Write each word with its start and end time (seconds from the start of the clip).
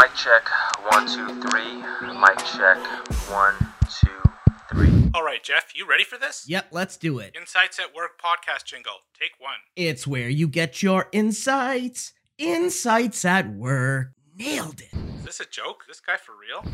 Mic 0.00 0.14
check, 0.14 0.48
one, 0.92 1.06
two, 1.06 1.26
three. 1.42 1.74
Mic 2.18 2.38
check, 2.38 2.78
one, 3.28 3.54
two, 4.00 4.08
three. 4.72 5.10
All 5.12 5.22
right, 5.22 5.42
Jeff, 5.42 5.74
you 5.74 5.86
ready 5.86 6.04
for 6.04 6.16
this? 6.16 6.46
Yep, 6.48 6.68
let's 6.70 6.96
do 6.96 7.18
it. 7.18 7.36
Insights 7.36 7.78
at 7.78 7.94
Work 7.94 8.12
podcast 8.18 8.64
jingle. 8.64 8.94
Take 9.20 9.32
one. 9.38 9.58
It's 9.76 10.06
where 10.06 10.30
you 10.30 10.48
get 10.48 10.82
your 10.82 11.08
insights. 11.12 12.14
Insights 12.38 13.26
at 13.26 13.50
work. 13.50 14.12
Nailed 14.38 14.80
it. 14.80 14.88
Is 15.18 15.24
this 15.24 15.40
a 15.40 15.44
joke? 15.44 15.84
This 15.86 16.00
guy 16.00 16.16
for 16.16 16.32
real? 16.32 16.64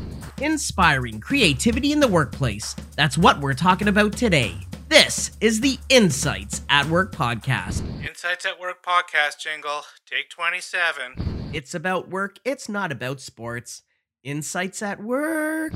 Inspiring 0.41 1.19
creativity 1.19 1.91
in 1.91 1.99
the 1.99 2.07
workplace. 2.07 2.77
That's 2.95 3.19
what 3.19 3.41
we're 3.41 3.55
talking 3.55 3.89
about 3.89 4.13
today. 4.13 4.55
This 4.89 5.33
is 5.41 5.61
the 5.61 5.79
Insights 5.89 6.63
at 6.71 6.87
Work 6.87 7.13
podcast. 7.13 7.83
Insights 8.07 8.47
at 8.47 8.61
Work 8.61 8.85
podcast 8.85 9.41
jingle. 9.41 9.83
Take 10.09 10.31
27. 10.31 11.36
It's 11.53 11.75
about 11.75 12.11
work, 12.11 12.39
it's 12.45 12.69
not 12.69 12.93
about 12.93 13.21
sports. 13.21 13.83
Insights 14.25 14.83
at 14.83 15.03
Work. 15.03 15.73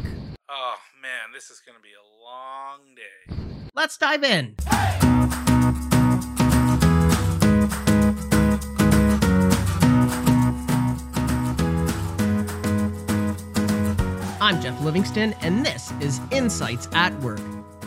Oh, 0.48 0.74
man, 1.00 1.32
this 1.32 1.50
is 1.50 1.60
going 1.64 1.76
to 1.76 1.82
be 1.82 1.90
a 1.94 2.06
long 2.24 2.80
day. 2.96 3.68
Let's 3.74 3.96
dive 3.96 4.24
in. 4.24 4.56
I'm 14.42 14.60
Jeff 14.60 14.80
Livingston, 14.82 15.34
and 15.42 15.64
this 15.64 15.92
is 16.00 16.20
Insights 16.32 16.88
at 16.92 17.16
Work, 17.20 17.38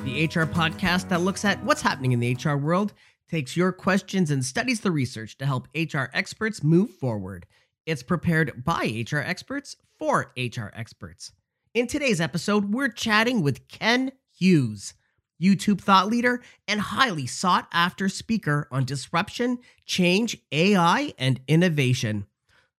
the 0.06 0.26
HR 0.26 0.46
podcast 0.46 1.10
that 1.10 1.20
looks 1.22 1.44
at 1.44 1.62
what's 1.66 1.82
happening 1.82 2.14
in 2.14 2.22
the 2.22 2.38
HR 2.42 2.56
world, 2.56 2.94
takes 3.30 3.58
your 3.58 3.74
questions, 3.74 4.32
and 4.32 4.46
studies 4.46 4.80
the 4.80 4.92
research 4.92 5.38
to 5.40 5.46
help 5.46 5.68
HR 5.76 6.06
experts 6.14 6.64
move 6.64 6.90
forward. 6.90 7.46
It's 7.86 8.04
prepared 8.04 8.64
by 8.64 9.06
HR 9.12 9.18
experts 9.18 9.76
for 10.00 10.32
HR 10.38 10.72
experts. 10.74 11.34
In 11.74 11.86
today's 11.86 12.22
episode, 12.22 12.74
we're 12.74 12.88
chatting 12.88 13.42
with 13.42 13.68
Ken 13.68 14.14
Hughes, 14.32 14.94
YouTube 15.42 15.82
thought 15.82 16.08
leader 16.08 16.42
and 16.66 16.80
highly 16.80 17.28
sought 17.28 17.68
after 17.74 18.08
speaker 18.08 18.70
on 18.72 18.86
disruption, 18.86 19.58
change, 19.86 20.38
AI, 20.54 21.14
and 21.18 21.42
innovation. 21.46 22.26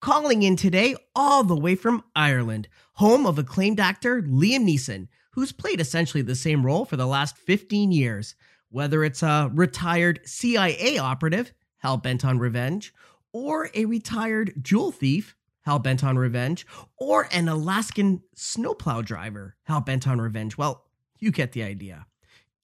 Calling 0.01 0.43
in 0.43 0.57
today 0.57 0.95
all 1.15 1.45
the 1.45 1.57
way 1.57 1.75
from 1.75 2.05
Ireland, 2.17 2.69
home 2.95 3.27
of 3.27 3.39
acclaimed 3.39 3.81
actor 3.81 4.23
Liam 4.23 4.65
Neeson, 4.65 5.09
who's 5.33 5.53
played 5.53 5.83
essentially 5.83 6.23
the 6.23 6.35
same 6.35 6.65
role 6.65 6.87
for 6.87 6.97
the 6.97 7.07
last 7.07 7.37
15 7.37 7.93
years. 7.93 8.35
Whether 8.71 9.05
it's 9.05 9.23
a 9.23 9.51
retired 9.53 10.21
CIA 10.25 10.97
operative, 10.97 11.53
hell 11.79 11.99
bent 11.99 12.25
on 12.25 12.39
revenge, 12.39 12.95
or 13.35 13.69
a 13.75 13.85
retired 13.85 14.55
jewel 14.63 14.93
thief, 14.93 15.37
hell 15.63 15.81
bent 15.81 16.05
on 16.05 16.17
revenge, 16.17 16.65
or 16.97 17.29
an 17.33 17.49
Alaskan 17.49 18.23
snowplow 18.35 19.03
driver, 19.03 19.57
hell 19.65 19.81
bent 19.81 20.07
on 20.07 20.21
revenge. 20.21 20.57
Well, 20.57 20.85
you 21.19 21.33
get 21.33 21.51
the 21.53 21.65
idea. 21.65 22.07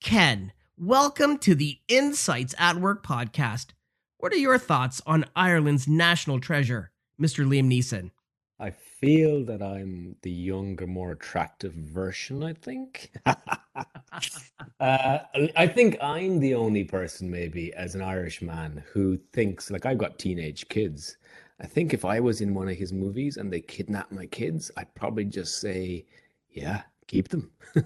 Ken, 0.01 0.53
welcome 0.79 1.39
to 1.39 1.57
the 1.57 1.81
Insights 1.89 2.55
at 2.57 2.77
Work 2.77 3.05
podcast. 3.05 3.73
What 4.19 4.33
are 4.33 4.37
your 4.37 4.59
thoughts 4.59 5.03
on 5.05 5.25
Ireland's 5.35 5.89
national 5.89 6.39
treasure, 6.39 6.93
Mr. 7.21 7.45
Liam 7.45 7.67
Neeson? 7.69 8.13
I 8.61 8.71
feel 8.71 9.45
that 9.47 9.63
I'm 9.63 10.17
the 10.21 10.31
younger, 10.31 10.87
more 10.87 11.13
attractive 11.13 11.73
version, 11.73 12.43
I 12.43 12.53
think. 12.53 13.11
uh, 13.27 15.19
I 15.57 15.67
think 15.67 15.97
I'm 16.03 16.39
the 16.39 16.55
only 16.55 16.85
person, 16.85 17.31
maybe, 17.31 17.73
as 17.73 17.95
an 17.95 18.03
Irish 18.03 18.43
man 18.43 18.85
who 18.93 19.19
thinks, 19.33 19.71
like, 19.71 19.87
I've 19.87 19.99
got 19.99 20.19
teenage 20.19 20.69
kids. 20.69 21.17
I 21.61 21.67
think 21.67 21.95
if 21.95 22.05
I 22.05 22.21
was 22.21 22.43
in 22.43 22.53
one 22.53 22.69
of 22.69 22.77
his 22.77 22.93
movies 22.93 23.39
and 23.39 23.51
they 23.51 23.61
kidnapped 23.61 24.13
my 24.13 24.27
kids, 24.27 24.71
I'd 24.77 24.95
probably 24.95 25.25
just 25.25 25.61
say, 25.61 26.05
yeah, 26.51 26.83
keep 27.07 27.29
them. 27.29 27.51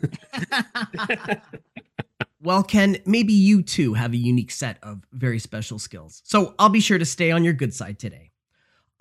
Well, 2.44 2.62
Ken, 2.62 2.98
maybe 3.06 3.32
you 3.32 3.62
too 3.62 3.94
have 3.94 4.12
a 4.12 4.18
unique 4.18 4.50
set 4.50 4.76
of 4.82 5.00
very 5.12 5.38
special 5.38 5.78
skills. 5.78 6.20
So 6.26 6.54
I'll 6.58 6.68
be 6.68 6.80
sure 6.80 6.98
to 6.98 7.04
stay 7.06 7.30
on 7.30 7.42
your 7.42 7.54
good 7.54 7.72
side 7.72 7.98
today. 7.98 8.32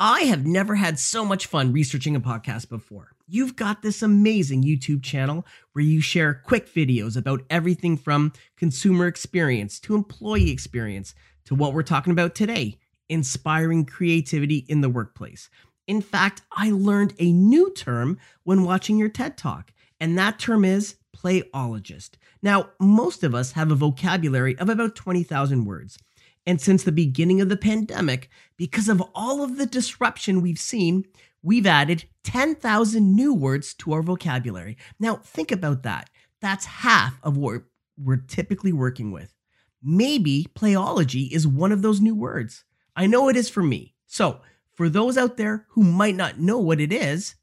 I 0.06 0.24
have 0.24 0.46
never 0.46 0.76
had 0.76 1.00
so 1.00 1.24
much 1.24 1.46
fun 1.46 1.72
researching 1.72 2.14
a 2.14 2.20
podcast 2.20 2.68
before. 2.68 3.14
You've 3.26 3.56
got 3.56 3.82
this 3.82 4.02
amazing 4.02 4.62
YouTube 4.62 5.02
channel 5.02 5.46
where 5.72 5.86
you 5.86 6.02
share 6.02 6.42
quick 6.44 6.68
videos 6.68 7.16
about 7.16 7.44
everything 7.50 7.96
from 7.96 8.34
consumer 8.58 9.08
experience 9.08 9.80
to 9.80 9.96
employee 9.96 10.52
experience 10.52 11.16
to 11.46 11.56
what 11.56 11.74
we're 11.74 11.84
talking 11.84 12.12
about 12.12 12.36
today 12.36 12.80
inspiring 13.08 13.86
creativity 13.86 14.66
in 14.68 14.82
the 14.82 14.90
workplace. 14.90 15.50
In 15.88 16.02
fact, 16.02 16.42
I 16.52 16.72
learned 16.72 17.14
a 17.18 17.32
new 17.32 17.72
term 17.72 18.20
when 18.44 18.66
watching 18.66 18.98
your 18.98 19.08
TED 19.08 19.38
Talk, 19.38 19.72
and 20.02 20.18
that 20.18 20.38
term 20.38 20.66
is 20.66 20.98
playologist. 21.16 22.16
Now, 22.42 22.72
most 22.78 23.24
of 23.24 23.34
us 23.34 23.54
have 23.54 23.72
a 23.72 23.76
vocabulary 23.76 24.60
of 24.60 24.68
about 24.68 24.96
20,000 24.96 25.64
words. 25.64 25.98
And 26.46 26.60
since 26.60 26.84
the 26.84 26.92
beginning 26.92 27.42
of 27.42 27.50
the 27.50 27.58
pandemic, 27.58 28.30
because 28.58 28.90
of 28.90 29.02
all 29.16 29.44
of 29.44 29.58
the 29.58 29.66
disruption 29.66 30.42
we've 30.42 30.60
seen, 30.60 31.06
we've 31.42 31.66
added 31.66 32.06
10,000 32.24 33.16
new 33.16 33.34
words 33.34 33.74
to 33.76 33.94
our 33.94 34.02
vocabulary. 34.02 34.78
Now, 35.00 35.16
think 35.18 35.52
about 35.52 35.84
that. 35.84 36.10
That's 36.42 36.66
half 36.66 37.20
of 37.24 37.38
what 37.38 37.64
we're 37.98 38.18
typically 38.18 38.74
working 38.74 39.12
with. 39.12 39.34
Maybe 39.82 40.48
playology 40.56 41.32
is 41.32 41.48
one 41.48 41.72
of 41.72 41.82
those 41.82 42.02
new 42.02 42.16
words. 42.16 42.64
I 42.96 43.08
know 43.08 43.30
it 43.30 43.36
is 43.36 43.50
for 43.50 43.64
me. 43.64 43.96
So, 44.06 44.42
for 44.74 44.90
those 44.90 45.18
out 45.18 45.38
there 45.38 45.66
who 45.70 45.84
might 45.84 46.16
not 46.16 46.40
know 46.40 46.58
what 46.58 46.82
it 46.82 46.92
is, 46.92 47.36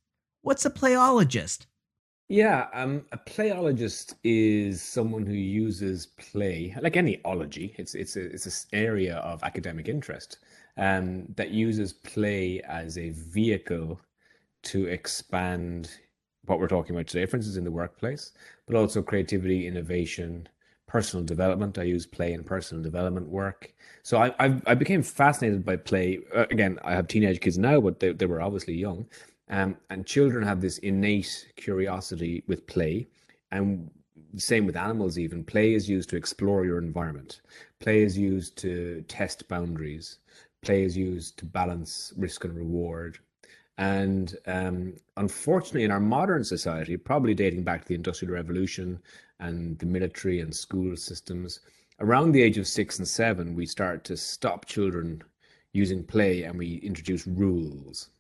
what's 0.43 0.65
a 0.65 0.71
playologist? 0.71 1.67
Yeah, 2.31 2.69
um, 2.75 3.07
a 3.13 3.19
playologist 3.19 4.15
is 4.25 4.83
someone 4.83 5.27
who 5.27 5.35
uses 5.35 6.07
play, 6.07 6.77
like 6.81 6.97
any 6.97 7.21
ology. 7.25 7.75
It's 7.77 7.97
it's 7.97 8.17
a 8.17 8.27
it's 8.27 8.47
an 8.47 8.79
area 8.79 9.17
of 9.19 9.43
academic 9.43 9.89
interest 9.89 10.39
um, 10.79 11.27
that 11.37 11.51
uses 11.51 11.93
play 11.93 12.63
as 12.69 12.99
a 12.99 13.11
vehicle 13.11 14.01
to 14.65 14.87
expand 14.87 15.91
what 16.47 16.61
we're 16.61 16.69
talking 16.69 16.97
about 16.97 17.09
today. 17.09 17.27
For 17.27 17.37
instance, 17.37 17.57
in 17.59 17.65
the 17.65 17.73
workplace, 17.73 18.33
but 18.67 18.77
also 18.77 19.03
creativity, 19.03 19.67
innovation, 19.67 20.49
personal 20.89 21.25
development. 21.27 21.79
I 21.79 21.85
use 21.85 22.07
play 22.07 22.33
in 22.35 22.45
personal 22.45 22.83
development 22.85 23.29
work. 23.29 23.75
So 24.05 24.19
I 24.19 24.35
I, 24.41 24.63
I 24.67 24.75
became 24.75 25.03
fascinated 25.03 25.65
by 25.65 25.77
play. 25.77 26.21
Uh, 26.35 26.47
again, 26.51 26.79
I 26.85 26.93
have 26.95 27.09
teenage 27.09 27.41
kids 27.41 27.59
now, 27.59 27.81
but 27.81 28.01
they 28.01 28.13
they 28.13 28.27
were 28.27 28.43
obviously 28.43 28.75
young. 28.75 29.07
Um, 29.51 29.77
and 29.91 30.07
children 30.07 30.47
have 30.47 30.61
this 30.61 30.79
innate 30.79 31.53
curiosity 31.57 32.45
with 32.47 32.67
play. 32.69 33.09
And 33.51 33.91
same 34.37 34.65
with 34.65 34.77
animals, 34.77 35.19
even. 35.19 35.45
Play 35.45 35.75
is 35.75 35.89
used 35.89 36.09
to 36.11 36.17
explore 36.17 36.65
your 36.65 36.79
environment, 36.79 37.41
play 37.81 38.03
is 38.03 38.17
used 38.17 38.57
to 38.59 39.05
test 39.09 39.49
boundaries, 39.49 40.19
play 40.63 40.85
is 40.85 40.97
used 40.97 41.37
to 41.39 41.45
balance 41.45 42.13
risk 42.17 42.45
and 42.45 42.57
reward. 42.57 43.19
And 43.77 44.37
um, 44.47 44.95
unfortunately, 45.17 45.85
in 45.85 45.91
our 45.91 46.01
modern 46.01 46.45
society, 46.45 46.97
probably 46.97 47.35
dating 47.35 47.65
back 47.65 47.83
to 47.83 47.89
the 47.89 47.95
Industrial 47.95 48.35
Revolution 48.35 49.01
and 49.41 49.79
the 49.79 49.87
military 49.87 50.41
and 50.41 50.55
school 50.55 50.95
systems, 50.97 51.61
around 51.99 52.33
the 52.33 52.43
age 52.43 52.59
of 52.59 52.69
six 52.69 52.99
and 52.99 53.09
seven, 53.09 53.55
we 53.55 53.67
start 53.67 54.05
to 54.05 54.17
stop 54.17 54.67
children 54.67 55.23
using 55.73 56.05
play 56.05 56.43
and 56.43 56.59
we 56.59 56.77
introduce 56.77 57.27
rules. 57.27 58.11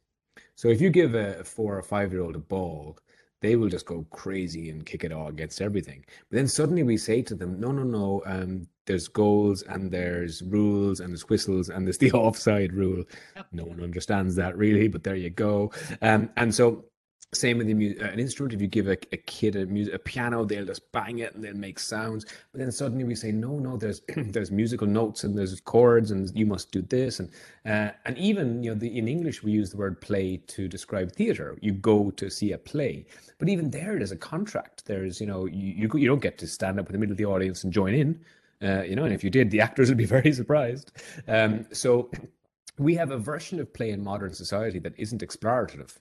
So 0.60 0.69
if 0.69 0.78
you 0.78 0.91
give 0.91 1.15
a 1.15 1.43
four 1.43 1.78
or 1.78 1.82
five 1.82 2.12
year 2.12 2.21
old 2.21 2.37
a 2.37 2.38
ball, 2.38 2.98
they 3.41 3.56
will 3.56 3.71
just 3.71 3.87
go 3.87 4.06
crazy 4.10 4.69
and 4.69 4.84
kick 4.84 5.04
it 5.04 5.10
all 5.10 5.28
against 5.28 5.62
everything. 5.62 6.04
But 6.28 6.37
then 6.37 6.48
suddenly 6.48 6.82
we 6.82 6.98
say 6.98 7.22
to 7.22 7.34
them, 7.34 7.59
no, 7.59 7.72
no, 7.72 7.82
no, 7.82 8.22
um, 8.26 8.69
there's 8.84 9.09
goals 9.09 9.62
and 9.62 9.91
there's 9.91 10.43
rules 10.43 11.00
and 11.00 11.15
there's 11.15 11.26
whistles 11.31 11.71
and 11.71 11.87
there's 11.87 11.97
the 11.97 12.12
offside 12.26 12.75
rule. 12.75 13.04
No 13.53 13.65
one 13.65 13.82
understands 13.82 14.37
that 14.37 14.54
really, 14.59 14.87
but 14.87 15.03
there 15.03 15.16
you 15.16 15.30
go. 15.30 15.72
Um, 16.03 16.28
and 16.36 16.54
so 16.54 16.84
same 17.32 17.59
with 17.59 17.68
mu- 17.68 17.94
uh, 18.00 18.06
an 18.06 18.18
instrument. 18.18 18.54
If 18.54 18.60
you 18.60 18.66
give 18.66 18.88
a, 18.88 18.97
a 19.12 19.16
kid 19.16 19.54
a, 19.54 19.65
music, 19.66 19.94
a 19.94 19.98
piano, 19.98 20.44
they'll 20.44 20.65
just 20.65 20.91
bang 20.91 21.21
it 21.21 21.34
and 21.34 21.44
they'll 21.44 21.54
make 21.54 21.78
sounds. 21.78 22.27
But 22.50 22.60
then 22.60 22.72
suddenly 22.72 23.04
we 23.04 23.15
say, 23.15 23.30
no, 23.30 23.59
no, 23.59 23.77
there's 23.77 24.03
there's 24.16 24.50
musical 24.50 24.86
notes 24.86 25.22
and 25.22 25.38
there's 25.38 25.60
chords 25.60 26.10
and 26.10 26.30
you 26.36 26.44
must 26.47 26.72
do 26.72 26.82
this. 26.82 27.21
And 27.21 27.30
uh, 27.66 27.92
and 28.04 28.18
even 28.18 28.62
you 28.65 28.71
know 28.71 28.78
the, 28.78 28.97
in 28.98 29.06
English 29.06 29.42
we 29.42 29.53
use 29.53 29.71
the 29.71 29.77
word 29.77 30.00
play 30.00 30.38
to 30.48 30.66
describe 30.66 31.12
theatre. 31.12 31.56
You 31.60 31.72
go 31.72 32.10
to 32.12 32.30
see 32.30 32.53
a 32.53 32.59
play, 32.59 33.06
but 33.38 33.48
even 33.48 33.71
there 33.71 33.97
there's 33.97 34.12
a 34.12 34.16
contract. 34.16 34.86
There's 34.86 35.21
you 35.21 35.27
know 35.27 35.47
you 35.47 35.88
you, 35.88 35.98
you 35.98 36.09
don't 36.09 36.22
get 36.22 36.38
to 36.38 36.48
stand 36.48 36.80
up 36.80 36.86
in 36.86 36.92
the 36.92 36.98
middle 36.98 37.12
of 37.12 37.18
the 37.18 37.27
audience 37.27 37.62
and 37.62 37.72
join 37.72 37.94
in. 37.94 38.21
Uh, 38.62 38.82
you 38.82 38.94
know, 38.94 39.04
and 39.04 39.15
if 39.15 39.22
you 39.22 39.30
did, 39.30 39.50
the 39.50 39.60
actors 39.68 39.88
would 39.88 39.98
be 39.98 40.04
very 40.04 40.32
surprised. 40.32 40.91
Um, 41.28 41.65
so 41.72 42.10
we 42.78 42.97
have 42.97 43.12
a 43.12 43.18
version 43.18 43.60
of 43.60 43.72
play 43.72 43.91
in 43.91 44.03
modern 44.03 44.34
society 44.34 44.80
that 44.80 44.98
isn't 44.98 45.22
explorative 45.22 45.97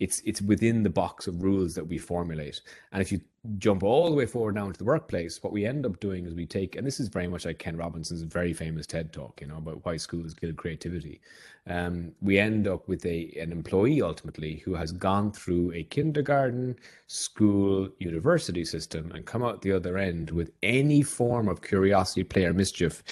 it's 0.00 0.20
it's 0.24 0.42
within 0.42 0.82
the 0.82 0.90
box 0.90 1.26
of 1.26 1.42
rules 1.42 1.74
that 1.74 1.86
we 1.86 1.98
formulate. 1.98 2.60
And 2.92 3.00
if 3.00 3.12
you 3.12 3.20
jump 3.58 3.82
all 3.82 4.08
the 4.08 4.16
way 4.16 4.26
forward 4.26 4.54
now 4.54 4.66
into 4.66 4.78
the 4.78 4.84
workplace, 4.84 5.42
what 5.42 5.52
we 5.52 5.66
end 5.66 5.84
up 5.84 6.00
doing 6.00 6.26
is 6.26 6.34
we 6.34 6.46
take, 6.46 6.76
and 6.76 6.86
this 6.86 6.98
is 6.98 7.08
very 7.08 7.28
much 7.28 7.44
like 7.44 7.58
Ken 7.58 7.76
Robinson's 7.76 8.22
very 8.22 8.52
famous 8.52 8.86
TED 8.86 9.12
talk, 9.12 9.40
you 9.40 9.46
know, 9.46 9.58
about 9.58 9.84
why 9.84 9.96
schools 9.96 10.34
kill 10.34 10.52
creativity. 10.54 11.20
Um, 11.68 12.12
we 12.20 12.38
end 12.38 12.66
up 12.66 12.88
with 12.88 13.04
a 13.06 13.32
an 13.40 13.52
employee 13.52 14.02
ultimately 14.02 14.56
who 14.64 14.74
has 14.74 14.92
gone 14.92 15.30
through 15.30 15.72
a 15.72 15.84
kindergarten, 15.84 16.76
school, 17.06 17.88
university 17.98 18.64
system 18.64 19.12
and 19.12 19.26
come 19.26 19.44
out 19.44 19.62
the 19.62 19.72
other 19.72 19.96
end 19.98 20.30
with 20.30 20.50
any 20.62 21.02
form 21.02 21.48
of 21.48 21.62
curiosity, 21.62 22.24
play, 22.24 22.44
or 22.46 22.52
mischief 22.52 23.02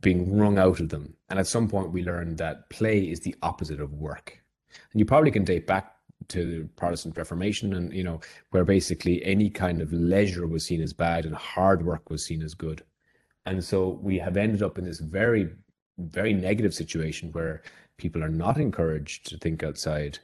being 0.00 0.38
wrung 0.38 0.58
out 0.58 0.80
of 0.80 0.88
them. 0.88 1.14
And 1.28 1.38
at 1.38 1.46
some 1.46 1.68
point, 1.68 1.92
we 1.92 2.04
learned 2.04 2.38
that 2.38 2.70
play 2.70 3.00
is 3.00 3.20
the 3.20 3.34
opposite 3.42 3.80
of 3.80 3.92
work. 3.94 4.40
And 4.92 5.00
you 5.00 5.04
probably 5.04 5.30
can 5.30 5.44
date 5.44 5.66
back 5.66 5.94
to 6.28 6.44
the 6.44 6.68
Protestant 6.76 7.16
Reformation, 7.16 7.74
and 7.74 7.92
you 7.92 8.04
know, 8.04 8.20
where 8.50 8.64
basically 8.64 9.24
any 9.24 9.50
kind 9.50 9.80
of 9.80 9.92
leisure 9.92 10.46
was 10.46 10.64
seen 10.64 10.82
as 10.82 10.92
bad 10.92 11.26
and 11.26 11.34
hard 11.34 11.84
work 11.84 12.10
was 12.10 12.24
seen 12.24 12.42
as 12.42 12.54
good. 12.54 12.82
And 13.46 13.64
so 13.64 13.98
we 14.02 14.18
have 14.18 14.36
ended 14.36 14.62
up 14.62 14.78
in 14.78 14.84
this 14.84 15.00
very, 15.00 15.48
very 15.96 16.34
negative 16.34 16.74
situation 16.74 17.32
where 17.32 17.62
people 17.96 18.22
are 18.22 18.28
not 18.28 18.58
encouraged 18.58 19.26
to 19.30 19.38
think 19.38 19.62
outside 19.62 20.18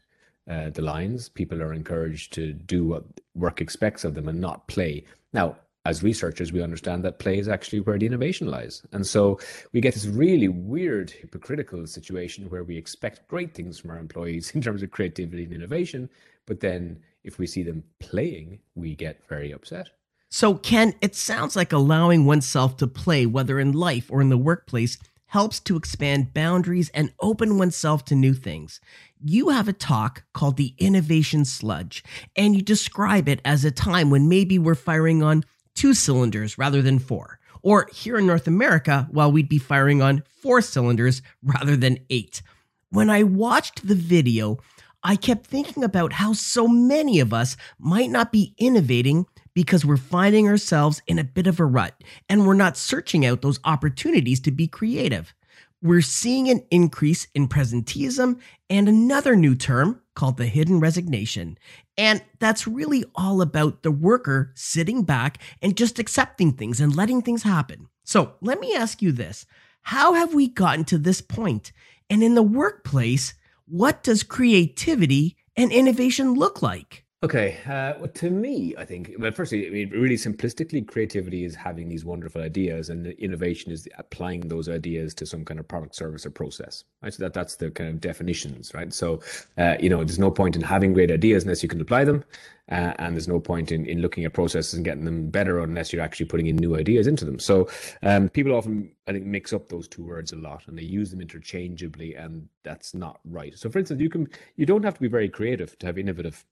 uh, 0.48 0.70
the 0.70 0.82
lines. 0.82 1.28
People 1.28 1.62
are 1.62 1.72
encouraged 1.72 2.32
to 2.34 2.52
do 2.52 2.84
what 2.84 3.04
work 3.34 3.60
expects 3.60 4.04
of 4.04 4.14
them 4.14 4.28
and 4.28 4.40
not 4.40 4.68
play. 4.68 5.04
Now, 5.32 5.56
as 5.84 6.02
researchers, 6.02 6.52
we 6.52 6.62
understand 6.62 7.04
that 7.04 7.19
play 7.19 7.38
is 7.38 7.48
actually 7.48 7.81
where 7.81 7.98
the 7.98 8.06
innovation 8.06 8.48
lies. 8.48 8.82
And 8.92 9.06
so 9.06 9.38
we 9.72 9.81
get 9.81 9.94
this 9.94 10.06
really 10.06 10.48
weird, 10.48 11.10
hypocritical 11.10 11.86
situation 11.86 12.48
where 12.48 12.64
we 12.64 12.76
expect 12.76 13.28
great 13.28 13.54
things 13.54 13.78
from 13.78 13.90
our 13.90 13.98
employees 13.98 14.50
in 14.54 14.62
terms 14.62 14.82
of 14.82 14.90
creativity 14.90 15.44
and 15.44 15.52
innovation. 15.52 16.08
But 16.46 16.60
then 16.60 17.00
if 17.22 17.38
we 17.38 17.46
see 17.46 17.62
them 17.62 17.84
playing, 18.00 18.60
we 18.75 18.94
get 18.94 19.26
very 19.28 19.52
upset. 19.52 19.90
So, 20.31 20.54
Ken, 20.54 20.94
it 21.00 21.14
sounds 21.14 21.54
like 21.54 21.72
allowing 21.72 22.25
oneself 22.25 22.76
to 22.78 22.87
play, 22.87 23.25
whether 23.25 23.60
in 23.60 23.72
life 23.72 24.10
or 24.10 24.20
in 24.20 24.30
the 24.30 24.38
workplace, 24.38 24.98
helps 25.26 25.60
to 25.60 25.76
expand 25.76 26.34
boundaries 26.34 26.90
and 26.90 27.12
open 27.20 27.58
oneself 27.58 28.04
to 28.06 28.14
new 28.14 28.34
things. 28.34 28.80
You 29.20 29.50
have 29.50 29.69
a 29.69 29.72
talk 29.72 30.25
called 30.32 30.56
the 30.56 30.75
Innovation 30.78 31.44
Sludge, 31.44 32.04
and 32.37 32.54
you 32.54 32.62
describe 32.62 33.28
it 33.28 33.40
as 33.44 33.64
a 33.64 33.70
time 33.70 34.10
when 34.10 34.28
maybe 34.28 34.58
we're 34.58 34.75
firing 34.75 35.22
on 35.22 35.44
two 35.75 35.94
cylinders 35.94 36.59
rather 36.59 36.82
than 36.82 36.99
four. 36.99 37.38
Or 37.62 37.88
here 37.93 38.19
in 38.19 38.26
North 38.26 38.47
America, 38.47 39.09
while 39.11 39.32
we'd 39.32 39.49
be 39.49 39.59
firing 39.59 40.03
on 40.03 40.23
four 40.43 40.61
cylinders 40.61 41.23
rather 41.43 41.76
than 41.76 41.99
eight. 42.11 42.43
When 42.91 43.09
I 43.11 43.23
watched 43.23 43.87
the 43.87 43.94
video, 43.94 44.59
I 45.03 45.17
kept 45.17 45.47
thinking 45.47 45.85
about 45.85 46.15
how 46.15 46.32
so 46.32 46.67
many 46.69 47.21
of 47.21 47.35
us 47.35 47.56
might 47.79 48.11
not 48.11 48.32
be 48.32 48.55
innovating 48.56 49.26
because 49.55 49.85
we're 49.85 49.97
finding 49.97 50.49
ourselves 50.49 51.03
in 51.06 51.19
a 51.19 51.25
bit 51.25 51.47
of 51.47 51.61
a 51.61 51.65
rut 51.65 52.03
and 52.29 52.47
we're 52.47 52.55
not 52.55 52.76
searching 52.76 53.25
out 53.26 53.43
those 53.43 53.61
opportunities 53.65 54.41
to 54.41 54.50
be 54.50 54.67
creative. 54.67 55.35
We're 55.82 56.00
seeing 56.00 56.49
an 56.49 56.65
increase 56.71 57.26
in 57.35 57.49
presenteeism 57.49 58.41
and 58.71 58.88
another 58.88 59.37
new 59.37 59.55
term 59.55 60.00
called 60.14 60.37
the 60.37 60.46
hidden 60.46 60.81
resignation. 60.81 61.58
And 61.96 62.22
that's 62.38 62.66
really 62.66 63.05
all 63.14 63.40
about 63.40 63.82
the 63.82 63.90
worker 63.90 64.52
sitting 64.55 65.02
back 65.02 65.38
and 65.62 65.76
just 65.76 65.99
accepting 65.99 66.52
things 66.52 66.81
and 66.81 66.94
letting 66.94 67.22
things 67.22 67.43
happen. 67.43 67.88
So 68.05 68.34
let 68.40 68.61
me 68.61 68.75
ask 68.75 69.02
you 69.02 69.12
this 69.12 69.46
How 69.82 70.14
have 70.14 70.34
we 70.34 70.49
gotten 70.49 70.84
to 70.87 70.99
this 70.99 71.20
point? 71.20 71.72
And 72.11 72.22
in 72.22 72.34
the 72.34 72.43
workplace, 72.43 73.34
what 73.66 74.02
does 74.02 74.22
creativity 74.22 75.37
and 75.56 75.72
innovation 75.72 76.34
look 76.34 76.62
like? 76.62 77.03
Okay, 77.25 77.56
uh, 77.65 77.94
well, 77.99 78.09
to 78.09 78.29
me, 78.29 78.75
I 78.76 78.85
think, 78.85 79.12
well, 79.19 79.32
firstly, 79.32 79.67
I 79.67 79.71
mean, 79.71 79.88
really 79.88 80.17
simplistically, 80.17 80.87
creativity 80.87 81.47
is 81.47 81.55
having 81.55 81.88
these 81.88 82.05
wonderful 82.05 82.43
ideas, 82.43 82.91
and 82.91 83.06
innovation 83.06 83.73
is 83.73 83.88
applying 83.97 84.43
those 84.43 84.69
ideas 84.69 85.15
to 85.15 85.25
some 85.25 85.43
kind 85.43 85.59
of 85.59 85.67
product, 85.67 85.94
service, 85.94 86.26
or 86.26 86.31
process. 86.31 86.85
Right, 87.03 87.15
so 87.15 87.23
that 87.23 87.32
that's 87.32 87.56
the 87.56 87.71
kind 87.71 87.88
of 87.88 87.99
definitions, 88.03 88.75
right? 88.75 88.93
So, 88.93 89.23
uh, 89.56 89.76
you 89.81 89.88
know, 89.88 90.05
there's 90.05 90.19
no 90.19 90.31
point 90.31 90.55
in 90.55 90.61
having 90.61 90.93
great 90.93 91.11
ideas 91.11 91.44
unless 91.44 91.62
you 91.62 91.69
can 91.71 91.81
apply 91.81 92.05
them, 92.05 92.25
uh, 92.71 92.93
and 92.99 93.15
there's 93.15 93.29
no 93.29 93.41
point 93.41 93.73
in 93.73 93.87
in 93.87 94.03
looking 94.03 94.26
at 94.26 94.35
processes 94.35 94.75
and 94.75 94.85
getting 94.85 95.06
them 95.06 95.31
better 95.31 95.61
unless 95.61 95.94
you're 95.94 96.03
actually 96.03 96.26
putting 96.26 96.49
in 96.49 96.56
new 96.56 96.76
ideas 96.76 97.06
into 97.06 97.25
them. 97.25 97.38
So, 97.38 97.71
um, 98.03 98.29
people 98.29 98.55
often, 98.55 98.91
I 99.06 99.12
think, 99.12 99.25
mix 99.25 99.55
up 99.55 99.71
those 99.71 99.88
two 99.88 100.05
words 100.05 100.32
a 100.32 100.37
lot, 100.37 100.65
and 100.67 100.76
they 100.76 100.82
use 100.82 101.11
them 101.11 101.23
interchangeably, 101.23 102.17
and 102.17 102.49
that's 102.65 102.93
not 102.93 103.21
right. 103.25 103.56
So, 103.56 103.71
for 103.71 103.79
instance, 103.79 104.03
you 104.03 104.11
can 104.11 104.29
you 104.56 104.67
don't 104.67 104.85
have 104.85 104.94
to 104.94 105.00
be 105.00 105.09
very 105.09 105.31
creative 105.31 105.79
to 105.79 105.87
have 105.87 105.97
innovative 105.97 106.44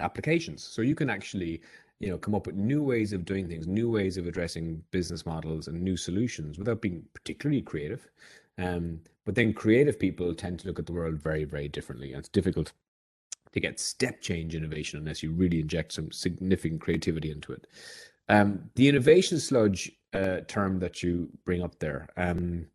applications. 0.00 0.62
So 0.62 0.82
you 0.82 0.94
can 0.94 1.10
actually, 1.10 1.60
you 2.00 2.08
know, 2.08 2.18
come 2.18 2.34
up 2.34 2.46
with 2.46 2.56
new 2.56 2.82
ways 2.82 3.12
of 3.12 3.24
doing 3.24 3.48
things, 3.48 3.66
new 3.66 3.90
ways 3.90 4.16
of 4.16 4.26
addressing 4.26 4.82
business 4.90 5.26
models 5.26 5.68
and 5.68 5.80
new 5.80 5.96
solutions 5.96 6.58
without 6.58 6.80
being 6.80 7.04
particularly 7.14 7.62
creative. 7.62 8.08
Um, 8.58 9.00
but 9.24 9.34
then 9.34 9.52
creative 9.52 9.98
people 9.98 10.34
tend 10.34 10.60
to 10.60 10.66
look 10.66 10.78
at 10.78 10.86
the 10.86 10.92
world 10.92 11.16
very, 11.20 11.44
very 11.44 11.68
differently. 11.68 12.12
And 12.12 12.20
it's 12.20 12.28
difficult 12.28 12.72
to 13.52 13.60
get 13.60 13.80
step 13.80 14.20
change 14.20 14.54
innovation 14.54 14.98
unless 14.98 15.22
you 15.22 15.32
really 15.32 15.60
inject 15.60 15.92
some 15.92 16.10
significant 16.12 16.80
creativity 16.80 17.30
into 17.30 17.52
it. 17.52 17.66
Um, 18.28 18.70
the 18.76 18.88
innovation 18.88 19.40
sludge 19.40 19.90
uh, 20.12 20.40
term 20.46 20.78
that 20.80 21.02
you 21.02 21.28
bring 21.44 21.62
up 21.62 21.78
there. 21.78 22.08
Um, 22.16 22.66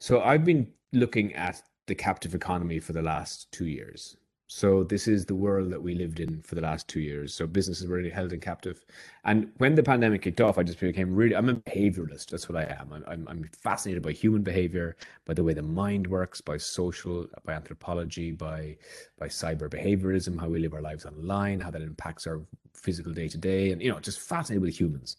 so 0.00 0.22
I've 0.22 0.44
been 0.44 0.68
looking 0.92 1.34
at 1.34 1.62
the 1.86 1.94
captive 1.94 2.34
economy 2.34 2.80
for 2.80 2.92
the 2.92 3.02
last 3.02 3.50
two 3.52 3.66
years. 3.66 4.16
So 4.50 4.82
this 4.82 5.06
is 5.06 5.26
the 5.26 5.34
world 5.34 5.70
that 5.70 5.82
we 5.82 5.94
lived 5.94 6.20
in 6.20 6.40
for 6.40 6.54
the 6.54 6.62
last 6.62 6.88
two 6.88 7.00
years. 7.00 7.34
So 7.34 7.46
businesses 7.46 7.86
were 7.86 7.96
really 7.96 8.08
held 8.08 8.32
in 8.32 8.40
captive. 8.40 8.82
And 9.24 9.52
when 9.58 9.74
the 9.74 9.82
pandemic 9.82 10.22
kicked 10.22 10.40
off, 10.40 10.56
I 10.56 10.62
just 10.62 10.80
became 10.80 11.14
really, 11.14 11.36
I'm 11.36 11.50
a 11.50 11.54
behavioralist. 11.54 12.30
That's 12.30 12.48
what 12.48 12.56
I 12.56 12.74
am. 12.80 12.90
I'm, 12.90 13.04
I'm, 13.06 13.28
I'm 13.28 13.50
fascinated 13.52 14.02
by 14.02 14.12
human 14.12 14.42
behavior, 14.42 14.96
by 15.26 15.34
the 15.34 15.44
way 15.44 15.52
the 15.52 15.62
mind 15.62 16.06
works, 16.06 16.40
by 16.40 16.56
social, 16.56 17.26
by 17.44 17.52
anthropology, 17.52 18.32
by, 18.32 18.78
by 19.18 19.28
cyber 19.28 19.68
behaviorism, 19.68 20.40
how 20.40 20.48
we 20.48 20.60
live 20.60 20.72
our 20.72 20.80
lives 20.80 21.04
online, 21.04 21.60
how 21.60 21.70
that 21.70 21.82
impacts 21.82 22.26
our 22.26 22.40
physical 22.72 23.12
day 23.12 23.28
to 23.28 23.36
day. 23.36 23.70
And, 23.72 23.82
you 23.82 23.92
know, 23.92 24.00
just 24.00 24.20
fascinated 24.20 24.62
with 24.62 24.80
humans. 24.80 25.18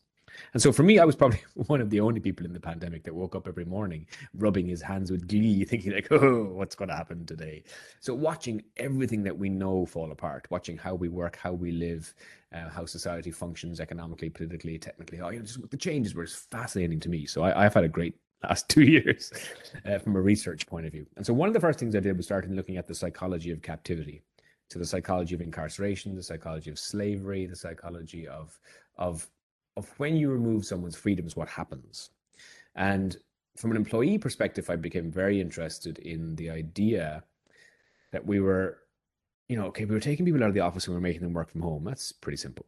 And 0.53 0.61
so 0.61 0.71
for 0.71 0.83
me, 0.83 0.99
I 0.99 1.05
was 1.05 1.15
probably 1.15 1.41
one 1.53 1.81
of 1.81 1.89
the 1.89 1.99
only 1.99 2.19
people 2.19 2.45
in 2.45 2.53
the 2.53 2.59
pandemic 2.59 3.03
that 3.03 3.15
woke 3.15 3.35
up 3.35 3.47
every 3.47 3.65
morning 3.65 4.07
rubbing 4.35 4.67
his 4.67 4.81
hands 4.81 5.11
with 5.11 5.27
glee, 5.27 5.63
thinking 5.69 5.93
like, 5.93 6.11
oh, 6.11 6.45
what's 6.45 6.75
going 6.75 6.89
to 6.89 6.95
happen 6.95 7.25
today? 7.25 7.63
So 7.99 8.13
watching 8.13 8.63
everything 8.77 9.23
that 9.23 9.37
we 9.37 9.49
know 9.49 9.85
fall 9.85 10.11
apart, 10.11 10.47
watching 10.49 10.77
how 10.77 10.95
we 10.95 11.09
work, 11.09 11.37
how 11.37 11.53
we 11.53 11.71
live, 11.71 12.13
uh, 12.53 12.69
how 12.69 12.85
society 12.85 13.31
functions 13.31 13.79
economically, 13.79 14.29
politically, 14.29 14.77
technically, 14.77 15.21
oh, 15.21 15.29
you 15.29 15.39
know, 15.39 15.45
just 15.45 15.69
the 15.69 15.77
changes 15.77 16.15
were 16.15 16.27
fascinating 16.27 16.99
to 16.99 17.09
me. 17.09 17.25
So 17.25 17.43
I, 17.43 17.63
have 17.63 17.73
had 17.73 17.83
a 17.83 17.89
great 17.89 18.15
last 18.43 18.69
two 18.69 18.83
years 18.83 19.31
uh, 19.85 19.99
from 19.99 20.15
a 20.15 20.21
research 20.21 20.65
point 20.67 20.85
of 20.85 20.91
view. 20.91 21.05
And 21.17 21.25
so 21.25 21.33
one 21.33 21.47
of 21.47 21.53
the 21.53 21.59
first 21.59 21.79
things 21.79 21.95
I 21.95 21.99
did 21.99 22.17
was 22.17 22.25
starting 22.25 22.55
looking 22.55 22.77
at 22.77 22.87
the 22.87 22.95
psychology 22.95 23.51
of 23.51 23.61
captivity. 23.61 24.21
To 24.69 24.77
the 24.77 24.85
psychology 24.85 25.33
of 25.33 25.41
incarceration, 25.41 26.15
the 26.15 26.21
psychology 26.21 26.69
of 26.69 26.77
slavery, 26.77 27.47
the 27.47 27.55
psychology 27.55 28.27
of 28.27 28.59
of 28.97 29.27
of 29.79 29.89
when 29.97 30.15
you 30.15 30.29
remove 30.29 30.65
someone's 30.65 30.95
freedoms, 30.95 31.35
what 31.35 31.49
happens. 31.49 32.11
And 32.75 33.17
from 33.57 33.71
an 33.71 33.77
employee 33.77 34.17
perspective, 34.17 34.69
I 34.69 34.75
became 34.75 35.11
very 35.11 35.41
interested 35.41 35.97
in 35.99 36.35
the 36.35 36.49
idea 36.49 37.23
that 38.11 38.25
we 38.25 38.39
were, 38.39 38.77
you 39.47 39.57
know, 39.57 39.65
okay, 39.67 39.85
we 39.85 39.95
were 39.95 39.99
taking 39.99 40.25
people 40.25 40.43
out 40.43 40.49
of 40.49 40.53
the 40.53 40.61
office 40.61 40.85
and 40.85 40.93
we 40.93 40.97
were 40.97 41.07
making 41.07 41.21
them 41.21 41.33
work 41.33 41.49
from 41.49 41.61
home. 41.61 41.83
That's 41.83 42.11
pretty 42.11 42.37
simple. 42.37 42.65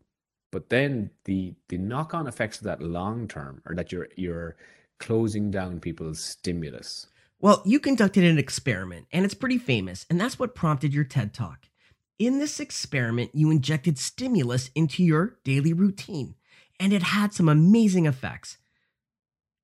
But 0.51 0.70
then 0.70 1.12
the 1.25 1.53
the 1.70 1.77
knock-on 1.77 2.27
effects 2.27 2.58
of 2.58 2.65
that 2.65 2.82
long 2.82 3.27
term 3.27 3.62
are 3.65 3.75
that 3.75 3.91
you're 3.91 4.10
you're 4.18 4.58
closing 5.00 5.50
down 5.50 5.80
people's 5.80 6.20
stimulus. 6.20 7.08
Well, 7.39 7.62
you 7.65 7.80
conducted 7.80 8.24
an 8.24 8.38
experiment, 8.38 9.08
and 9.12 9.25
it's 9.25 9.34
pretty 9.34 9.58
famous, 9.58 10.06
and 10.10 10.20
that's 10.20 10.38
what 10.38 10.53
prompted 10.53 10.94
your 10.94 11.06
TED 11.06 11.34
Talk. 11.34 11.70
In 12.20 12.38
this 12.38 12.60
experiment, 12.60 13.32
you 13.34 13.50
injected 13.50 13.98
stimulus 13.98 14.70
into 14.75 15.03
your 15.03 15.39
daily 15.44 15.74
routine 15.74 16.36
and 16.81 16.91
it 16.91 17.03
had 17.03 17.31
some 17.31 17.47
amazing 17.47 18.07
effects. 18.07 18.57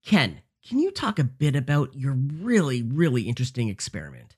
Ken, 0.06 0.42
can 0.66 0.78
you 0.78 0.92
talk 0.92 1.18
a 1.18 1.24
bit 1.24 1.56
about 1.56 1.96
your 1.96 2.14
really, 2.14 2.84
really 2.84 3.24
interesting 3.24 3.70
experiment? 3.70 4.36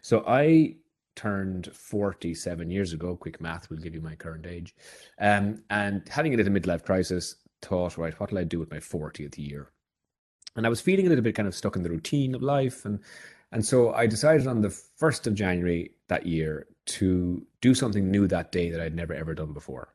So 0.00 0.24
I 0.26 0.76
turned 1.14 1.66
47 1.66 2.70
years 2.70 2.94
ago. 2.94 3.14
Quick 3.14 3.42
math 3.42 3.68
will 3.68 3.76
give 3.76 3.94
you 3.94 4.00
my 4.00 4.14
current 4.14 4.46
age. 4.46 4.74
Um, 5.20 5.62
and 5.68 6.08
having 6.08 6.32
a 6.32 6.38
little 6.38 6.52
midlife 6.52 6.84
crisis, 6.84 7.36
thought, 7.60 7.98
right, 7.98 8.18
what 8.18 8.32
will 8.32 8.38
I 8.38 8.44
do 8.44 8.58
with 8.58 8.70
my 8.70 8.78
40th 8.78 9.36
year? 9.36 9.70
And 10.56 10.64
I 10.64 10.70
was 10.70 10.80
feeling 10.80 11.04
a 11.06 11.08
little 11.10 11.22
bit 11.22 11.34
kind 11.34 11.46
of 11.46 11.54
stuck 11.54 11.76
in 11.76 11.82
the 11.82 11.90
routine 11.90 12.34
of 12.34 12.42
life. 12.42 12.86
And, 12.86 13.00
and 13.52 13.64
so 13.64 13.92
I 13.92 14.06
decided 14.06 14.46
on 14.46 14.62
the 14.62 14.68
1st 14.68 15.26
of 15.26 15.34
January 15.34 15.90
that 16.08 16.24
year 16.26 16.68
to 16.86 17.46
do 17.60 17.74
something 17.74 18.10
new 18.10 18.26
that 18.28 18.50
day 18.50 18.70
that 18.70 18.80
I'd 18.80 18.96
never 18.96 19.12
ever 19.12 19.34
done 19.34 19.52
before. 19.52 19.94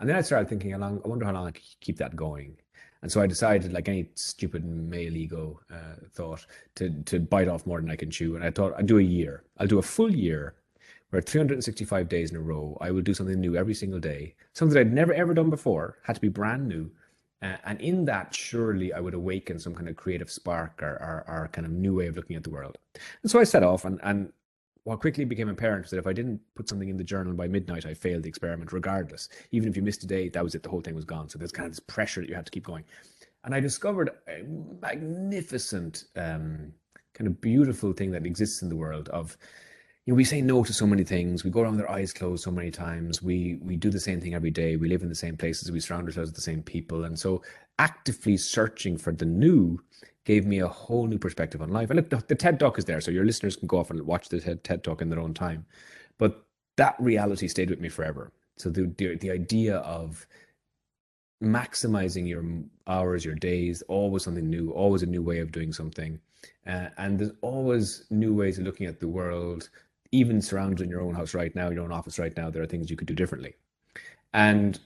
And 0.00 0.08
then 0.08 0.16
I 0.16 0.22
started 0.22 0.48
thinking, 0.48 0.72
along, 0.72 1.02
I 1.04 1.08
wonder 1.08 1.26
how 1.26 1.32
long 1.32 1.46
I 1.46 1.50
could 1.50 1.62
keep 1.80 1.98
that 1.98 2.16
going. 2.16 2.56
And 3.02 3.12
so 3.12 3.20
I 3.20 3.26
decided, 3.26 3.72
like 3.72 3.88
any 3.88 4.10
stupid 4.14 4.64
male 4.64 5.16
ego 5.16 5.60
uh, 5.72 5.96
thought, 6.12 6.44
to 6.76 6.90
to 7.04 7.20
bite 7.20 7.48
off 7.48 7.66
more 7.66 7.80
than 7.80 7.90
I 7.90 7.96
can 7.96 8.10
chew. 8.10 8.34
And 8.34 8.44
I 8.44 8.50
thought 8.50 8.74
I'd 8.76 8.86
do 8.86 8.98
a 8.98 9.02
year. 9.02 9.44
I'll 9.58 9.66
do 9.66 9.78
a 9.78 9.82
full 9.82 10.14
year 10.14 10.54
where 11.10 11.22
365 11.22 12.08
days 12.08 12.30
in 12.30 12.36
a 12.36 12.40
row, 12.40 12.76
I 12.80 12.90
would 12.90 13.04
do 13.04 13.14
something 13.14 13.40
new 13.40 13.56
every 13.56 13.74
single 13.74 14.00
day, 14.00 14.34
something 14.52 14.74
that 14.74 14.80
I'd 14.80 14.92
never 14.92 15.12
ever 15.12 15.34
done 15.34 15.50
before, 15.50 15.98
had 16.04 16.14
to 16.14 16.20
be 16.20 16.28
brand 16.28 16.68
new. 16.68 16.90
Uh, 17.42 17.56
and 17.64 17.80
in 17.80 18.04
that, 18.04 18.34
surely 18.34 18.92
I 18.92 19.00
would 19.00 19.14
awaken 19.14 19.58
some 19.58 19.74
kind 19.74 19.88
of 19.88 19.96
creative 19.96 20.30
spark 20.30 20.82
or, 20.82 20.92
or, 20.92 21.24
or, 21.26 21.48
kind 21.52 21.66
of 21.66 21.72
new 21.72 21.94
way 21.94 22.06
of 22.06 22.16
looking 22.16 22.36
at 22.36 22.44
the 22.44 22.50
world. 22.50 22.76
And 23.22 23.30
so 23.30 23.40
I 23.40 23.44
set 23.44 23.62
off, 23.62 23.86
and, 23.86 23.98
and 24.02 24.30
what 24.90 24.98
quickly 24.98 25.24
became 25.24 25.48
apparent 25.48 25.84
was 25.84 25.92
that 25.92 25.98
if 25.98 26.06
I 26.08 26.12
didn't 26.12 26.40
put 26.56 26.68
something 26.68 26.88
in 26.88 26.96
the 26.96 27.04
journal 27.04 27.32
by 27.32 27.46
midnight, 27.46 27.86
I 27.86 27.94
failed 27.94 28.24
the 28.24 28.28
experiment 28.28 28.72
regardless. 28.72 29.28
Even 29.52 29.68
if 29.68 29.76
you 29.76 29.82
missed 29.82 30.02
a 30.02 30.06
day, 30.08 30.28
that 30.30 30.42
was 30.42 30.56
it, 30.56 30.64
the 30.64 30.68
whole 30.68 30.80
thing 30.80 30.96
was 30.96 31.04
gone. 31.04 31.28
So 31.28 31.38
there's 31.38 31.52
kind 31.52 31.66
of 31.66 31.70
this 31.70 31.78
pressure 31.78 32.20
that 32.20 32.28
you 32.28 32.34
had 32.34 32.44
to 32.46 32.50
keep 32.50 32.66
going. 32.66 32.82
And 33.44 33.54
I 33.54 33.60
discovered 33.60 34.10
a 34.26 34.42
magnificent, 34.82 36.06
um, 36.16 36.72
kind 37.14 37.28
of 37.28 37.40
beautiful 37.40 37.92
thing 37.92 38.10
that 38.10 38.26
exists 38.26 38.62
in 38.62 38.68
the 38.68 38.74
world 38.74 39.08
of 39.10 39.38
you 40.06 40.12
know, 40.12 40.16
we 40.16 40.24
say 40.24 40.40
no 40.40 40.64
to 40.64 40.72
so 40.72 40.88
many 40.88 41.04
things. 41.04 41.44
We 41.44 41.50
go 41.50 41.60
around 41.60 41.76
with 41.76 41.86
our 41.86 41.90
eyes 41.92 42.12
closed 42.12 42.42
so 42.42 42.50
many 42.50 42.72
times. 42.72 43.22
We 43.22 43.60
we 43.62 43.76
do 43.76 43.90
the 43.90 44.00
same 44.00 44.20
thing 44.20 44.34
every 44.34 44.50
day. 44.50 44.74
We 44.74 44.88
live 44.88 45.02
in 45.02 45.08
the 45.08 45.14
same 45.14 45.36
places. 45.36 45.70
We 45.70 45.78
surround 45.78 46.06
ourselves 46.06 46.30
with 46.30 46.36
the 46.36 46.40
same 46.40 46.64
people. 46.64 47.04
And 47.04 47.16
so 47.16 47.42
actively 47.78 48.36
searching 48.38 48.96
for 48.96 49.12
the 49.12 49.26
new 49.26 49.78
gave 50.30 50.46
me 50.46 50.60
a 50.60 50.68
whole 50.68 51.08
new 51.08 51.18
perspective 51.18 51.60
on 51.60 51.70
life. 51.70 51.90
And 51.90 51.96
look, 51.96 52.08
the, 52.08 52.22
the 52.28 52.36
TED 52.36 52.60
Talk 52.60 52.78
is 52.78 52.84
there, 52.84 53.00
so 53.00 53.10
your 53.10 53.24
listeners 53.24 53.56
can 53.56 53.66
go 53.66 53.78
off 53.78 53.90
and 53.90 54.00
watch 54.02 54.28
the 54.28 54.38
TED, 54.38 54.62
TED 54.62 54.84
Talk 54.84 55.02
in 55.02 55.10
their 55.10 55.18
own 55.18 55.34
time. 55.34 55.66
But 56.18 56.46
that 56.76 56.94
reality 57.00 57.48
stayed 57.48 57.68
with 57.68 57.80
me 57.80 57.88
forever. 57.88 58.30
So 58.56 58.70
the, 58.70 58.82
the, 58.96 59.16
the 59.16 59.32
idea 59.32 59.78
of 59.78 60.24
maximizing 61.42 62.28
your 62.28 62.44
hours, 62.86 63.24
your 63.24 63.34
days, 63.34 63.82
always 63.88 64.22
something 64.22 64.48
new, 64.48 64.70
always 64.70 65.02
a 65.02 65.06
new 65.06 65.20
way 65.20 65.40
of 65.40 65.50
doing 65.50 65.72
something. 65.72 66.20
Uh, 66.64 66.90
and 66.96 67.18
there's 67.18 67.32
always 67.40 68.04
new 68.10 68.32
ways 68.32 68.56
of 68.56 68.64
looking 68.64 68.86
at 68.86 69.00
the 69.00 69.08
world, 69.08 69.68
even 70.12 70.40
surrounded 70.40 70.84
in 70.84 70.90
your 70.90 71.00
own 71.00 71.14
house 71.14 71.34
right 71.34 71.56
now, 71.56 71.70
your 71.70 71.82
own 71.82 71.90
office 71.90 72.20
right 72.20 72.36
now, 72.36 72.48
there 72.50 72.62
are 72.62 72.66
things 72.66 72.88
you 72.88 72.96
could 72.96 73.08
do 73.08 73.16
differently. 73.16 73.54
And 74.32 74.78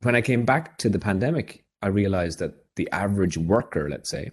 when 0.00 0.16
I 0.16 0.22
came 0.22 0.44
back 0.44 0.76
to 0.78 0.88
the 0.88 0.98
pandemic, 0.98 1.64
I 1.82 1.86
realized 1.86 2.40
that 2.40 2.54
the 2.74 2.90
average 2.90 3.38
worker, 3.38 3.88
let's 3.88 4.10
say, 4.10 4.32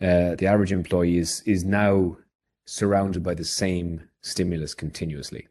uh, 0.00 0.34
the 0.36 0.46
average 0.46 0.72
employee 0.72 1.18
is 1.18 1.42
is 1.46 1.64
now 1.64 2.16
surrounded 2.66 3.22
by 3.22 3.34
the 3.34 3.44
same 3.44 4.02
stimulus 4.22 4.74
continuously. 4.74 5.48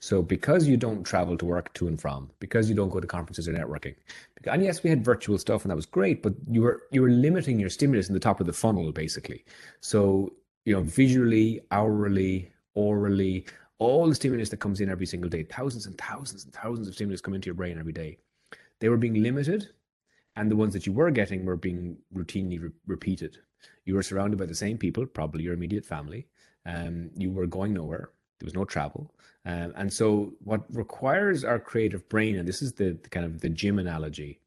So 0.00 0.22
because 0.22 0.66
you 0.66 0.76
don't 0.76 1.04
travel 1.04 1.36
to 1.36 1.44
work 1.44 1.72
to 1.74 1.86
and 1.86 2.00
from, 2.00 2.30
because 2.40 2.68
you 2.68 2.74
don't 2.74 2.88
go 2.88 3.00
to 3.00 3.06
conferences 3.06 3.46
or 3.46 3.52
networking, 3.52 3.94
and 4.44 4.62
yes, 4.62 4.82
we 4.82 4.90
had 4.90 5.04
virtual 5.04 5.38
stuff 5.38 5.64
and 5.64 5.70
that 5.70 5.76
was 5.76 5.86
great, 5.86 6.22
but 6.22 6.34
you 6.48 6.62
were 6.62 6.82
you 6.90 7.02
were 7.02 7.10
limiting 7.10 7.58
your 7.58 7.70
stimulus 7.70 8.08
in 8.08 8.14
the 8.14 8.20
top 8.20 8.40
of 8.40 8.46
the 8.46 8.52
funnel 8.52 8.92
basically. 8.92 9.44
So 9.80 10.32
you 10.64 10.74
know, 10.74 10.82
visually, 10.82 11.60
hourly, 11.70 12.52
orally, 12.74 13.46
all 13.78 14.08
the 14.08 14.14
stimulus 14.14 14.48
that 14.50 14.58
comes 14.58 14.80
in 14.80 14.90
every 14.90 15.06
single 15.06 15.30
day, 15.30 15.44
thousands 15.44 15.86
and 15.86 15.96
thousands 15.96 16.44
and 16.44 16.52
thousands 16.52 16.88
of 16.88 16.94
stimulus 16.94 17.20
come 17.20 17.34
into 17.34 17.46
your 17.46 17.54
brain 17.54 17.78
every 17.78 17.92
day. 17.92 18.18
They 18.80 18.88
were 18.88 18.96
being 18.96 19.22
limited, 19.22 19.68
and 20.34 20.50
the 20.50 20.56
ones 20.56 20.72
that 20.74 20.86
you 20.86 20.92
were 20.92 21.10
getting 21.10 21.44
were 21.44 21.56
being 21.56 21.96
routinely 22.14 22.60
re- 22.60 22.70
repeated. 22.86 23.38
You 23.86 23.94
were 23.94 24.02
surrounded 24.02 24.38
by 24.38 24.46
the 24.46 24.54
same 24.54 24.76
people, 24.76 25.06
probably 25.06 25.44
your 25.44 25.54
immediate 25.54 25.84
family. 25.84 26.26
Um, 26.66 27.10
you 27.16 27.30
were 27.30 27.46
going 27.46 27.72
nowhere. 27.72 28.10
There 28.38 28.46
was 28.46 28.54
no 28.54 28.64
travel. 28.64 29.14
Um, 29.46 29.72
and 29.76 29.90
so, 29.90 30.34
what 30.44 30.62
requires 30.74 31.44
our 31.44 31.58
creative 31.58 32.06
brain, 32.10 32.36
and 32.36 32.46
this 32.46 32.60
is 32.60 32.72
the, 32.74 32.98
the 33.02 33.08
kind 33.08 33.24
of 33.24 33.40
the 33.40 33.48
gym 33.48 33.78
analogy. 33.78 34.40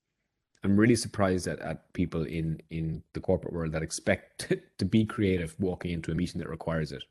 I'm 0.63 0.77
really 0.77 0.97
surprised 0.97 1.47
at, 1.47 1.59
at 1.59 1.91
people 1.93 2.25
in, 2.25 2.61
in 2.69 3.01
the 3.13 3.21
corporate 3.21 3.53
world 3.53 3.71
that 3.71 3.81
expect 3.81 4.53
to 4.77 4.85
be 4.85 5.05
creative 5.05 5.55
walking 5.57 5.91
into 5.91 6.11
a 6.11 6.15
meeting 6.15 6.39
that 6.39 6.49
requires 6.49 6.91
it. 6.91 7.03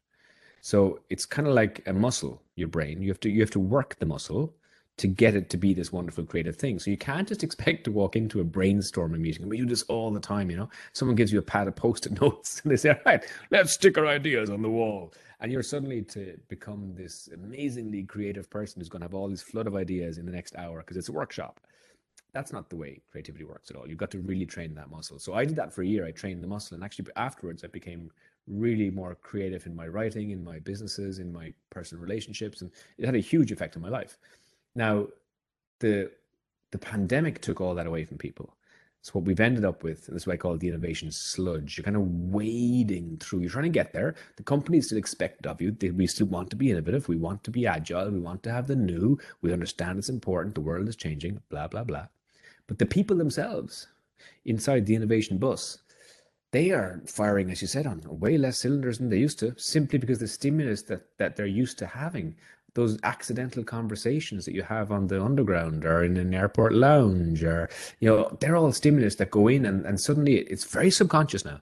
So 0.61 1.01
it's 1.09 1.25
kind 1.25 1.49
of 1.49 1.55
like 1.55 1.83
a 1.87 1.93
muscle, 1.93 2.43
your 2.57 2.69
brain. 2.69 3.01
You 3.01 3.09
have 3.09 3.21
to 3.21 3.31
you 3.31 3.41
have 3.41 3.51
to 3.53 3.61
work 3.61 3.97
the 3.99 4.07
muscle 4.07 4.55
to 4.99 5.07
get 5.07 5.35
it 5.35 5.49
to 5.51 5.57
be 5.57 5.73
this 5.73 5.93
wonderful 5.93 6.25
creative 6.25 6.57
thing. 6.57 6.79
So 6.79 6.91
you 6.91 6.97
can't 6.97 7.27
just 7.27 7.43
expect 7.45 7.85
to 7.85 7.93
walk 7.93 8.17
into 8.17 8.41
a 8.41 8.45
brainstorming 8.45 9.21
meeting. 9.21 9.49
We 9.49 9.57
do 9.57 9.67
this 9.67 9.83
all 9.85 10.11
the 10.11 10.21
time, 10.21 10.51
you 10.51 10.57
know. 10.57 10.69
Someone 10.93 11.17
gives 11.17 11.33
you 11.33 11.39
a 11.39 11.43
pad 11.43 11.69
of 11.69 11.77
post-it 11.77 12.21
notes 12.21 12.61
and 12.63 12.71
they 12.71 12.77
say, 12.77 12.91
"All 12.91 12.97
right, 13.07 13.25
let's 13.51 13.73
stick 13.73 13.97
our 13.97 14.07
ideas 14.07 14.51
on 14.51 14.63
the 14.63 14.71
wall." 14.71 15.13
And 15.41 15.53
you're 15.53 15.63
suddenly 15.63 16.03
to 16.03 16.37
become 16.49 16.95
this 16.95 17.29
amazingly 17.33 18.03
creative 18.03 18.51
person 18.51 18.81
who's 18.81 18.89
going 18.89 19.01
to 19.01 19.05
have 19.05 19.15
all 19.15 19.29
this 19.29 19.43
flood 19.43 19.69
of 19.69 19.77
ideas 19.77 20.19
in 20.19 20.27
the 20.27 20.33
next 20.33 20.57
hour 20.57 20.81
because 20.81 20.97
it's 20.97 21.09
a 21.09 21.13
workshop. 21.13 21.61
That's 22.33 22.53
not 22.53 22.69
the 22.69 22.77
way 22.77 23.01
creativity 23.11 23.45
works 23.45 23.71
at 23.71 23.77
all. 23.77 23.89
You've 23.89 23.99
got 23.99 24.11
to 24.11 24.19
really 24.19 24.47
train 24.47 24.75
that 24.75 24.91
muscle. 24.91 25.19
So 25.19 25.35
I 25.35 25.45
did 25.45 25.57
that 25.57 25.73
for 25.73 25.83
a 25.83 25.87
year. 25.87 26.05
I 26.05 26.11
trained 26.11 26.43
the 26.43 26.49
muscle, 26.49 26.75
and 26.75 26.85
actually 26.85 27.07
afterwards, 27.17 27.65
I 27.65 27.69
became 27.69 28.11
really 28.49 28.91
more 28.91 29.15
creative 29.15 29.67
in 29.67 29.77
my 29.77 29.87
writing, 29.87 30.31
in 30.31 30.43
my 30.43 30.59
businesses, 30.59 31.19
in 31.19 31.33
my 31.33 31.53
personal 31.71 32.03
relationships, 32.03 32.61
and 32.61 32.71
it 32.99 33.07
had 33.07 33.15
a 33.15 33.21
huge 33.21 33.53
effect 33.53 33.77
on 33.77 33.83
my 33.83 33.89
life. 33.89 34.19
Now, 34.75 35.09
the 35.81 36.11
the 36.71 36.79
pandemic 36.79 37.41
took 37.41 37.61
all 37.61 37.75
that 37.75 37.87
away 37.87 38.05
from 38.05 38.19
people. 38.19 38.55
So 39.01 39.13
what 39.13 39.25
we've 39.25 39.41
ended 39.41 39.65
up 39.65 39.85
with, 39.85 40.09
and 40.09 40.15
this 40.15 40.25
is 40.25 40.27
what 40.27 40.35
I 40.35 40.37
call 40.37 40.55
it 40.55 40.61
the 40.61 40.69
innovation 40.69 41.11
sludge. 41.11 41.79
You're 41.79 41.85
kind 41.85 41.97
of 41.97 42.03
wading 42.03 43.19
through. 43.19 43.41
You're 43.41 43.51
trying 43.51 43.65
to 43.65 43.71
get 43.71 43.93
there. 43.93 44.17
The 44.37 44.43
companies 44.43 44.87
still 44.87 44.99
expect 44.99 45.47
of 45.47 45.63
you. 45.63 45.71
They, 45.71 45.91
we 45.91 46.07
still 46.07 46.27
want 46.27 46.51
to 46.51 46.57
be 46.57 46.71
innovative. 46.71 47.09
We 47.09 47.17
want 47.17 47.45
to 47.45 47.51
be 47.51 47.67
agile. 47.67 48.11
We 48.11 48.19
want 48.19 48.43
to 48.43 48.53
have 48.53 48.67
the 48.67 48.77
new. 48.77 49.19
We 49.41 49.53
understand 49.53 49.99
it's 49.99 50.09
important. 50.09 50.57
The 50.57 50.61
world 50.61 50.89
is 50.89 50.97
changing. 50.97 51.41
Blah 51.49 51.69
blah 51.69 51.85
blah. 51.85 52.09
But 52.67 52.79
the 52.79 52.87
people 52.87 53.17
themselves, 53.17 53.87
inside 54.45 54.85
the 54.85 54.95
innovation 54.95 55.39
bus, 55.39 55.79
they 56.51 56.71
are 56.71 57.03
firing, 57.07 57.51
as 57.51 57.63
you 57.63 57.69
said, 57.69 57.87
on 57.87 58.03
way 58.05 58.37
less 58.37 58.59
cylinders 58.59 58.99
than 58.99 59.11
they 59.11 59.19
used 59.19 59.39
to, 59.39 59.55
simply 59.57 59.99
because 59.99 60.19
the 60.19 60.29
stimulus 60.29 60.83
that, 60.83 61.07
that 61.19 61.37
they're 61.37 61.47
used 61.47 61.79
to 61.79 61.87
having, 61.87 62.37
those 62.75 62.99
accidental 63.03 63.65
conversations 63.65 64.45
that 64.45 64.55
you 64.55 64.63
have 64.63 64.93
on 64.93 65.07
the 65.07 65.23
underground 65.23 65.85
or 65.85 66.05
in 66.05 66.17
an 66.17 66.35
airport 66.35 66.75
lounge, 66.75 67.43
or, 67.43 67.69
you 68.01 68.09
know, 68.09 68.37
they're 68.41 68.57
all 68.57 68.73
stimulus 68.73 69.17
that 69.17 69.31
go 69.31 69.49
in 69.49 69.67
and, 69.67 69.85
and 69.87 70.01
suddenly 70.01 70.37
it's 70.37 70.65
very 70.65 70.91
subconscious 70.91 71.45
now. 71.45 71.61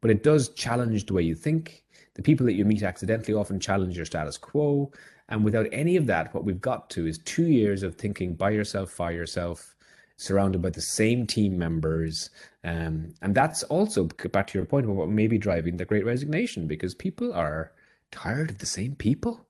But 0.00 0.10
it 0.10 0.22
does 0.22 0.50
challenge 0.50 1.06
the 1.06 1.14
way 1.14 1.22
you 1.22 1.34
think. 1.34 1.82
The 2.14 2.22
people 2.22 2.46
that 2.46 2.54
you 2.54 2.64
meet 2.64 2.82
accidentally 2.82 3.34
often 3.34 3.58
challenge 3.58 3.96
your 3.96 4.06
status 4.06 4.38
quo. 4.38 4.92
And 5.28 5.44
without 5.44 5.66
any 5.72 5.96
of 5.96 6.06
that, 6.06 6.32
what 6.34 6.44
we've 6.44 6.60
got 6.60 6.90
to 6.90 7.06
is 7.06 7.18
two 7.18 7.46
years 7.46 7.82
of 7.82 7.96
thinking 7.96 8.34
by 8.34 8.50
yourself, 8.50 8.90
for 8.90 9.10
yourself, 9.10 9.74
surrounded 10.16 10.62
by 10.62 10.70
the 10.70 10.80
same 10.80 11.26
team 11.26 11.58
members. 11.58 12.30
Um, 12.62 13.14
and 13.22 13.34
that's 13.34 13.62
also 13.64 14.04
back 14.04 14.46
to 14.48 14.58
your 14.58 14.66
point 14.66 14.86
about 14.86 14.96
what 14.96 15.08
may 15.08 15.26
be 15.26 15.38
driving 15.38 15.76
the 15.76 15.84
great 15.84 16.04
resignation 16.04 16.66
because 16.66 16.94
people 16.94 17.32
are 17.32 17.72
tired 18.10 18.50
of 18.50 18.58
the 18.58 18.66
same 18.66 18.94
people. 18.94 19.46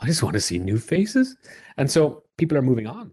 I 0.00 0.06
just 0.06 0.22
want 0.22 0.34
to 0.34 0.40
see 0.40 0.58
new 0.58 0.78
faces. 0.78 1.36
And 1.76 1.90
so 1.90 2.24
people 2.36 2.58
are 2.58 2.62
moving 2.62 2.86
on. 2.86 3.12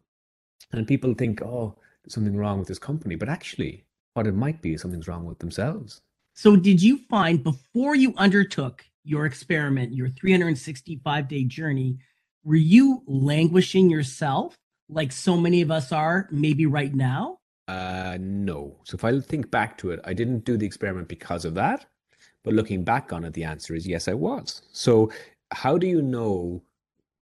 And 0.72 0.88
people 0.88 1.14
think, 1.14 1.42
oh, 1.42 1.76
there's 2.04 2.14
something 2.14 2.36
wrong 2.36 2.60
with 2.60 2.68
this 2.68 2.80
company. 2.80 3.16
But 3.16 3.30
actually, 3.30 3.86
what 4.14 4.28
it 4.28 4.36
might 4.36 4.62
be 4.62 4.74
is 4.74 4.82
something's 4.82 5.08
wrong 5.08 5.26
with 5.26 5.40
themselves. 5.40 6.02
So, 6.34 6.56
did 6.56 6.82
you 6.82 7.00
find 7.10 7.44
before 7.44 7.96
you 7.96 8.14
undertook 8.18 8.86
your 9.04 9.26
experiment, 9.26 9.94
your 9.94 10.10
365 10.10 11.28
day 11.28 11.44
journey, 11.44 11.98
were 12.44 12.56
you 12.56 13.04
languishing 13.06 13.90
yourself 13.90 14.56
like 14.90 15.12
so 15.12 15.38
many 15.38 15.62
of 15.62 15.72
us 15.72 15.92
are 15.92 16.28
maybe 16.32 16.66
right 16.66 16.94
now? 16.94 17.40
Uh, 17.68 18.18
no. 18.20 18.78
So 18.84 18.96
if 18.96 19.04
I 19.04 19.20
think 19.20 19.52
back 19.52 19.78
to 19.80 19.92
it, 19.92 20.00
I 20.04 20.14
didn't 20.14 20.46
do 20.46 20.58
the 20.58 20.66
experiment 20.66 21.08
because 21.08 21.46
of 21.46 21.54
that. 21.56 21.86
But 22.44 22.54
looking 22.54 22.84
back 22.84 23.14
on 23.14 23.24
it, 23.24 23.34
the 23.34 23.44
answer 23.44 23.76
is 23.76 23.88
yes, 23.88 24.08
I 24.08 24.14
was. 24.14 24.62
So 24.72 25.12
how 25.52 25.78
do 25.78 25.88
you 25.88 26.02
know, 26.02 26.62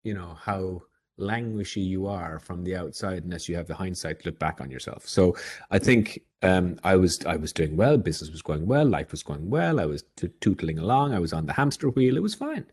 you 0.03 0.13
know, 0.13 0.37
how 0.41 0.81
languishy 1.19 1.85
you 1.85 2.07
are 2.07 2.39
from 2.39 2.63
the 2.63 2.75
outside 2.75 3.23
unless 3.23 3.49
you 3.49 3.55
have 3.55 3.67
the 3.67 3.75
hindsight 3.75 4.21
to 4.21 4.29
look 4.29 4.39
back 4.39 4.61
on 4.61 4.71
yourself? 4.71 5.07
So 5.07 5.35
I 5.71 5.79
think 5.79 6.21
um, 6.41 6.79
I 6.83 6.95
was 6.95 7.25
I 7.25 7.35
was 7.35 7.51
doing 7.53 7.75
well, 7.75 7.97
business 7.97 8.31
was 8.31 8.41
going 8.41 8.65
well, 8.65 8.85
life 8.85 9.11
was 9.11 9.23
going 9.23 9.49
well. 9.49 9.79
I 9.79 9.85
was 9.85 10.03
t- 10.15 10.29
tootling 10.41 10.79
along. 10.79 11.13
I 11.13 11.19
was 11.19 11.33
on 11.33 11.45
the 11.45 11.53
hamster 11.53 11.89
wheel. 11.89 12.17
It 12.17 12.23
was 12.23 12.35
fine. 12.35 12.65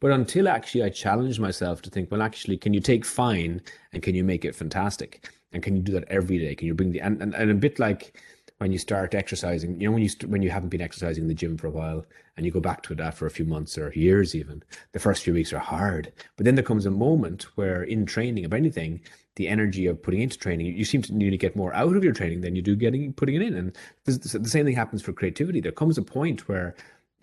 But 0.00 0.12
until 0.12 0.48
actually 0.48 0.84
I 0.84 0.90
challenged 0.90 1.40
myself 1.40 1.80
to 1.82 1.90
think, 1.90 2.10
well, 2.10 2.22
actually, 2.22 2.58
can 2.58 2.74
you 2.74 2.80
take 2.80 3.04
fine 3.04 3.62
and 3.92 4.02
can 4.02 4.14
you 4.14 4.24
make 4.24 4.44
it 4.44 4.54
fantastic? 4.54 5.30
And 5.52 5.62
can 5.62 5.74
you 5.74 5.82
do 5.82 5.92
that 5.92 6.04
every 6.08 6.38
day? 6.38 6.54
Can 6.54 6.66
you 6.66 6.74
bring 6.74 6.92
the 6.92 7.00
and, 7.00 7.22
and, 7.22 7.34
and 7.34 7.50
a 7.50 7.54
bit 7.54 7.78
like 7.78 8.20
when 8.58 8.72
you 8.72 8.78
start 8.78 9.14
exercising, 9.14 9.80
you 9.80 9.86
know, 9.86 9.92
when 9.92 10.02
you 10.02 10.08
st- 10.08 10.30
when 10.30 10.42
you 10.42 10.50
haven't 10.50 10.70
been 10.70 10.80
exercising 10.80 11.24
in 11.24 11.28
the 11.28 11.34
gym 11.34 11.58
for 11.58 11.66
a 11.66 11.70
while 11.70 12.06
and 12.36 12.46
you 12.46 12.52
go 12.52 12.60
back 12.60 12.82
to 12.82 12.92
it 12.92 13.00
after 13.00 13.26
a 13.26 13.30
few 13.30 13.44
months 13.44 13.76
or 13.76 13.92
years, 13.92 14.34
even 14.34 14.62
the 14.92 14.98
first 14.98 15.22
few 15.22 15.34
weeks 15.34 15.52
are 15.52 15.58
hard. 15.58 16.12
But 16.36 16.44
then 16.44 16.54
there 16.54 16.64
comes 16.64 16.86
a 16.86 16.90
moment 16.90 17.44
where 17.56 17.82
in 17.82 18.06
training 18.06 18.44
of 18.44 18.54
anything, 18.54 19.00
the 19.36 19.48
energy 19.48 19.86
of 19.86 20.02
putting 20.02 20.22
into 20.22 20.38
training, 20.38 20.74
you 20.74 20.84
seem 20.84 21.02
to 21.02 21.14
need 21.14 21.30
to 21.30 21.36
get 21.36 21.56
more 21.56 21.74
out 21.74 21.96
of 21.96 22.04
your 22.04 22.14
training 22.14 22.40
than 22.40 22.56
you 22.56 22.62
do 22.62 22.74
getting 22.74 23.12
putting 23.12 23.34
it 23.34 23.42
in. 23.42 23.54
And 23.54 23.76
the 24.04 24.48
same 24.48 24.64
thing 24.64 24.74
happens 24.74 25.02
for 25.02 25.12
creativity. 25.12 25.60
There 25.60 25.72
comes 25.72 25.98
a 25.98 26.02
point 26.02 26.48
where 26.48 26.74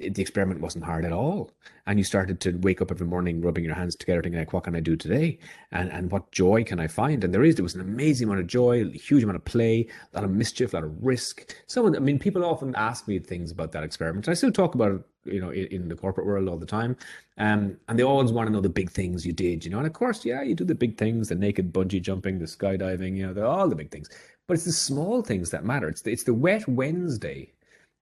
the 0.09 0.21
experiment 0.21 0.61
wasn't 0.61 0.85
hard 0.85 1.05
at 1.05 1.11
all. 1.11 1.51
And 1.85 1.99
you 1.99 2.03
started 2.03 2.39
to 2.41 2.51
wake 2.59 2.81
up 2.81 2.91
every 2.91 3.07
morning 3.07 3.41
rubbing 3.41 3.63
your 3.63 3.75
hands 3.75 3.95
together 3.95 4.21
thinking 4.21 4.39
like, 4.39 4.53
what 4.53 4.63
can 4.63 4.75
I 4.75 4.79
do 4.79 4.95
today? 4.95 5.39
And 5.71 5.91
and 5.91 6.11
what 6.11 6.31
joy 6.31 6.63
can 6.63 6.79
I 6.79 6.87
find? 6.87 7.23
And 7.23 7.33
there 7.33 7.43
is, 7.43 7.55
there 7.55 7.63
was 7.63 7.75
an 7.75 7.81
amazing 7.81 8.27
amount 8.27 8.41
of 8.41 8.47
joy, 8.47 8.85
a 8.85 8.89
huge 8.89 9.23
amount 9.23 9.35
of 9.35 9.45
play, 9.45 9.87
a 10.13 10.17
lot 10.17 10.23
of 10.23 10.31
mischief, 10.31 10.73
a 10.73 10.77
lot 10.77 10.83
of 10.83 11.03
risk. 11.03 11.55
Someone, 11.67 11.95
I 11.95 11.99
mean, 11.99 12.19
people 12.19 12.45
often 12.45 12.75
ask 12.75 13.07
me 13.07 13.19
things 13.19 13.51
about 13.51 13.71
that 13.73 13.83
experiment. 13.83 14.29
I 14.29 14.33
still 14.33 14.51
talk 14.51 14.75
about 14.75 14.91
it 14.91 15.01
you 15.25 15.39
know, 15.39 15.49
in, 15.49 15.67
in 15.67 15.87
the 15.87 15.95
corporate 15.95 16.27
world 16.27 16.47
all 16.47 16.57
the 16.57 16.65
time. 16.65 16.97
Um, 17.37 17.77
and 17.87 17.97
they 17.97 18.03
always 18.03 18.31
want 18.31 18.47
to 18.47 18.53
know 18.53 18.61
the 18.61 18.69
big 18.69 18.91
things 18.91 19.25
you 19.25 19.33
did, 19.33 19.65
you 19.65 19.71
know. 19.71 19.77
And 19.77 19.87
of 19.87 19.93
course, 19.93 20.25
yeah, 20.25 20.41
you 20.41 20.55
do 20.55 20.65
the 20.65 20.75
big 20.75 20.97
things, 20.97 21.29
the 21.29 21.35
naked 21.35 21.73
bungee 21.73 22.01
jumping, 22.01 22.39
the 22.39 22.45
skydiving, 22.45 23.17
you 23.17 23.31
know, 23.31 23.47
all 23.47 23.67
the 23.67 23.75
big 23.75 23.91
things. 23.91 24.09
But 24.47 24.55
it's 24.55 24.65
the 24.65 24.71
small 24.71 25.21
things 25.21 25.49
that 25.51 25.65
matter. 25.65 25.87
It's 25.87 26.01
the, 26.01 26.11
it's 26.11 26.23
the 26.23 26.33
wet 26.33 26.67
Wednesday 26.67 27.51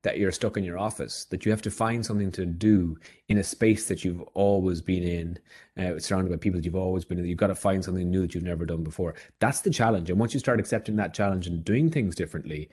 that 0.04 0.18
you're 0.18 0.32
stuck 0.32 0.58
in 0.58 0.64
your 0.64 0.80
office, 0.80 1.26
that 1.26 1.46
you 1.46 1.52
have 1.52 1.62
to 1.62 1.72
find 1.72 2.06
something 2.06 2.32
to 2.32 2.46
do 2.46 2.98
in 3.30 3.38
a 3.38 3.44
space 3.44 3.88
that 3.88 4.04
you've 4.04 4.22
always 4.34 4.82
been 4.82 5.04
in, 5.04 5.40
uh, 5.78 6.00
surrounded 6.00 6.32
by 6.32 6.38
people 6.38 6.60
that 6.60 6.66
you've 6.66 6.76
always 6.76 7.06
been 7.06 7.20
in. 7.20 7.26
You've 7.26 7.38
got 7.38 7.48
to 7.48 7.56
find 7.56 7.84
something 7.84 8.10
new 8.10 8.22
that 8.22 8.34
you've 8.34 8.44
never 8.44 8.66
done 8.66 8.84
before. 8.84 9.14
That's 9.40 9.62
the 9.62 9.70
challenge. 9.70 10.10
And 10.10 10.20
once 10.20 10.34
you 10.34 10.40
start 10.40 10.60
accepting 10.60 10.96
that 10.96 11.14
challenge 11.14 11.48
and 11.48 11.64
doing 11.64 11.90
things 11.90 12.16
differently, 12.16 12.70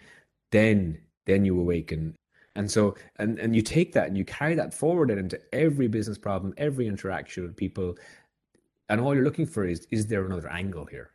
then 0.52 1.00
then 1.26 1.44
you 1.44 1.58
awaken. 1.61 2.16
And 2.56 2.70
so, 2.70 2.97
and 3.16 3.38
and 3.38 3.54
you 3.54 3.62
take 3.62 3.92
that 3.92 4.08
and 4.08 4.16
you 4.16 4.25
carry 4.25 4.54
that 4.54 4.73
forward 4.73 5.11
into 5.11 5.38
every 5.52 5.88
business 5.88 6.18
problem, 6.18 6.54
every 6.56 6.87
interaction 6.87 7.44
with 7.44 7.56
people, 7.56 7.97
and 8.88 9.00
all 9.00 9.14
you're 9.14 9.25
looking 9.25 9.47
for 9.47 9.64
is 9.66 9.87
is 9.90 10.06
there 10.06 10.25
another 10.25 10.50
angle 10.50 10.87
here? 10.87 11.11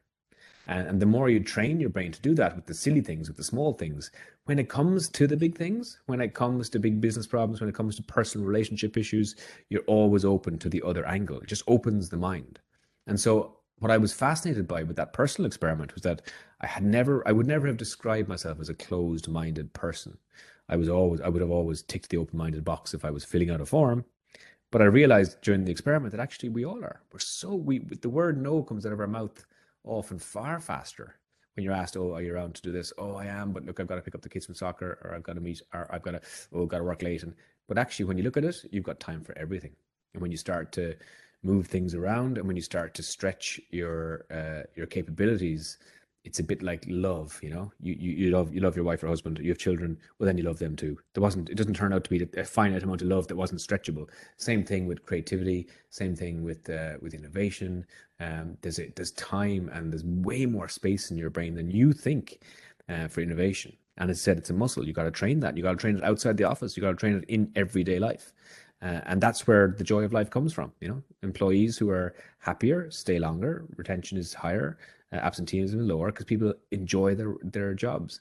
And, 0.67 0.87
and 0.87 1.01
the 1.01 1.05
more 1.05 1.29
you 1.29 1.39
train 1.39 1.79
your 1.79 1.89
brain 1.89 2.11
to 2.11 2.21
do 2.21 2.33
that 2.35 2.55
with 2.55 2.65
the 2.65 2.73
silly 2.73 3.01
things, 3.01 3.27
with 3.27 3.37
the 3.37 3.43
small 3.43 3.73
things, 3.73 4.11
when 4.45 4.59
it 4.59 4.69
comes 4.69 5.09
to 5.09 5.27
the 5.27 5.37
big 5.37 5.57
things, 5.57 5.99
when 6.05 6.21
it 6.21 6.33
comes 6.33 6.69
to 6.69 6.79
big 6.79 7.01
business 7.01 7.27
problems, 7.27 7.59
when 7.59 7.69
it 7.69 7.75
comes 7.75 7.95
to 7.95 8.03
personal 8.03 8.47
relationship 8.47 8.97
issues, 8.97 9.35
you're 9.69 9.81
always 9.83 10.25
open 10.25 10.57
to 10.59 10.69
the 10.69 10.81
other 10.83 11.05
angle. 11.05 11.39
It 11.39 11.47
just 11.47 11.63
opens 11.67 12.09
the 12.09 12.17
mind. 12.17 12.59
And 13.07 13.19
so 13.19 13.57
what 13.79 13.91
I 13.91 13.97
was 13.97 14.13
fascinated 14.13 14.67
by 14.67 14.83
with 14.83 14.95
that 14.95 15.13
personal 15.13 15.45
experiment 15.45 15.93
was 15.93 16.03
that 16.03 16.21
I 16.61 16.67
had 16.67 16.83
never, 16.83 17.27
I 17.27 17.31
would 17.33 17.47
never 17.47 17.67
have 17.67 17.77
described 17.77 18.29
myself 18.29 18.59
as 18.61 18.69
a 18.69 18.73
closed-minded 18.73 19.73
person. 19.73 20.17
I 20.69 20.77
was 20.77 20.87
always, 20.87 21.19
I 21.19 21.27
would 21.27 21.41
have 21.41 21.51
always 21.51 21.81
ticked 21.81 22.09
the 22.09 22.17
open-minded 22.17 22.63
box 22.63 22.93
if 22.93 23.03
I 23.03 23.11
was 23.11 23.25
filling 23.25 23.49
out 23.49 23.59
a 23.59 23.65
form. 23.65 24.05
But 24.71 24.81
I 24.81 24.85
realized 24.85 25.41
during 25.41 25.65
the 25.65 25.71
experiment 25.71 26.13
that 26.13 26.21
actually 26.21 26.49
we 26.49 26.65
all 26.65 26.83
are. 26.83 27.01
We're 27.11 27.19
so 27.19 27.53
we 27.53 27.79
the 27.79 28.09
word 28.09 28.41
no 28.41 28.63
comes 28.63 28.87
out 28.87 28.91
of 28.91 28.99
our 28.99 29.05
mouth 29.05 29.45
often 29.83 30.19
far 30.19 30.59
faster 30.59 31.15
when 31.55 31.63
you're 31.63 31.73
asked, 31.73 31.97
"Oh, 31.97 32.13
are 32.13 32.21
you 32.21 32.33
around 32.33 32.55
to 32.55 32.61
do 32.61 32.71
this?" 32.71 32.93
"Oh, 32.97 33.15
I 33.15 33.25
am, 33.25 33.51
but 33.51 33.65
look, 33.65 33.79
I've 33.79 33.87
got 33.87 33.95
to 33.95 34.01
pick 34.01 34.15
up 34.15 34.21
the 34.21 34.29
kids 34.29 34.45
from 34.45 34.55
soccer, 34.55 34.99
or 35.03 35.13
I've 35.13 35.23
got 35.23 35.33
to 35.33 35.41
meet, 35.41 35.61
or 35.73 35.87
I've 35.93 36.01
got 36.01 36.11
to, 36.11 36.21
oh, 36.53 36.65
got 36.65 36.79
to 36.79 36.83
work 36.83 37.01
late." 37.01 37.23
And 37.23 37.35
but 37.67 37.77
actually, 37.77 38.05
when 38.05 38.17
you 38.17 38.23
look 38.23 38.37
at 38.37 38.43
it, 38.43 38.65
you've 38.71 38.83
got 38.83 38.99
time 38.99 39.23
for 39.23 39.37
everything. 39.37 39.75
And 40.13 40.21
when 40.21 40.31
you 40.31 40.37
start 40.37 40.71
to 40.73 40.95
move 41.43 41.67
things 41.67 41.93
around, 41.93 42.37
and 42.37 42.47
when 42.47 42.55
you 42.55 42.61
start 42.61 42.93
to 42.95 43.03
stretch 43.03 43.59
your 43.69 44.25
uh, 44.31 44.63
your 44.75 44.87
capabilities, 44.87 45.77
it's 46.23 46.39
a 46.39 46.43
bit 46.43 46.63
like 46.63 46.85
love, 46.87 47.37
you 47.43 47.49
know. 47.49 47.71
You, 47.81 47.95
you 47.99 48.11
you 48.11 48.31
love 48.31 48.53
you 48.53 48.61
love 48.61 48.75
your 48.75 48.85
wife 48.85 49.03
or 49.03 49.07
husband. 49.07 49.39
You 49.39 49.49
have 49.49 49.57
children, 49.57 49.97
well 50.17 50.27
then 50.27 50.37
you 50.37 50.43
love 50.43 50.59
them 50.59 50.75
too. 50.75 50.97
There 51.13 51.21
wasn't. 51.21 51.49
It 51.49 51.55
doesn't 51.55 51.75
turn 51.75 51.93
out 51.93 52.03
to 52.05 52.09
be 52.09 52.27
a 52.37 52.45
finite 52.45 52.83
amount 52.83 53.01
of 53.01 53.07
love 53.07 53.27
that 53.27 53.35
wasn't 53.35 53.59
stretchable. 53.59 54.09
Same 54.37 54.63
thing 54.63 54.87
with 54.87 55.05
creativity. 55.05 55.67
Same 55.89 56.15
thing 56.15 56.43
with 56.43 56.69
uh, 56.69 56.93
with 57.01 57.13
innovation. 57.13 57.85
Um, 58.19 58.57
there's 58.61 58.79
a, 58.79 58.91
there's 58.95 59.11
time 59.11 59.69
and 59.73 59.91
there's 59.91 60.05
way 60.05 60.45
more 60.45 60.69
space 60.69 61.11
in 61.11 61.17
your 61.17 61.29
brain 61.29 61.55
than 61.55 61.69
you 61.69 61.91
think 61.91 62.39
uh, 62.87 63.07
for 63.07 63.21
innovation. 63.21 63.75
And 63.97 64.09
as 64.09 64.19
I 64.19 64.21
said, 64.21 64.37
it's 64.37 64.49
a 64.49 64.53
muscle. 64.53 64.85
You 64.87 64.93
got 64.93 65.03
to 65.03 65.11
train 65.11 65.39
that. 65.41 65.55
You 65.57 65.63
got 65.63 65.71
to 65.71 65.77
train 65.77 65.97
it 65.97 66.03
outside 66.03 66.37
the 66.37 66.45
office. 66.45 66.75
You 66.75 66.81
got 66.81 66.91
to 66.91 66.95
train 66.95 67.17
it 67.17 67.25
in 67.27 67.51
everyday 67.55 67.99
life. 67.99 68.33
Uh, 68.81 68.99
and 69.05 69.21
that's 69.21 69.47
where 69.47 69.73
the 69.77 69.83
joy 69.83 70.03
of 70.03 70.11
life 70.11 70.29
comes 70.29 70.51
from. 70.51 70.71
You 70.81 70.89
know, 70.89 71.03
employees 71.21 71.77
who 71.77 71.89
are 71.89 72.15
happier 72.39 72.89
stay 72.91 73.17
longer, 73.17 73.65
retention 73.77 74.17
is 74.17 74.33
higher, 74.33 74.77
absenteeism 75.17 75.79
is 75.79 75.87
lower 75.87 76.11
because 76.11 76.25
people 76.25 76.53
enjoy 76.71 77.15
their 77.15 77.35
their 77.43 77.73
jobs. 77.73 78.19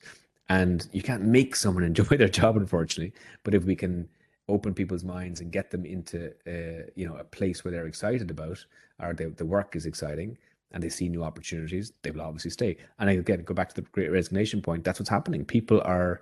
And 0.48 0.86
you 0.92 1.02
can't 1.02 1.22
make 1.22 1.56
someone 1.56 1.84
enjoy 1.92 2.16
their 2.16 2.28
job, 2.28 2.56
unfortunately. 2.56 3.12
But 3.44 3.54
if 3.54 3.64
we 3.64 3.76
can 3.76 4.08
open 4.48 4.74
people's 4.74 5.04
minds 5.04 5.40
and 5.40 5.52
get 5.52 5.70
them 5.70 5.86
into 5.86 6.30
uh, 6.46 6.90
you 6.94 7.06
know 7.06 7.16
a 7.16 7.24
place 7.24 7.64
where 7.64 7.72
they're 7.72 7.86
excited 7.86 8.30
about, 8.30 8.64
or 9.00 9.14
the 9.14 9.30
the 9.30 9.46
work 9.46 9.76
is 9.76 9.86
exciting, 9.86 10.36
and 10.72 10.82
they 10.82 10.88
see 10.88 11.08
new 11.08 11.22
opportunities, 11.22 11.92
they 12.02 12.10
will 12.10 12.22
obviously 12.22 12.50
stay. 12.50 12.76
And 12.98 13.08
again, 13.10 13.44
go 13.44 13.54
back 13.54 13.68
to 13.70 13.74
the 13.76 13.88
great 13.92 14.10
resignation 14.10 14.60
point. 14.62 14.84
That's 14.84 14.98
what's 14.98 15.10
happening. 15.10 15.44
People 15.44 15.80
are 15.84 16.20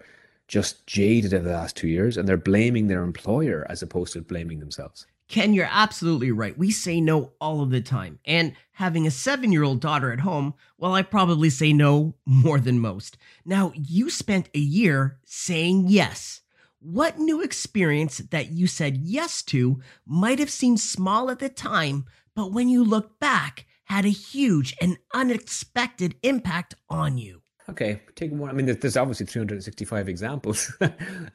just 0.49 0.85
jaded 0.87 1.33
over 1.33 1.45
the 1.45 1.55
last 1.55 1.77
two 1.77 1.89
years, 1.89 2.17
and 2.17 2.29
they're 2.29 2.37
blaming 2.37 2.89
their 2.89 3.05
employer 3.05 3.65
as 3.69 3.83
opposed 3.83 4.13
to 4.15 4.21
blaming 4.21 4.59
themselves. 4.59 5.07
Ken, 5.31 5.55
you're 5.55 5.69
absolutely 5.71 6.33
right. 6.33 6.59
We 6.59 6.73
say 6.73 7.01
no 7.01 7.31
all 7.41 7.63
of 7.63 7.71
the 7.71 7.81
time. 7.81 8.19
And 8.25 8.53
having 8.73 9.07
a 9.07 9.13
seven 9.13 9.53
year 9.53 9.63
old 9.63 9.81
daughter 9.81 10.13
at 10.13 10.19
home, 10.19 10.55
well, 10.77 10.93
I 10.93 11.03
probably 11.03 11.51
say 11.51 11.73
no 11.73 12.17
more 12.27 12.59
than 12.59 12.81
most. 12.81 13.17
Now, 13.45 13.71
you 13.77 14.11
spent 14.11 14.49
a 14.55 14.59
year 14.59 15.21
saying 15.25 15.85
yes. 15.87 16.41
What 16.81 17.21
new 17.21 17.43
experience 17.43 18.19
that 18.19 18.51
you 18.51 18.67
said 18.67 18.97
yes 18.97 19.43
to 19.45 19.81
might 20.05 20.41
have 20.41 20.51
seemed 20.51 20.81
small 20.81 21.31
at 21.31 21.39
the 21.39 21.49
time, 21.49 22.07
but 22.35 22.53
when 22.53 22.69
you 22.69 22.83
look 22.83 23.21
back, 23.21 23.67
had 23.85 24.05
a 24.05 24.09
huge 24.09 24.75
and 24.81 24.99
unexpected 25.15 26.17
impact 26.25 26.75
on 26.89 27.19
you? 27.19 27.40
Okay, 27.71 28.01
take 28.17 28.33
one. 28.33 28.51
I 28.51 28.53
mean, 28.53 28.67
there's 28.67 28.97
obviously 28.97 29.27
365 29.27 30.09
examples. 30.09 30.73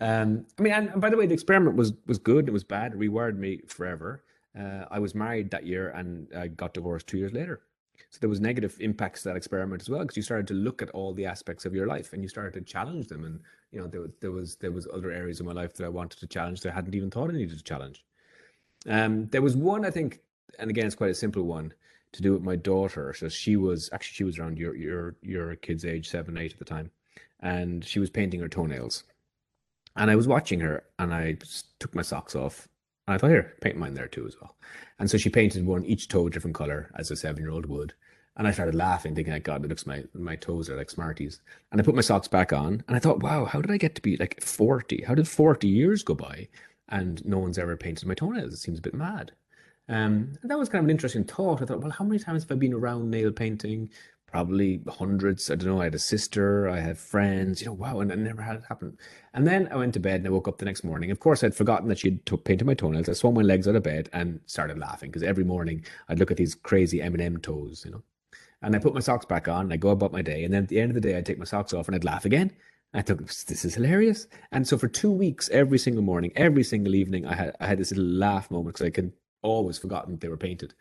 um, 0.01 0.45
I 0.59 0.61
mean, 0.61 0.73
and, 0.73 0.99
by 0.99 1.09
the 1.09 1.15
way, 1.15 1.25
the 1.25 1.33
experiment 1.33 1.77
was 1.77 1.93
was 2.07 2.17
good. 2.17 2.49
It 2.49 2.51
was 2.51 2.63
bad. 2.63 2.93
It 2.93 2.99
rewired 2.99 3.37
me 3.37 3.61
forever. 3.67 4.23
Uh, 4.57 4.85
I 4.91 4.99
was 4.99 5.15
married 5.15 5.51
that 5.51 5.65
year, 5.65 5.89
and 5.89 6.27
I 6.35 6.47
got 6.47 6.73
divorced 6.73 7.07
two 7.07 7.17
years 7.17 7.31
later. 7.31 7.61
So 8.09 8.19
there 8.19 8.29
was 8.29 8.41
negative 8.41 8.75
impacts 8.79 9.23
to 9.23 9.29
that 9.29 9.37
experiment 9.37 9.81
as 9.81 9.89
well, 9.89 10.01
because 10.01 10.17
you 10.17 10.23
started 10.23 10.47
to 10.47 10.53
look 10.53 10.81
at 10.81 10.89
all 10.89 11.13
the 11.13 11.25
aspects 11.25 11.65
of 11.65 11.73
your 11.73 11.87
life, 11.87 12.11
and 12.11 12.21
you 12.21 12.27
started 12.27 12.53
to 12.53 12.61
challenge 12.61 13.07
them. 13.07 13.23
And 13.23 13.39
you 13.71 13.79
know, 13.79 13.87
there, 13.87 14.07
there 14.19 14.31
was 14.31 14.57
there 14.57 14.71
was 14.71 14.87
other 14.93 15.11
areas 15.11 15.39
of 15.39 15.45
my 15.45 15.53
life 15.53 15.73
that 15.75 15.85
I 15.85 15.89
wanted 15.89 16.19
to 16.19 16.27
challenge 16.27 16.61
that 16.61 16.71
I 16.73 16.75
hadn't 16.75 16.95
even 16.95 17.11
thought 17.11 17.29
I 17.29 17.33
needed 17.33 17.57
to 17.57 17.63
challenge. 17.63 18.03
Um, 18.87 19.27
there 19.27 19.41
was 19.41 19.55
one, 19.55 19.85
I 19.85 19.89
think, 19.89 20.19
and 20.59 20.69
again, 20.69 20.85
it's 20.85 20.95
quite 20.95 21.11
a 21.11 21.15
simple 21.15 21.43
one 21.43 21.73
to 22.15 22.21
do 22.21 22.33
with 22.33 22.41
my 22.41 22.55
daughter. 22.55 23.13
So 23.13 23.29
she 23.29 23.55
was 23.55 23.89
actually 23.93 24.15
she 24.15 24.23
was 24.23 24.39
around 24.39 24.57
your 24.57 24.75
your 24.75 25.15
your 25.21 25.55
kid's 25.55 25.85
age, 25.85 26.09
seven, 26.09 26.37
eight 26.37 26.53
at 26.53 26.59
the 26.59 26.65
time, 26.65 26.91
and 27.39 27.85
she 27.85 27.99
was 27.99 28.09
painting 28.09 28.39
her 28.41 28.49
toenails. 28.49 29.03
And 29.95 30.11
I 30.11 30.15
was 30.15 30.27
watching 30.27 30.59
her, 30.59 30.83
and 30.99 31.13
I 31.13 31.37
took 31.79 31.95
my 31.95 32.01
socks 32.01 32.35
off, 32.35 32.67
and 33.07 33.15
I 33.15 33.17
thought, 33.17 33.29
here, 33.29 33.53
paint 33.61 33.77
mine 33.77 33.93
there 33.93 34.09
too 34.09 34.27
as 34.27 34.35
well. 34.41 34.55
And 34.99 35.09
so 35.09 35.17
she 35.17 35.29
painted 35.29 35.65
one 35.65 35.85
each 35.85 36.09
toe 36.09 36.27
a 36.27 36.29
different 36.29 36.55
color, 36.55 36.91
as 36.97 37.11
a 37.11 37.15
seven-year-old 37.15 37.65
would. 37.67 37.93
And 38.35 38.45
I 38.45 38.51
started 38.51 38.75
laughing, 38.75 39.15
thinking, 39.15 39.39
God, 39.41 39.63
it 39.63 39.69
looks 39.69 39.87
my 39.87 40.03
my 40.13 40.35
toes 40.35 40.69
are 40.69 40.75
like 40.75 40.89
Smarties. 40.89 41.39
And 41.71 41.79
I 41.79 41.83
put 41.85 41.95
my 41.95 42.01
socks 42.01 42.27
back 42.27 42.51
on, 42.51 42.83
and 42.87 42.97
I 42.97 42.99
thought, 42.99 43.23
wow, 43.23 43.45
how 43.45 43.61
did 43.61 43.71
I 43.71 43.77
get 43.77 43.95
to 43.95 44.01
be 44.01 44.17
like 44.17 44.41
forty? 44.41 45.03
How 45.07 45.15
did 45.15 45.27
forty 45.27 45.69
years 45.69 46.03
go 46.03 46.15
by, 46.15 46.49
and 46.89 47.25
no 47.25 47.39
one's 47.39 47.57
ever 47.57 47.77
painted 47.77 48.07
my 48.07 48.15
toenails? 48.15 48.53
It 48.53 48.57
seems 48.57 48.79
a 48.79 48.81
bit 48.81 48.93
mad. 48.93 49.31
Um, 49.87 50.33
and 50.41 50.49
that 50.49 50.57
was 50.57 50.69
kind 50.69 50.79
of 50.79 50.85
an 50.85 50.91
interesting 50.91 51.23
thought. 51.23 51.61
I 51.61 51.65
thought, 51.65 51.81
well, 51.81 51.91
how 51.91 52.05
many 52.05 52.19
times 52.19 52.43
have 52.43 52.51
I 52.51 52.55
been 52.55 52.73
around 52.73 53.09
nail 53.09 53.31
painting? 53.31 53.89
Probably 54.25 54.81
hundreds. 54.89 55.49
I 55.49 55.55
don't 55.55 55.69
know. 55.69 55.81
I 55.81 55.85
had 55.85 55.95
a 55.95 55.99
sister, 55.99 56.67
I 56.67 56.79
had 56.79 56.97
friends, 56.97 57.61
you 57.61 57.67
know, 57.67 57.73
wow, 57.73 57.99
and 57.99 58.11
I 58.11 58.15
never 58.15 58.41
had 58.41 58.57
it 58.57 58.63
happen. 58.67 58.97
And 59.33 59.45
then 59.47 59.69
I 59.71 59.75
went 59.77 59.93
to 59.93 59.99
bed 59.99 60.15
and 60.21 60.27
I 60.27 60.31
woke 60.31 60.47
up 60.47 60.57
the 60.57 60.65
next 60.65 60.83
morning. 60.83 61.11
Of 61.11 61.19
course, 61.19 61.43
I'd 61.43 61.55
forgotten 61.55 61.87
that 61.89 61.99
she'd 61.99 62.25
painted 62.43 62.65
my 62.65 62.73
toenails. 62.73 63.07
I 63.07 63.13
swung 63.13 63.35
my 63.35 63.43
legs 63.43 63.67
out 63.67 63.75
of 63.75 63.83
bed 63.83 64.09
and 64.11 64.39
started 64.45 64.79
laughing 64.79 65.11
because 65.11 65.23
every 65.23 65.43
morning 65.43 65.85
I'd 66.09 66.19
look 66.19 66.31
at 66.31 66.37
these 66.37 66.55
crazy 66.55 67.01
M&M 67.01 67.37
toes, 67.37 67.83
you 67.85 67.91
know. 67.91 68.03
And 68.61 68.75
I 68.75 68.79
put 68.79 68.95
my 68.95 68.99
socks 68.99 69.25
back 69.25 69.47
on 69.47 69.65
and 69.65 69.73
I 69.73 69.77
go 69.77 69.89
about 69.89 70.11
my 70.11 70.23
day. 70.23 70.43
And 70.43 70.53
then 70.53 70.63
at 70.63 70.69
the 70.69 70.81
end 70.81 70.89
of 70.89 70.95
the 70.95 71.01
day, 71.01 71.15
I'd 71.15 71.25
take 71.25 71.37
my 71.37 71.45
socks 71.45 71.73
off 71.73 71.87
and 71.87 71.95
I'd 71.95 72.03
laugh 72.03 72.25
again. 72.25 72.51
I 72.95 73.01
thought 73.01 73.19
this 73.19 73.65
is 73.65 73.75
hilarious, 73.75 74.25
and 74.53 74.65
so 74.65 74.77
for 74.77 74.87
two 74.87 75.11
weeks, 75.11 75.49
every 75.49 75.77
single 75.77 76.01
morning, 76.01 76.31
every 76.37 76.63
single 76.63 76.95
evening, 76.95 77.25
I 77.25 77.35
had 77.35 77.53
I 77.59 77.67
had 77.67 77.77
this 77.77 77.91
little 77.91 78.05
laugh 78.05 78.49
moment 78.49 78.75
because 78.75 78.87
I 78.87 78.89
could 78.89 79.11
always 79.45 79.77
forgotten 79.77 80.17
they 80.17 80.27
were 80.27 80.37
painted. 80.37 80.73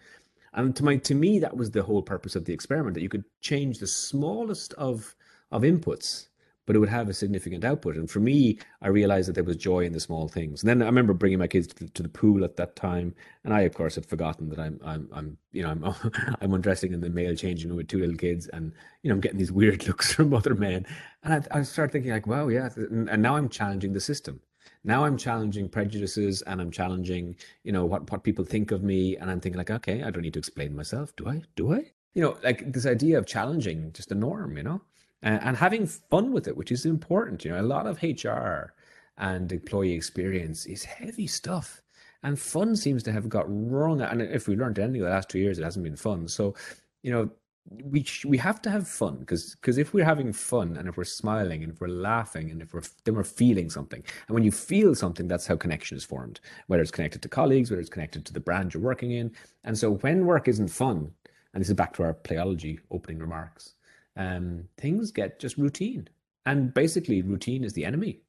And 0.54 0.74
to 0.76 0.84
my 0.84 0.96
to 0.96 1.14
me, 1.14 1.38
that 1.40 1.56
was 1.56 1.70
the 1.70 1.82
whole 1.82 2.02
purpose 2.02 2.36
of 2.36 2.44
the 2.44 2.52
experiment 2.52 2.94
that 2.94 3.02
you 3.02 3.08
could 3.08 3.24
change 3.40 3.78
the 3.78 3.86
smallest 3.86 4.72
of 4.74 5.14
of 5.50 5.62
inputs, 5.62 6.28
but 6.66 6.76
it 6.76 6.78
would 6.78 6.88
have 6.88 7.08
a 7.08 7.14
significant 7.14 7.64
output. 7.64 7.96
And 7.96 8.08
for 8.08 8.20
me, 8.20 8.58
I 8.80 8.88
realized 8.88 9.28
that 9.28 9.34
there 9.34 9.44
was 9.44 9.56
joy 9.56 9.80
in 9.80 9.92
the 9.92 10.00
small 10.00 10.28
things. 10.28 10.62
And 10.62 10.68
then 10.68 10.82
I 10.82 10.86
remember 10.86 11.12
bringing 11.12 11.40
my 11.40 11.46
kids 11.46 11.66
to 11.68 11.84
the, 11.84 11.90
to 11.90 12.02
the 12.02 12.08
pool 12.08 12.44
at 12.44 12.56
that 12.56 12.76
time, 12.76 13.14
and 13.42 13.52
I, 13.52 13.62
of 13.62 13.74
course, 13.74 13.96
had 13.96 14.06
forgotten 14.06 14.48
that 14.50 14.60
I'm 14.60 14.80
I'm 14.84 15.08
I'm 15.12 15.38
you 15.52 15.62
know 15.64 15.70
I'm 15.70 15.84
I'm 16.40 16.54
undressing 16.54 16.92
in 16.92 17.00
the 17.00 17.10
male 17.10 17.34
changing 17.34 17.68
room 17.70 17.78
with 17.78 17.88
two 17.88 17.98
little 17.98 18.16
kids, 18.16 18.46
and 18.48 18.72
you 19.02 19.08
know 19.08 19.14
I'm 19.14 19.20
getting 19.20 19.38
these 19.38 19.52
weird 19.52 19.86
looks 19.88 20.12
from 20.12 20.32
other 20.32 20.54
men, 20.54 20.86
and 21.24 21.34
I, 21.34 21.58
I 21.58 21.62
started 21.62 21.92
thinking 21.92 22.12
like, 22.12 22.28
wow, 22.28 22.46
yeah, 22.46 22.68
and 22.76 23.22
now 23.22 23.36
I'm 23.36 23.48
challenging 23.48 23.92
the 23.92 24.00
system 24.00 24.40
now 24.84 25.04
i'm 25.04 25.16
challenging 25.16 25.68
prejudices 25.68 26.42
and 26.42 26.60
i'm 26.60 26.70
challenging 26.70 27.34
you 27.62 27.72
know 27.72 27.84
what 27.84 28.10
what 28.10 28.22
people 28.22 28.44
think 28.44 28.70
of 28.70 28.82
me. 28.82 29.16
And 29.16 29.30
i'm 29.30 29.40
thinking 29.40 29.58
like 29.58 29.70
okay 29.70 30.02
i 30.02 30.10
don't 30.10 30.22
need 30.22 30.34
to 30.34 30.38
explain 30.38 30.76
myself. 30.76 31.14
Do 31.16 31.28
i? 31.28 31.42
Do 31.56 31.72
i? 31.72 31.90
You 32.14 32.22
know 32.22 32.36
like 32.44 32.72
this 32.72 32.86
idea 32.86 33.18
of 33.18 33.26
challenging 33.26 33.92
just 33.92 34.10
the 34.10 34.14
norm 34.14 34.56
you 34.56 34.62
know 34.62 34.80
and, 35.22 35.42
and 35.42 35.56
having 35.56 35.86
fun 35.86 36.32
with 36.32 36.46
it 36.46 36.56
which 36.56 36.70
is 36.70 36.86
important. 36.86 37.44
You 37.44 37.52
know 37.52 37.60
a 37.60 37.62
lot 37.62 37.86
of 37.86 38.02
hr 38.02 38.72
and 39.18 39.50
employee 39.52 39.92
experience 39.92 40.66
is 40.66 40.84
heavy 40.84 41.26
stuff. 41.26 41.80
And 42.22 42.38
fun 42.38 42.74
seems 42.74 43.02
to 43.02 43.12
have 43.12 43.28
got 43.28 43.44
wrong. 43.48 44.00
And 44.00 44.22
if 44.22 44.48
we 44.48 44.56
learned 44.56 44.78
anything 44.78 45.02
the 45.02 45.08
last 45.08 45.28
two 45.28 45.38
years 45.38 45.58
it 45.58 45.64
hasn't 45.64 45.84
been 45.84 45.96
fun. 45.96 46.28
So 46.28 46.54
you 47.02 47.12
know 47.12 47.30
we 47.70 48.04
we 48.24 48.36
have 48.36 48.60
to 48.62 48.70
have 48.70 48.86
fun 48.86 49.16
because 49.16 49.54
because 49.54 49.78
if 49.78 49.94
we're 49.94 50.04
having 50.04 50.32
fun 50.32 50.76
and 50.76 50.88
if 50.88 50.96
we're 50.96 51.04
smiling 51.04 51.62
and 51.62 51.72
if 51.72 51.80
we're 51.80 51.88
laughing 51.88 52.50
and 52.50 52.60
if 52.60 52.74
we're 52.74 52.82
then 53.04 53.14
we're 53.14 53.24
feeling 53.24 53.70
something. 53.70 54.02
And 54.28 54.34
when 54.34 54.44
you 54.44 54.52
feel 54.52 54.94
something 54.94 55.28
that's 55.28 55.46
how 55.46 55.56
connection 55.56 55.96
is 55.96 56.04
formed 56.04 56.40
whether 56.66 56.82
it's 56.82 56.90
connected 56.90 57.22
to 57.22 57.28
colleagues 57.28 57.70
whether 57.70 57.80
it's 57.80 57.90
connected 57.90 58.26
to 58.26 58.32
the 58.32 58.40
brand 58.40 58.74
you're 58.74 58.82
working 58.82 59.12
in. 59.12 59.32
And 59.64 59.76
so 59.76 59.92
when 59.92 60.26
work 60.26 60.46
isn't 60.46 60.68
fun 60.68 61.10
and 61.54 61.60
this 61.60 61.68
is 61.68 61.74
back 61.74 61.94
to 61.94 62.02
our 62.02 62.14
playology 62.14 62.80
opening 62.90 63.18
remarks 63.18 63.74
um, 64.16 64.64
things 64.76 65.10
get 65.10 65.40
just 65.40 65.56
routine. 65.56 66.08
And 66.46 66.72
basically 66.74 67.22
routine 67.22 67.64
is 67.64 67.72
the 67.72 67.86
enemy 67.86 68.20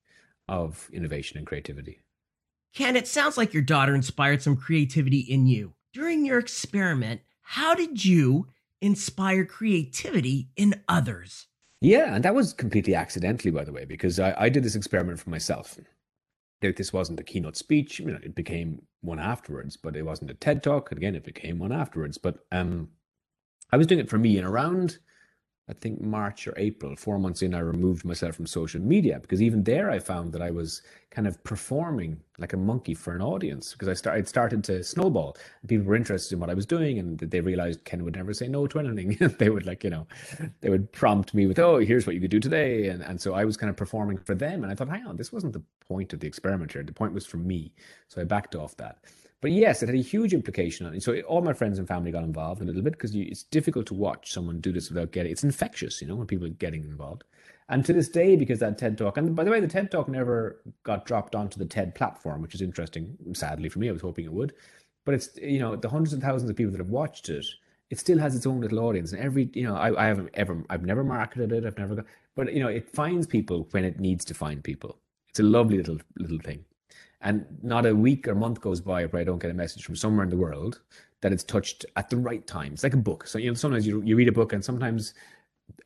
of 0.48 0.90
innovation 0.94 1.38
and 1.38 1.46
creativity. 1.46 2.00
Ken 2.74 2.96
it 2.96 3.08
sounds 3.08 3.38
like 3.38 3.54
your 3.54 3.64
daughter 3.64 3.96
inspired 3.96 4.42
some 4.42 4.56
creativity 4.56 5.20
in 5.20 5.46
you. 5.46 5.74
During 5.94 6.26
your 6.26 6.40
experiment 6.40 7.20
how 7.42 7.76
did 7.76 8.04
you 8.04 8.48
inspire 8.82 9.46
creativity 9.46 10.50
in 10.56 10.82
others. 10.88 11.48
Yeah, 11.82 12.16
and 12.16 12.24
that 12.24 12.36
was 12.36 12.54
completely 12.54 12.96
accidentally, 12.96 13.52
by 13.52 13.64
the 13.64 13.72
way, 13.72 13.86
because 13.86 14.20
I, 14.20 14.34
I 14.38 14.50
did 14.50 14.64
this 14.64 14.76
experiment 14.76 15.20
for 15.20 15.30
myself. 15.30 15.78
This 16.62 16.94
wasn't 16.94 17.20
a 17.20 17.24
keynote 17.24 17.58
speech, 17.58 18.00
you 18.00 18.08
know, 18.08 18.18
it 18.24 18.34
became 18.34 18.82
one 19.02 19.20
afterwards, 19.20 19.78
but 19.78 19.96
it 19.96 20.02
wasn't 20.02 20.32
a 20.32 20.34
TED 20.34 20.64
talk. 20.64 20.92
Again, 20.92 21.14
it 21.14 21.24
became 21.24 21.60
one 21.60 21.72
afterwards. 21.72 22.18
But 22.18 22.40
um, 22.52 22.90
I 23.72 23.78
was 23.78 23.86
doing 23.86 24.00
it 24.00 24.10
for 24.10 24.18
me, 24.18 24.38
and 24.38 24.48
around 24.48 24.98
I 25.68 25.74
think 25.74 26.00
March 26.00 26.48
or 26.48 26.54
April, 26.58 26.96
four 26.96 27.18
months 27.18 27.42
in, 27.42 27.56
I 27.56 27.60
removed 27.60 28.06
myself 28.06 28.36
from 28.36 28.46
social 28.46 28.80
media 28.80 29.20
because 29.20 29.42
even 29.42 29.64
there 29.64 29.90
I 29.90 29.98
found 29.98 30.32
that 30.34 30.42
I 30.42 30.52
was 30.52 30.84
kind 31.10 31.28
of 31.28 31.44
performing 31.44 32.20
like 32.38 32.54
a 32.54 32.58
monkey 32.58 32.94
for 32.94 33.16
an 33.16 33.22
audience 33.22 33.72
because 33.72 33.88
I 33.88 33.96
started 33.96 34.28
started 34.28 34.64
to 34.66 34.84
snowball. 34.84 35.38
People 35.68 35.88
were 35.88 35.96
interested 35.96 36.36
in 36.36 36.40
what 36.40 36.52
I 36.52 36.54
was 36.54 36.68
doing 36.68 37.00
and 37.00 37.18
they 37.18 37.42
realized 37.42 37.84
Ken 37.84 38.04
would 38.04 38.16
never 38.16 38.32
say 38.32 38.48
no 38.48 38.68
to 38.68 38.78
anything. 38.80 39.18
they 39.40 39.50
would 39.50 39.66
like, 39.66 39.84
you 39.84 39.90
know, 39.90 40.06
they 40.62 40.70
would 40.70 40.92
prompt 40.92 41.34
me 41.34 41.48
with, 41.48 41.58
oh, 41.58 41.80
here's 41.80 42.06
what 42.06 42.14
you 42.14 42.22
could 42.22 42.32
do 42.32 42.40
today. 42.40 42.90
And, 42.90 43.02
and 43.02 43.20
so 43.20 43.34
I 43.34 43.44
was 43.44 43.58
kind 43.58 43.72
of 43.72 43.76
performing 43.76 44.20
for 44.20 44.36
them. 44.36 44.62
And 44.62 44.72
I 44.72 44.76
thought, 44.76 44.90
hang 44.90 45.08
on, 45.08 45.16
this 45.16 45.34
wasn't 45.34 45.54
the 45.54 45.64
point 45.88 46.14
of 46.14 46.20
the 46.20 46.28
experiment 46.28 46.74
here. 46.74 46.84
The 46.84 46.94
point 46.94 47.14
was 47.14 47.26
for 47.26 47.38
me. 47.38 47.74
So 48.08 48.22
I 48.22 48.24
backed 48.24 48.54
off 48.56 48.78
that. 48.78 49.00
But 49.42 49.52
yes, 49.52 49.84
it 49.84 49.90
had 49.90 49.96
a 49.96 50.02
huge 50.02 50.34
implication 50.34 50.86
on 50.86 50.96
it. 50.96 51.04
So 51.04 51.20
all 51.22 51.42
my 51.42 51.54
friends 51.54 51.78
and 51.78 51.88
family 51.88 52.12
got 52.12 52.24
involved 52.24 52.62
a 52.62 52.66
little 52.66 52.82
bit 52.82 52.94
because 52.94 53.14
it's 53.14 53.44
difficult 53.44 53.86
to 53.88 53.94
watch 53.94 54.32
someone 54.32 54.60
do 54.60 54.72
this 54.72 54.90
without 54.90 55.12
getting. 55.12 55.32
It's 55.32 55.44
infectious, 55.44 56.02
you 56.02 56.08
know, 56.08 56.16
when 56.16 56.28
people 56.28 56.48
are 56.48 56.52
getting 56.52 56.84
involved. 56.84 57.24
And 57.68 57.84
to 57.86 57.94
this 57.94 58.10
day, 58.10 58.36
because 58.36 58.60
that 58.60 58.78
TED 58.78 58.98
talk, 58.98 59.18
and 59.18 59.36
by 59.36 59.44
the 59.44 59.52
way, 59.52 59.60
the 59.60 59.68
TED 59.68 59.92
talk 59.92 60.08
never 60.08 60.62
got 60.84 61.06
dropped 61.06 61.36
onto 61.36 61.58
the 61.58 61.66
TED 61.66 61.96
platform, 61.96 62.42
which 62.42 62.56
is 62.56 62.62
interesting. 62.62 63.16
Sadly 63.34 63.70
for 63.70 63.80
me, 63.80 63.90
I 63.90 63.92
was 63.92 64.02
hoping 64.02 64.26
it 64.26 64.34
would. 64.34 64.54
But 65.04 65.16
it's 65.16 65.30
you 65.38 65.60
know 65.60 65.76
the 65.76 65.90
hundreds 65.90 66.14
of 66.14 66.22
thousands 66.22 66.50
of 66.50 66.56
people 66.56 66.72
that 66.72 66.80
have 66.80 66.90
watched 66.90 67.30
it, 67.30 67.46
it 67.90 68.00
still 68.00 68.20
has 68.20 68.36
its 68.36 68.46
own 68.46 68.62
little 68.62 68.80
audience. 68.80 69.14
And 69.14 69.22
every 69.22 69.50
you 69.54 69.64
know, 69.64 69.76
I, 69.76 70.04
I 70.04 70.08
haven't 70.08 70.30
ever, 70.36 70.64
I've 70.70 70.84
never 70.84 71.04
marketed 71.04 71.52
it. 71.52 71.66
I've 71.66 71.78
never, 71.78 71.96
got, 71.96 72.06
but 72.36 72.54
you 72.54 72.60
know, 72.60 72.68
it 72.68 72.90
finds 72.90 73.28
people 73.28 73.68
when 73.72 73.84
it 73.84 74.00
needs 74.00 74.26
to 74.26 74.34
find 74.34 74.64
people. 74.64 74.98
It's 75.30 75.40
a 75.40 75.44
lovely 75.44 75.78
little 75.78 75.98
little 76.18 76.40
thing. 76.40 76.66
And 77.26 77.44
not 77.64 77.88
a 77.88 77.96
week 77.96 78.28
or 78.28 78.36
month 78.36 78.62
goes 78.62 78.80
by 78.80 79.06
where 79.08 79.20
I 79.20 79.26
don't 79.26 79.40
get 79.40 79.50
a 79.50 79.56
message 79.56 79.84
from 79.84 79.96
somewhere 79.96 80.24
in 80.24 80.30
the 80.30 80.38
world 80.38 80.82
that 81.22 81.34
it's 81.34 81.44
touched 81.44 81.84
at 81.96 82.08
the 82.08 82.18
right 82.18 82.46
time. 82.46 82.74
It's 82.74 82.84
like 82.84 82.94
a 82.94 82.98
book. 82.98 83.26
So, 83.26 83.40
you 83.40 83.50
know, 83.50 83.56
sometimes 83.56 83.88
you, 83.88 84.04
you 84.04 84.16
read 84.16 84.28
a 84.28 84.32
book 84.32 84.54
and 84.54 84.64
sometimes 84.64 85.16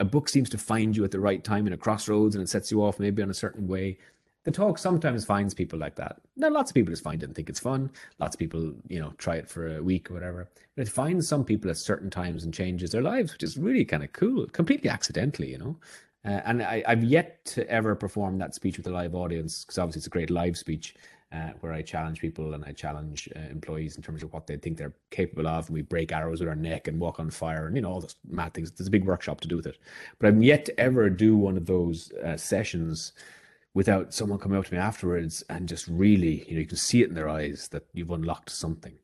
a 0.01 0.05
book 0.05 0.27
seems 0.27 0.49
to 0.49 0.57
find 0.57 0.97
you 0.97 1.05
at 1.05 1.11
the 1.11 1.19
right 1.19 1.41
time 1.41 1.65
in 1.65 1.71
a 1.71 1.77
crossroads 1.77 2.35
and 2.35 2.43
it 2.43 2.49
sets 2.49 2.71
you 2.71 2.83
off 2.83 2.99
maybe 2.99 3.23
on 3.23 3.29
a 3.29 3.33
certain 3.33 3.69
way. 3.69 3.97
The 4.43 4.51
talk 4.51 4.77
sometimes 4.77 5.23
finds 5.23 5.53
people 5.53 5.79
like 5.79 5.95
that. 5.95 6.17
Now, 6.35 6.49
lots 6.49 6.71
of 6.71 6.75
people 6.75 6.91
just 6.91 7.03
find 7.03 7.23
it 7.23 7.27
and 7.27 7.35
think 7.35 7.49
it's 7.49 7.59
fun. 7.59 7.89
Lots 8.19 8.35
of 8.35 8.39
people, 8.39 8.73
you 8.89 8.99
know, 8.99 9.13
try 9.17 9.37
it 9.37 9.47
for 9.47 9.77
a 9.77 9.81
week 9.81 10.11
or 10.11 10.15
whatever. 10.15 10.49
But 10.75 10.87
it 10.87 10.91
finds 10.91 11.25
some 11.25 11.45
people 11.45 11.71
at 11.71 11.77
certain 11.77 12.09
times 12.09 12.43
and 12.43 12.53
changes 12.53 12.91
their 12.91 13.01
lives, 13.01 13.31
which 13.31 13.43
is 13.43 13.57
really 13.57 13.85
kind 13.85 14.03
of 14.03 14.11
cool, 14.11 14.45
completely 14.47 14.89
accidentally, 14.89 15.51
you 15.51 15.57
know. 15.57 15.77
Uh, 16.25 16.41
and 16.45 16.61
I, 16.61 16.83
have 16.85 17.03
yet 17.03 17.45
to 17.45 17.69
ever 17.69 17.95
perform 17.95 18.37
that 18.39 18.53
speech 18.53 18.75
with 18.75 18.87
a 18.87 18.91
live 18.91 19.15
audience 19.15 19.63
because 19.63 19.77
obviously 19.77 19.99
it's 19.99 20.07
a 20.07 20.09
great 20.09 20.29
live 20.29 20.57
speech 20.57 20.95
uh, 21.31 21.51
where 21.59 21.73
I 21.73 21.81
challenge 21.81 22.19
people 22.19 22.53
and 22.53 22.65
I 22.65 22.71
challenge 22.71 23.29
uh, 23.35 23.39
employees 23.51 23.95
in 23.95 24.01
terms 24.01 24.23
of 24.23 24.33
what 24.33 24.47
they 24.47 24.57
think 24.57 24.77
they're 24.77 24.95
capable 25.11 25.47
of. 25.47 25.67
And 25.67 25.75
we 25.75 25.81
break 25.81 26.11
arrows 26.11 26.39
with 26.39 26.49
our 26.49 26.55
neck 26.55 26.87
and 26.87 26.99
walk 26.99 27.19
on 27.19 27.29
fire 27.29 27.67
and, 27.67 27.75
you 27.75 27.81
know, 27.81 27.91
all 27.91 28.01
those 28.01 28.15
mad 28.27 28.53
things. 28.53 28.71
There's 28.71 28.87
a 28.87 28.91
big 28.91 29.05
workshop 29.05 29.41
to 29.41 29.47
do 29.47 29.55
with 29.55 29.67
it. 29.67 29.77
But 30.19 30.27
I'm 30.27 30.41
yet 30.41 30.65
to 30.65 30.79
ever 30.79 31.09
do 31.09 31.37
one 31.37 31.57
of 31.57 31.65
those 31.65 32.11
uh, 32.25 32.37
sessions 32.37 33.13
without 33.73 34.13
someone 34.13 34.39
coming 34.39 34.57
up 34.57 34.65
to 34.65 34.73
me 34.73 34.79
afterwards 34.79 35.43
and 35.49 35.67
just 35.67 35.87
really, 35.87 36.45
you 36.47 36.55
know, 36.55 36.61
you 36.61 36.65
can 36.65 36.77
see 36.77 37.03
it 37.03 37.09
in 37.09 37.15
their 37.15 37.29
eyes 37.29 37.67
that 37.71 37.85
you've 37.93 38.09
unlocked 38.09 38.49
something. 38.49 38.97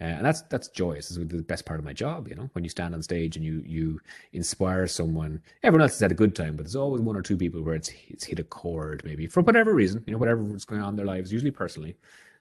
Uh, 0.00 0.04
and 0.04 0.26
that's 0.26 0.42
that's 0.42 0.68
joyous. 0.68 1.10
Is 1.10 1.16
the 1.16 1.42
best 1.42 1.64
part 1.64 1.78
of 1.78 1.84
my 1.84 1.92
job, 1.92 2.28
you 2.28 2.34
know, 2.34 2.50
when 2.52 2.64
you 2.64 2.70
stand 2.70 2.94
on 2.94 3.02
stage 3.02 3.36
and 3.36 3.44
you 3.44 3.62
you 3.64 4.00
inspire 4.32 4.86
someone. 4.88 5.40
Everyone 5.62 5.82
else 5.82 5.92
has 5.92 6.00
had 6.00 6.10
a 6.10 6.16
good 6.16 6.34
time, 6.34 6.56
but 6.56 6.64
there's 6.64 6.76
always 6.76 7.00
one 7.00 7.16
or 7.16 7.22
two 7.22 7.36
people 7.36 7.62
where 7.62 7.76
it's 7.76 7.92
it's 8.08 8.24
hit 8.24 8.40
a 8.40 8.44
chord, 8.44 9.02
maybe 9.04 9.26
for 9.28 9.42
whatever 9.42 9.72
reason, 9.72 10.02
you 10.06 10.12
know, 10.12 10.18
whatever's 10.18 10.64
going 10.64 10.82
on 10.82 10.90
in 10.90 10.96
their 10.96 11.06
lives, 11.06 11.32
usually 11.32 11.52
personally. 11.52 11.96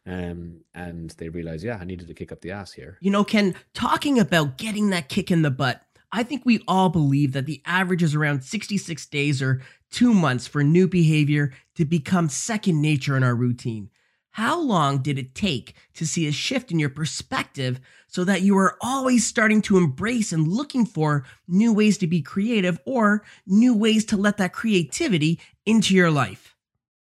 Um, 0.05 0.61
and 0.75 1.11
they 1.11 1.29
realize, 1.29 1.63
yeah, 1.63 1.77
I 1.79 1.85
needed 1.85 2.07
to 2.07 2.13
kick 2.13 2.31
up 2.31 2.41
the 2.41 2.51
ass 2.51 2.73
here. 2.73 2.97
You 3.01 3.11
know, 3.11 3.23
Ken, 3.23 3.55
talking 3.73 4.19
about 4.19 4.57
getting 4.57 4.89
that 4.89 5.07
kick 5.07 5.31
in 5.31 5.43
the 5.43 5.51
butt, 5.51 5.81
I 6.11 6.23
think 6.23 6.45
we 6.45 6.61
all 6.67 6.89
believe 6.89 7.33
that 7.33 7.45
the 7.45 7.61
average 7.65 8.03
is 8.03 8.13
around 8.13 8.43
66 8.43 9.05
days 9.07 9.41
or 9.41 9.61
two 9.91 10.13
months 10.13 10.45
for 10.45 10.63
new 10.63 10.87
behavior 10.87 11.53
to 11.75 11.85
become 11.85 12.29
second 12.29 12.81
nature 12.81 13.15
in 13.15 13.23
our 13.23 13.35
routine. 13.35 13.89
How 14.33 14.59
long 14.59 15.03
did 15.03 15.19
it 15.19 15.35
take 15.35 15.75
to 15.93 16.07
see 16.07 16.27
a 16.27 16.31
shift 16.31 16.71
in 16.71 16.79
your 16.79 16.89
perspective 16.89 17.79
so 18.07 18.23
that 18.23 18.41
you 18.41 18.55
were 18.55 18.79
always 18.81 19.27
starting 19.27 19.61
to 19.63 19.77
embrace 19.77 20.31
and 20.31 20.47
looking 20.47 20.87
for 20.87 21.23
new 21.47 21.71
ways 21.71 21.99
to 21.99 22.07
be 22.07 22.23
creative 22.23 22.79
or 22.83 23.23
new 23.45 23.75
ways 23.75 24.05
to 24.05 24.17
let 24.17 24.37
that 24.37 24.51
creativity 24.51 25.39
into 25.67 25.93
your 25.93 26.09
life? 26.09 26.55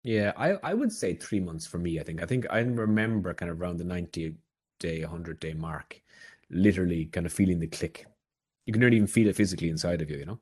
Yeah, 0.03 0.31
I, 0.37 0.51
I 0.63 0.73
would 0.73 0.93
say 0.93 1.15
three 1.15 1.41
months 1.41 1.67
for 1.67 1.79
me. 1.79 1.99
I 1.99 2.03
think. 2.03 2.23
I 2.23 2.25
think 2.25 2.45
I 2.49 2.59
remember 2.59 3.33
kind 3.33 3.51
of 3.51 3.59
around 3.61 3.75
the 3.75 3.83
90 3.83 4.33
day, 4.79 5.01
100 5.01 5.37
day 5.41 5.53
mark, 5.53 6.01
literally 6.49 7.07
kind 7.07 7.25
of 7.25 7.33
feeling 7.33 7.59
the 7.59 7.67
click. 7.67 8.05
You 8.65 8.71
can 8.71 8.83
even 8.83 9.05
feel 9.05 9.27
it 9.27 9.35
physically 9.35 9.67
inside 9.67 10.01
of 10.01 10.09
you, 10.09 10.17
you 10.17 10.25
know? 10.25 10.39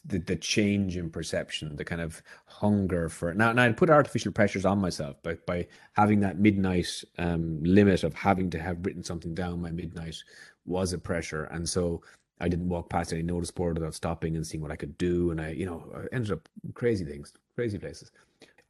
The, 0.00 0.18
the 0.18 0.36
change 0.36 0.96
in 0.96 1.10
perception, 1.10 1.76
the 1.76 1.84
kind 1.84 2.00
of 2.00 2.22
hunger 2.46 3.08
for 3.08 3.34
now. 3.34 3.52
Now 3.52 3.64
I'd 3.64 3.76
put 3.76 3.90
artificial 3.90 4.32
pressures 4.32 4.64
on 4.64 4.78
myself 4.78 5.22
by 5.22 5.34
by 5.46 5.66
having 5.92 6.20
that 6.20 6.38
midnight 6.38 7.04
um, 7.18 7.62
limit 7.62 8.04
of 8.04 8.14
having 8.14 8.50
to 8.50 8.58
have 8.58 8.84
written 8.84 9.02
something 9.02 9.34
down. 9.34 9.60
My 9.62 9.70
midnight 9.70 10.16
was 10.64 10.92
a 10.92 10.98
pressure, 10.98 11.44
and 11.44 11.68
so 11.68 12.02
I 12.40 12.48
didn't 12.48 12.68
walk 12.68 12.90
past 12.90 13.12
any 13.12 13.22
notice 13.22 13.50
board 13.50 13.78
without 13.78 13.94
stopping 13.94 14.36
and 14.36 14.46
seeing 14.46 14.62
what 14.62 14.72
I 14.72 14.76
could 14.76 14.98
do. 14.98 15.30
And 15.30 15.40
I, 15.40 15.50
you 15.50 15.66
know, 15.66 15.84
I 15.94 16.14
ended 16.14 16.32
up 16.32 16.48
crazy 16.74 17.04
things, 17.04 17.32
crazy 17.54 17.78
places. 17.78 18.10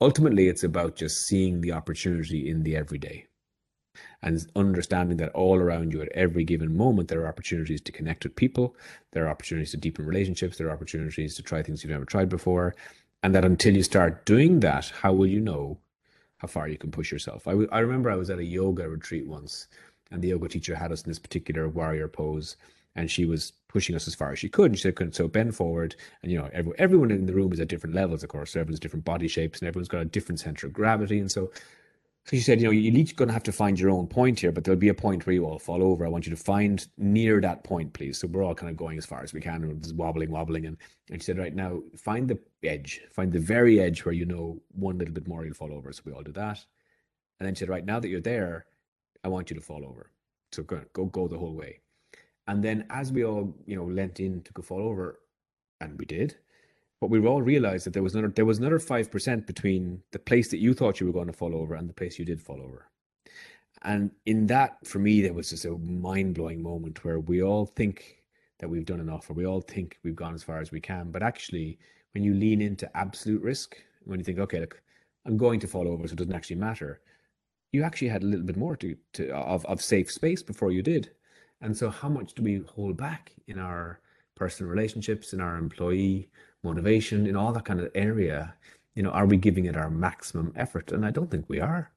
Ultimately, 0.01 0.49
it's 0.49 0.65
about 0.65 0.97
just 0.97 1.27
seeing 1.27 1.61
the 1.61 1.73
opportunity 1.73 2.51
in 2.51 2.63
the 2.63 2.77
everyday 2.77 3.27
and 4.23 4.47
understanding 4.57 5.17
that 5.17 5.33
all 5.33 5.57
around 5.57 5.93
you 5.93 6.01
at 6.01 6.09
every 6.13 6.45
given 6.45 6.77
moment 6.77 7.09
there 7.09 7.21
are 7.21 7.29
opportunities 7.29 7.81
to 7.81 7.93
connect 7.93 8.25
with 8.25 8.37
people 8.37 8.77
there 9.13 9.27
are 9.27 9.31
opportunities 9.31 9.71
to 9.71 9.77
deepen 9.77 10.07
relationships 10.07 10.59
there 10.59 10.69
are 10.69 10.73
opportunities 10.73 11.35
to 11.35 11.43
try 11.43 11.63
things 11.63 11.83
you've 11.83 11.93
never 11.93 12.05
tried 12.05 12.29
before 12.29 12.75
and 13.23 13.35
that 13.35 13.45
until 13.45 13.75
you 13.75 13.83
start 13.83 14.25
doing 14.25 14.61
that 14.61 14.93
how 15.01 15.13
will 15.13 15.27
you 15.27 15.41
know 15.41 15.79
how 16.39 16.49
far 16.49 16.69
you 16.69 16.79
can 16.79 16.91
push 16.91 17.13
yourself 17.13 17.47
I, 17.47 17.53
w- 17.53 17.69
I 17.73 17.81
remember 17.81 18.11
i 18.11 18.17
was 18.17 18.31
at 18.31 18.39
a 18.39 18.45
yoga 18.45 18.89
retreat 18.89 19.27
once 19.27 19.69
and 20.11 20.23
the 20.23 20.29
yoga 20.29 20.49
teacher 20.49 20.75
had 20.75 20.93
us 20.93 21.03
in 21.03 21.11
this 21.11 21.19
particular 21.19 21.69
warrior 21.69 22.09
pose 22.09 22.57
and 22.95 23.11
she 23.11 23.25
was 23.25 23.53
pushing 23.69 23.97
us 23.97 24.07
as 24.07 24.15
far 24.15 24.33
as 24.33 24.39
she 24.39 24.49
could. 24.49 24.71
And 24.71 24.79
she 24.79 24.83
said, 24.83 24.97
Couldn't 24.97 25.15
so 25.15 25.29
bend 25.29 25.57
forward. 25.57 25.97
And, 26.23 26.31
you 26.31 26.39
know, 26.39 26.51
every, 26.53 26.73
everyone 26.79 27.11
in 27.11 27.27
the 27.27 27.33
room 27.33 27.53
is 27.53 27.61
at 27.61 27.69
different 27.69 27.95
levels, 27.95 28.23
of 28.23 28.29
course. 28.29 28.55
Everyone's 28.55 28.81
different 28.81 29.05
body 29.05 29.29
shapes 29.29 29.61
and 29.61 29.69
everyone's 29.69 29.89
got 29.89 30.03
a 30.03 30.07
different 30.07 30.41
center 30.41 30.67
of 30.67 30.73
gravity. 30.73 31.19
And 31.19 31.31
so 31.31 31.51
so 32.25 32.37
she 32.37 32.43
said, 32.43 32.61
you 32.61 32.67
know, 32.67 32.71
you're 32.71 32.95
each 32.95 33.17
going 33.17 33.29
to 33.29 33.33
have 33.33 33.43
to 33.45 33.53
find 33.53 33.79
your 33.81 33.91
own 33.91 34.07
point 34.07 34.39
here, 34.39 34.53
but 34.53 34.63
there'll 34.63 34.79
be 34.79 34.91
a 34.91 34.95
point 34.95 35.27
where 35.27 35.35
you 35.35 35.45
all 35.45 35.59
fall 35.59 35.83
over. 35.83 36.07
I 36.07 36.09
want 36.09 36.25
you 36.25 36.31
to 36.31 36.41
find 36.41 36.87
near 36.97 37.41
that 37.41 37.65
point, 37.65 37.93
please. 37.93 38.19
So 38.19 38.29
we're 38.29 38.45
all 38.45 38.55
kind 38.55 38.71
of 38.71 38.77
going 38.77 38.97
as 38.97 39.07
far 39.07 39.25
as 39.25 39.33
we 39.33 39.41
can, 39.41 39.65
and 39.65 39.83
just 39.83 39.97
wobbling, 39.97 40.31
wobbling. 40.31 40.67
And, 40.67 40.77
and 41.11 41.21
she 41.21 41.27
said, 41.27 41.39
right 41.39 41.55
now, 41.55 41.81
find 41.97 42.29
the 42.29 42.39
edge, 42.63 43.01
find 43.11 43.33
the 43.33 43.41
very 43.41 43.81
edge 43.81 44.05
where 44.05 44.15
you 44.15 44.25
know 44.25 44.63
one 44.71 44.99
little 44.99 45.15
bit 45.15 45.27
more 45.27 45.45
you'll 45.45 45.55
fall 45.55 45.73
over. 45.73 45.93
So 45.93 46.03
we 46.05 46.13
all 46.13 46.23
do 46.23 46.33
that. 46.33 46.65
And 47.41 47.47
then 47.47 47.57
she 47.57 47.61
said, 47.61 47.69
right 47.69 47.85
now 47.85 47.99
that 47.99 48.09
you're 48.09 48.21
there, 48.21 48.67
I 49.25 49.29
want 49.29 49.51
you 49.51 49.57
to 49.57 49.63
fall 49.63 49.85
over. 49.85 50.13
So 50.53 50.63
go, 50.63 50.81
go, 50.93 51.07
go 51.07 51.27
the 51.27 51.39
whole 51.39 51.55
way. 51.55 51.81
And 52.47 52.63
then 52.63 52.87
as 52.91 53.13
we 53.13 53.25
all, 53.25 53.53
you 53.67 53.75
know, 53.75 53.85
leant 53.85 54.21
in 54.21 54.43
to 54.43 54.53
go 54.53 54.63
fall 54.63 54.83
over, 54.83 55.19
and 55.81 55.99
we 55.99 56.05
did, 56.05 56.37
but 57.03 57.11
we 57.11 57.19
all 57.27 57.43
realized 57.43 57.85
that 57.85 57.93
there 57.93 58.03
was 58.05 58.15
another 58.15 58.33
there 58.33 58.45
was 58.45 58.61
another 58.61 58.79
five 58.79 59.11
percent 59.11 59.45
between 59.45 60.01
the 60.12 60.21
place 60.21 60.49
that 60.53 60.61
you 60.61 60.73
thought 60.73 61.01
you 61.01 61.07
were 61.07 61.12
going 61.12 61.27
to 61.27 61.33
fall 61.33 61.53
over 61.53 61.75
and 61.75 61.88
the 61.88 61.93
place 61.93 62.17
you 62.17 62.25
did 62.25 62.41
fall 62.41 62.62
over. 62.62 62.87
And 63.83 64.12
in 64.25 64.47
that, 64.47 64.77
for 64.87 65.01
me, 65.01 65.21
there 65.21 65.33
was 65.33 65.51
just 65.51 65.65
a 65.65 65.73
mind 65.73 66.37
blowing 66.37 66.62
moment 66.62 67.05
where 67.05 67.19
we 67.19 67.43
all 67.43 67.67
think 67.67 68.23
that 68.61 68.69
we've 68.69 68.87
done 68.87 69.01
enough, 69.01 69.29
or 69.29 69.33
we 69.33 69.47
all 69.47 69.61
think 69.61 69.99
we've 70.05 70.15
gone 70.15 70.33
as 70.33 70.45
far 70.45 70.61
as 70.61 70.71
we 70.71 70.79
can. 70.79 71.11
But 71.11 71.25
actually, 71.25 71.77
when 72.12 72.23
you 72.23 72.35
lean 72.35 72.62
into 72.62 72.97
absolute 72.97 73.43
risk, 73.43 73.75
when 74.05 74.21
you 74.21 74.25
think, 74.25 74.38
okay, 74.38 74.61
look, 74.61 74.81
I'm 75.27 75.37
going 75.37 75.59
to 75.59 75.67
fall 75.67 75.88
over, 75.88 76.07
so 76.07 76.12
it 76.12 76.19
doesn't 76.19 76.37
actually 76.37 76.61
matter, 76.69 77.01
you 77.73 77.83
actually 77.83 78.11
had 78.11 78.23
a 78.23 78.27
little 78.27 78.47
bit 78.47 78.57
more 78.57 78.77
to, 78.77 78.97
to 79.15 79.35
of, 79.35 79.67
of 79.67 79.83
safe 79.83 80.09
space 80.09 80.45
before 80.45 80.71
you 80.71 80.83
did. 80.83 81.11
And 81.62 81.77
so, 81.77 81.91
how 81.91 82.09
much 82.09 82.35
do 82.35 82.45
we 82.45 82.62
hold 82.77 82.97
back 82.97 83.33
in 83.49 83.59
our 83.59 83.99
personal 84.35 84.71
relationships, 84.71 85.33
in 85.33 85.40
our 85.40 85.57
employee 85.57 86.29
motivation, 86.62 87.27
in 87.27 87.37
all 87.37 87.53
that 87.53 87.64
kind 87.64 87.81
of 87.81 87.90
area, 87.95 88.55
you 88.95 89.03
know, 89.03 89.11
are 89.11 89.27
we 89.27 89.37
giving 89.37 89.64
it 89.64 89.77
our 89.77 89.90
maximum 89.90 90.53
effort? 90.57 90.92
And 90.92 91.05
I 91.05 91.11
don't 91.11 91.31
think 91.31 91.49
we 91.49 91.61
are. 91.61 91.90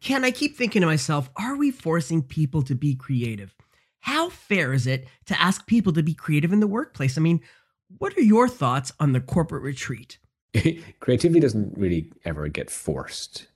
Ken, 0.00 0.24
I 0.24 0.30
keep 0.30 0.56
thinking 0.56 0.80
to 0.82 0.86
myself, 0.86 1.30
are 1.36 1.56
we 1.56 1.70
forcing 1.70 2.22
people 2.22 2.62
to 2.62 2.74
be 2.74 2.94
creative? 2.94 3.54
How 4.00 4.28
fair 4.28 4.72
is 4.72 4.86
it 4.86 5.06
to 5.26 5.40
ask 5.40 5.66
people 5.66 5.92
to 5.94 6.02
be 6.02 6.14
creative 6.14 6.52
in 6.52 6.60
the 6.60 6.66
workplace? 6.66 7.16
I 7.16 7.22
mean, 7.22 7.40
what 7.98 8.16
are 8.16 8.22
your 8.22 8.48
thoughts 8.48 8.92
on 9.00 9.12
the 9.12 9.20
corporate 9.20 9.62
retreat? 9.62 10.18
Creativity 11.00 11.40
doesn't 11.40 11.76
really 11.76 12.12
ever 12.24 12.48
get 12.48 12.70
forced. 12.70 13.46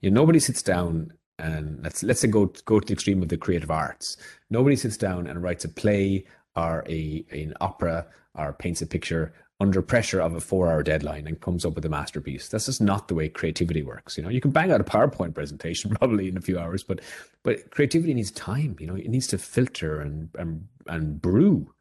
You 0.00 0.10
know, 0.10 0.20
nobody 0.20 0.40
sits 0.40 0.62
down 0.62 1.12
and 1.38 1.82
let's 1.82 2.02
let's 2.02 2.20
say 2.20 2.28
go 2.28 2.46
go 2.64 2.78
to 2.78 2.86
the 2.86 2.92
extreme 2.92 3.22
of 3.22 3.28
the 3.28 3.36
creative 3.36 3.70
arts. 3.70 4.16
Nobody 4.50 4.76
sits 4.76 4.96
down 4.96 5.26
and 5.26 5.42
writes 5.42 5.64
a 5.64 5.68
play 5.68 6.26
or 6.56 6.84
a 6.88 7.24
an 7.30 7.54
opera 7.60 8.06
or 8.34 8.52
paints 8.52 8.82
a 8.82 8.86
picture 8.86 9.32
under 9.60 9.80
pressure 9.80 10.20
of 10.20 10.34
a 10.34 10.40
four 10.40 10.70
hour 10.70 10.82
deadline 10.82 11.26
and 11.26 11.40
comes 11.40 11.64
up 11.64 11.74
with 11.74 11.84
a 11.84 11.88
masterpiece. 11.88 12.48
That's 12.48 12.66
just 12.66 12.80
not 12.80 13.08
the 13.08 13.14
way 13.14 13.28
creativity 13.28 13.82
works. 13.82 14.16
You 14.16 14.24
know, 14.24 14.28
you 14.28 14.40
can 14.40 14.50
bang 14.50 14.72
out 14.72 14.80
a 14.80 14.84
PowerPoint 14.84 15.34
presentation 15.34 15.90
probably 15.98 16.28
in 16.28 16.36
a 16.36 16.40
few 16.40 16.58
hours, 16.58 16.82
but 16.82 17.00
but 17.42 17.70
creativity 17.70 18.14
needs 18.14 18.30
time, 18.32 18.76
you 18.80 18.86
know, 18.86 18.96
it 18.96 19.08
needs 19.08 19.26
to 19.28 19.38
filter 19.38 20.00
and 20.00 20.28
and 20.38 20.66
and 20.86 21.20
brew. 21.20 21.72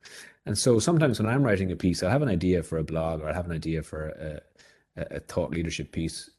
And 0.46 0.58
so 0.58 0.78
sometimes 0.80 1.20
when 1.20 1.30
I'm 1.30 1.44
writing 1.44 1.72
a 1.72 1.76
piece, 1.76 2.04
I'll 2.04 2.10
have 2.10 2.22
an 2.22 2.30
idea 2.30 2.64
for 2.64 2.78
a 2.78 2.84
blog 2.84 3.22
or 3.22 3.28
I'll 3.28 3.34
have 3.34 3.46
an 3.46 3.56
idea 3.56 3.82
for 3.82 4.10
a, 4.10 5.02
a, 5.02 5.18
a 5.18 5.20
thought 5.22 5.52
leadership 5.52 5.92
piece. 5.92 6.30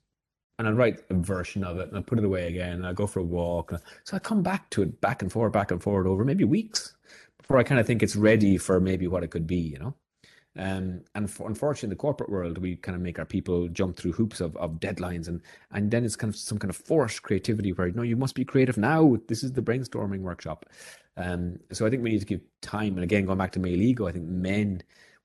And 0.58 0.68
I'll 0.68 0.74
write 0.74 1.00
a 1.10 1.14
version 1.14 1.64
of 1.64 1.78
it 1.78 1.88
and 1.88 1.96
I'll 1.96 2.02
put 2.02 2.18
it 2.18 2.24
away 2.24 2.46
again 2.46 2.74
and 2.74 2.86
I'll 2.86 2.94
go 2.94 3.06
for 3.06 3.20
a 3.20 3.24
walk. 3.24 3.72
So 4.04 4.16
I 4.16 4.20
come 4.20 4.42
back 4.42 4.70
to 4.70 4.82
it 4.82 5.00
back 5.00 5.22
and 5.22 5.32
forth, 5.32 5.52
back 5.52 5.72
and 5.72 5.82
forward 5.82 6.06
over 6.06 6.24
maybe 6.24 6.44
weeks 6.44 6.93
before 7.44 7.58
I 7.58 7.62
kind 7.62 7.78
of 7.78 7.86
think 7.86 8.02
it's 8.02 8.16
ready 8.16 8.56
for 8.56 8.80
maybe 8.80 9.06
what 9.06 9.22
it 9.22 9.30
could 9.30 9.46
be, 9.46 9.58
you 9.58 9.78
know? 9.78 9.94
Um, 10.56 11.02
and 11.14 11.30
for, 11.30 11.46
unfortunately, 11.46 11.88
in 11.88 11.90
the 11.90 11.96
corporate 11.96 12.30
world, 12.30 12.56
we 12.56 12.76
kind 12.76 12.96
of 12.96 13.02
make 13.02 13.18
our 13.18 13.26
people 13.26 13.68
jump 13.68 13.96
through 13.96 14.12
hoops 14.12 14.40
of, 14.40 14.56
of 14.56 14.80
deadlines, 14.80 15.28
and 15.28 15.42
and 15.72 15.90
then 15.90 16.04
it's 16.04 16.16
kind 16.16 16.32
of 16.32 16.38
some 16.38 16.58
kind 16.58 16.70
of 16.70 16.76
forced 16.76 17.22
creativity 17.22 17.72
where 17.72 17.90
no, 17.90 18.02
you 18.02 18.16
must 18.16 18.34
be 18.34 18.46
creative 18.46 18.78
now. 18.78 19.18
This 19.28 19.42
is 19.42 19.52
the 19.52 19.60
brainstorming 19.60 20.20
workshop. 20.20 20.64
Um, 21.18 21.58
so 21.70 21.84
I 21.84 21.90
think 21.90 22.02
we 22.02 22.10
need 22.10 22.20
to 22.20 22.26
give 22.26 22.40
time. 22.62 22.94
And 22.94 23.04
again, 23.04 23.26
going 23.26 23.36
back 23.36 23.52
to 23.52 23.60
male 23.60 23.82
ego, 23.82 24.06
I 24.06 24.12
think 24.12 24.26
men 24.26 24.82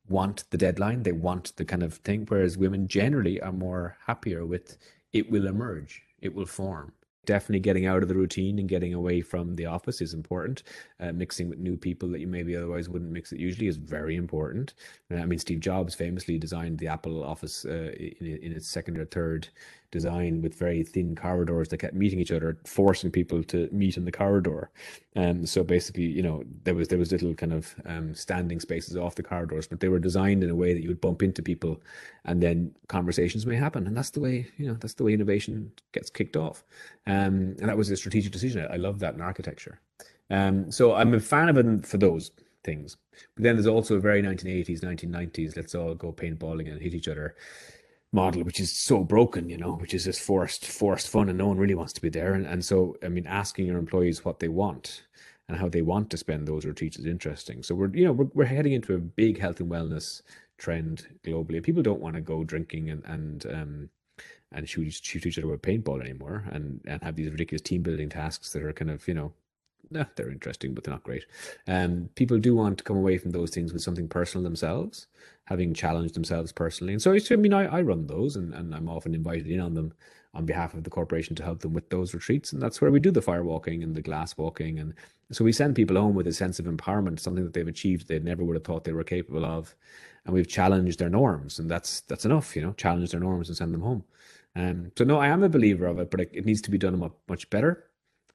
want 0.10 0.44
the 0.50 0.58
deadline, 0.58 1.04
they 1.04 1.12
want 1.14 1.56
the 1.56 1.66
kind 1.66 1.84
of 1.84 1.94
thing, 1.94 2.26
whereas 2.28 2.58
women 2.58 2.88
generally 2.88 3.40
are 3.40 3.54
more 3.54 3.98
happier 4.08 4.46
with 4.46 4.78
it 5.14 5.32
will 5.32 5.48
emerge, 5.48 6.02
it 6.22 6.34
will 6.34 6.48
form 6.48 6.92
definitely 7.30 7.60
getting 7.60 7.86
out 7.86 8.02
of 8.02 8.10
the 8.10 8.16
routine 8.16 8.58
and 8.58 8.68
getting 8.68 8.96
away 8.96 9.22
from 9.22 9.56
the 9.56 9.68
office 9.68 10.02
is 10.02 10.16
important. 10.16 10.64
Uh, 11.00 11.12
mixing 11.12 11.48
with 11.48 11.60
new 11.60 11.78
people 11.78 12.10
that 12.10 12.20
you 12.20 12.26
maybe 12.26 12.56
otherwise 12.56 12.90
wouldn't 12.90 13.12
mix 13.12 13.32
it 13.32 13.40
usually 13.40 13.68
is 13.68 13.78
very 13.78 14.16
important. 14.16 14.74
Uh, 15.12 15.18
I 15.18 15.26
mean, 15.26 15.38
Steve 15.38 15.60
Jobs 15.60 15.94
famously 15.94 16.40
designed 16.40 16.80
the 16.80 16.88
Apple 16.88 17.24
office 17.24 17.66
uh, 17.66 17.92
in, 18.20 18.40
in 18.42 18.52
its 18.52 18.68
second 18.68 18.98
or 18.98 19.06
third 19.06 19.48
design 19.92 20.42
with 20.42 20.58
very 20.58 20.84
thin 20.84 21.16
corridors 21.16 21.70
that 21.70 21.78
kept 21.78 21.94
meeting 21.94 22.20
each 22.20 22.32
other, 22.32 22.58
forcing 22.66 23.12
people 23.12 23.44
to 23.44 23.70
meet 23.72 23.98
in 23.98 24.06
the 24.06 24.12
corridor. 24.12 24.70
Um, 25.16 25.46
so 25.46 25.64
basically, 25.64 26.04
you 26.04 26.22
know, 26.22 26.44
there 26.64 26.76
was 26.76 26.88
there 26.88 27.00
was 27.00 27.12
little 27.12 27.34
kind 27.34 27.54
of 27.54 27.76
um, 27.86 28.14
standing 28.14 28.60
spaces 28.60 28.96
off 28.96 29.16
the 29.16 29.24
corridors, 29.24 29.68
but 29.68 29.80
they 29.80 29.90
were 29.90 30.00
designed 30.00 30.44
in 30.44 30.50
a 30.50 30.56
way 30.56 30.74
that 30.74 30.82
you 30.82 30.90
would 30.90 31.02
bump 31.02 31.24
into 31.24 31.42
people, 31.42 31.82
and 32.26 32.42
then 32.42 32.74
conversations 32.88 33.46
may 33.46 33.56
happen. 33.56 33.88
And 33.88 33.98
that's 33.98 34.12
the 34.12 34.20
way 34.20 34.48
you 34.58 34.68
know 34.68 34.76
that's 34.76 34.94
the 34.96 35.04
way 35.04 35.14
innovation 35.14 35.72
gets 35.92 36.10
kicked 36.10 36.38
off. 36.38 36.64
Um, 37.08 37.56
and 37.60 37.70
that 37.70 37.78
was 37.78 37.90
a 37.90 37.98
strategic 37.98 38.32
decision. 38.32 38.68
I 38.72 38.78
love 38.78 39.00
that 39.00 39.16
in 39.16 39.22
architecture. 39.22 39.80
Um, 40.30 40.72
so 40.72 40.94
I'm 40.94 41.14
a 41.14 41.20
fan 41.20 41.50
of 41.50 41.58
it 41.58 41.86
for 41.86 41.98
those 41.98 42.32
things. 42.64 42.98
But 43.36 43.44
then 43.44 43.56
there's 43.56 43.68
also 43.68 43.96
a 43.96 44.00
very 44.00 44.22
1980s, 44.22 44.82
1990s. 44.82 45.56
Let's 45.56 45.76
all 45.76 45.96
go 45.96 46.14
paintballing 46.14 46.72
and 46.72 46.82
hit 46.82 46.94
each 46.94 47.08
other 47.08 47.36
model, 48.12 48.44
which 48.44 48.60
is 48.60 48.72
so 48.72 49.04
broken, 49.04 49.50
you 49.50 49.58
know, 49.58 49.74
which 49.74 49.94
is 49.94 50.06
just 50.06 50.22
forced, 50.22 50.66
forced 50.66 51.08
fun, 51.08 51.30
and 51.30 51.38
no 51.38 51.48
one 51.48 51.58
really 51.58 51.76
wants 51.76 51.94
to 51.94 52.02
be 52.02 52.10
there. 52.10 52.34
And 52.34 52.46
and 52.46 52.64
so, 52.64 52.96
I 53.04 53.10
mean, 53.10 53.28
asking 53.28 53.68
your 53.68 53.78
employees 53.78 54.26
what 54.26 54.40
they 54.40 54.48
want 54.48 55.04
and 55.48 55.58
how 55.58 55.70
they 55.70 55.82
want 55.82 56.10
to 56.12 56.18
spend 56.18 56.48
those 56.48 56.66
retreats 56.66 56.98
is 56.98 57.06
interesting. 57.06 57.64
So 57.64 57.76
we're, 57.76 57.94
you 57.94 58.06
know, 58.06 58.14
we're 58.14 58.30
we're 58.34 58.46
heading 58.46 58.74
into 58.74 58.96
a 58.96 59.00
big 59.00 59.40
health 59.40 59.60
and 59.60 59.70
wellness 59.72 60.22
trend 60.58 61.08
globally. 61.24 61.64
People 61.64 61.84
don't 61.84 62.02
want 62.02 62.16
to 62.16 62.22
go 62.22 62.44
drinking 62.44 62.90
and 62.90 63.04
and 63.06 63.46
um 63.48 63.90
and 64.52 64.68
shoot 64.68 64.92
shoot 64.94 65.26
each 65.26 65.38
other 65.38 65.48
with 65.48 65.62
paintball 65.62 66.02
anymore, 66.02 66.46
and 66.52 66.82
and 66.88 67.04
have 67.04 67.16
these 67.16 67.32
ridiculous 67.32 67.62
team 67.62 67.82
building 67.84 68.10
tasks 68.10 68.52
that 68.54 68.64
are 68.64 68.74
kind 68.74 68.92
of 68.92 69.08
you 69.08 69.14
know 69.14 69.34
they're 70.16 70.32
interesting, 70.32 70.74
but 70.74 70.84
they're 70.84 70.94
not 70.94 71.04
great. 71.04 71.26
Um, 71.68 72.10
people 72.16 72.38
do 72.38 72.56
want 72.56 72.78
to 72.78 72.84
come 72.84 72.98
away 72.98 73.18
from 73.18 73.32
those 73.32 73.50
things 73.52 73.74
with 73.74 73.82
something 73.82 74.08
personal 74.08 74.44
themselves, 74.44 75.08
having 75.50 75.74
challenged 75.74 76.16
themselves 76.16 76.52
personally. 76.52 76.94
And 76.94 77.02
so, 77.02 77.14
I 77.14 77.36
mean, 77.36 77.54
I, 77.54 77.66
I 77.66 77.82
run 77.82 78.08
those 78.08 78.36
and, 78.36 78.54
and 78.54 78.74
I'm 78.74 78.88
often 78.88 79.14
invited 79.14 79.48
in 79.48 79.60
on 79.60 79.74
them 79.74 79.94
on 80.36 80.46
behalf 80.46 80.76
of 80.76 80.84
the 80.84 80.92
corporation 80.92 81.36
to 81.36 81.44
help 81.44 81.60
them 81.60 81.74
with 81.74 81.90
those 81.90 82.14
retreats. 82.14 82.54
And 82.54 82.62
that's 82.62 82.80
where 82.80 82.92
we 82.92 83.00
do 83.00 83.10
the 83.10 83.22
fire 83.22 83.44
walking 83.44 83.82
and 83.84 83.96
the 83.96 84.02
glass 84.02 84.38
walking. 84.38 84.78
And 84.80 84.94
so 85.32 85.44
we 85.44 85.52
send 85.52 85.76
people 85.76 85.98
home 85.98 86.14
with 86.14 86.28
a 86.28 86.34
sense 86.34 86.60
of 86.60 86.66
empowerment, 86.66 87.20
something 87.20 87.44
that 87.44 87.54
they've 87.54 87.68
achieved 87.68 88.08
they 88.08 88.20
never 88.20 88.44
would 88.44 88.56
have 88.56 88.64
thought 88.64 88.84
they 88.84 88.94
were 88.94 89.04
capable 89.04 89.44
of. 89.44 89.76
And 90.26 90.34
we've 90.36 90.48
challenged 90.48 91.00
their 91.00 91.10
norms. 91.10 91.58
And 91.58 91.70
that's 91.70 92.02
that's 92.02 92.26
enough, 92.26 92.56
you 92.56 92.62
know, 92.62 92.74
challenge 92.74 93.12
their 93.12 93.20
norms 93.20 93.50
and 93.50 93.58
send 93.58 93.74
them 93.74 93.82
home. 93.82 94.04
Um, 94.56 94.92
so 94.98 95.04
no, 95.04 95.20
I 95.20 95.28
am 95.28 95.44
a 95.44 95.50
believer 95.50 95.88
of 95.88 96.00
it, 96.00 96.12
but 96.12 96.22
it, 96.22 96.30
it 96.34 96.46
needs 96.46 96.62
to 96.62 96.72
be 96.72 96.78
done 96.78 97.12
much 97.28 97.50
better 97.50 97.90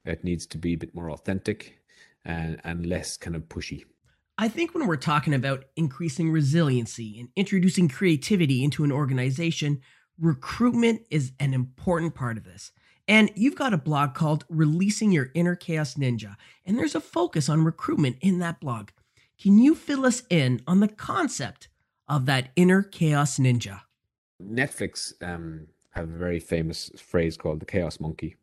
it 0.05 0.23
needs 0.23 0.45
to 0.47 0.57
be 0.57 0.73
a 0.73 0.77
bit 0.77 0.95
more 0.95 1.11
authentic 1.11 1.79
and, 2.23 2.61
and 2.63 2.85
less 2.85 3.17
kind 3.17 3.35
of 3.35 3.49
pushy. 3.49 3.85
I 4.37 4.49
think 4.49 4.73
when 4.73 4.85
we're 4.85 4.97
talking 4.97 5.33
about 5.33 5.65
increasing 5.77 6.29
resiliency 6.29 7.19
and 7.19 7.29
introducing 7.37 7.87
creativity 7.87 8.63
into 8.65 8.83
an 8.83 8.91
organization, 8.91 9.79
recruitment 10.19 11.03
is 11.09 11.31
an 11.39 11.53
important 11.53 12.15
part 12.15 12.37
of 12.37 12.43
this. 12.43 12.71
And 13.07 13.31
you've 13.35 13.55
got 13.55 13.73
a 13.73 13.77
blog 13.77 14.13
called 14.13 14.43
Releasing 14.49 15.11
Your 15.11 15.29
Inner 15.35 15.55
Chaos 15.55 15.93
Ninja, 15.93 16.35
and 16.65 16.77
there's 16.77 16.95
a 16.95 16.99
focus 16.99 17.47
on 17.47 17.63
recruitment 17.63 18.17
in 18.19 18.39
that 18.39 18.59
blog. 18.59 18.89
Can 19.41 19.57
you 19.57 19.73
fill 19.73 20.05
us 20.05 20.23
in 20.29 20.61
on 20.67 20.81
the 20.81 20.87
concept 20.87 21.69
of 22.09 22.25
that 22.25 22.49
inner 22.55 22.83
chaos 22.83 23.37
ninja? 23.37 23.81
Netflix 24.41 25.13
um, 25.21 25.67
have 25.91 26.09
a 26.09 26.17
very 26.17 26.39
famous 26.39 26.91
phrase 26.97 27.37
called 27.37 27.59
the 27.59 27.65
chaos 27.65 27.99
monkey. 27.99 28.35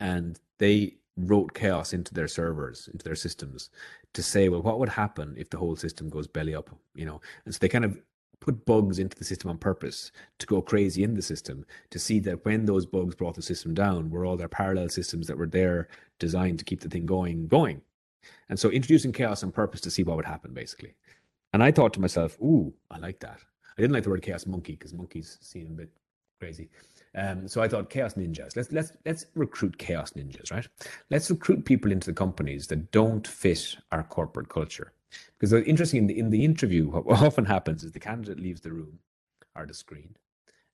And 0.00 0.38
they 0.58 0.96
wrote 1.16 1.54
chaos 1.54 1.92
into 1.92 2.12
their 2.12 2.28
servers, 2.28 2.88
into 2.92 3.04
their 3.04 3.14
systems 3.14 3.70
to 4.14 4.22
say, 4.22 4.48
well, 4.48 4.62
what 4.62 4.78
would 4.78 4.88
happen 4.88 5.34
if 5.36 5.50
the 5.50 5.58
whole 5.58 5.76
system 5.76 6.08
goes 6.08 6.26
belly 6.26 6.54
up? 6.54 6.70
You 6.94 7.06
know, 7.06 7.20
and 7.44 7.54
so 7.54 7.58
they 7.60 7.68
kind 7.68 7.84
of 7.84 7.98
put 8.40 8.66
bugs 8.66 8.98
into 8.98 9.16
the 9.16 9.24
system 9.24 9.50
on 9.50 9.56
purpose 9.56 10.12
to 10.38 10.46
go 10.46 10.60
crazy 10.60 11.02
in 11.02 11.14
the 11.14 11.22
system 11.22 11.64
to 11.90 11.98
see 11.98 12.20
that 12.20 12.44
when 12.44 12.66
those 12.66 12.84
bugs 12.84 13.14
brought 13.14 13.34
the 13.34 13.42
system 13.42 13.72
down, 13.72 14.10
were 14.10 14.26
all 14.26 14.36
their 14.36 14.48
parallel 14.48 14.88
systems 14.88 15.26
that 15.26 15.38
were 15.38 15.46
there 15.46 15.88
designed 16.18 16.58
to 16.58 16.64
keep 16.64 16.80
the 16.80 16.88
thing 16.88 17.06
going, 17.06 17.48
going. 17.48 17.80
And 18.48 18.58
so 18.58 18.70
introducing 18.70 19.12
chaos 19.12 19.42
on 19.42 19.50
purpose 19.50 19.80
to 19.82 19.90
see 19.90 20.02
what 20.02 20.16
would 20.16 20.26
happen, 20.26 20.52
basically. 20.52 20.94
And 21.52 21.62
I 21.62 21.70
thought 21.70 21.94
to 21.94 22.00
myself, 22.00 22.38
ooh, 22.40 22.74
I 22.90 22.98
like 22.98 23.20
that. 23.20 23.40
I 23.76 23.80
didn't 23.80 23.94
like 23.94 24.04
the 24.04 24.10
word 24.10 24.22
chaos 24.22 24.46
monkey 24.46 24.72
because 24.72 24.92
monkeys 24.92 25.38
seem 25.40 25.68
a 25.68 25.74
bit 25.74 25.90
crazy. 26.38 26.68
Um, 27.16 27.46
so 27.46 27.62
I 27.62 27.68
thought 27.68 27.90
chaos 27.90 28.14
ninjas. 28.14 28.56
Let's 28.56 28.72
let's 28.72 28.92
let's 29.06 29.26
recruit 29.34 29.78
chaos 29.78 30.12
ninjas, 30.12 30.50
right? 30.50 30.66
Let's 31.10 31.30
recruit 31.30 31.64
people 31.64 31.92
into 31.92 32.06
the 32.06 32.14
companies 32.14 32.66
that 32.68 32.90
don't 32.90 33.26
fit 33.26 33.76
our 33.92 34.02
corporate 34.02 34.48
culture. 34.48 34.92
Because 35.38 35.52
interesting 35.52 35.98
in 35.98 36.06
the 36.08 36.18
in 36.18 36.30
the 36.30 36.44
interview, 36.44 36.88
what 36.90 37.22
often 37.22 37.44
happens 37.44 37.84
is 37.84 37.92
the 37.92 38.00
candidate 38.00 38.40
leaves 38.40 38.60
the 38.60 38.72
room 38.72 38.98
or 39.54 39.66
the 39.66 39.74
screen, 39.74 40.16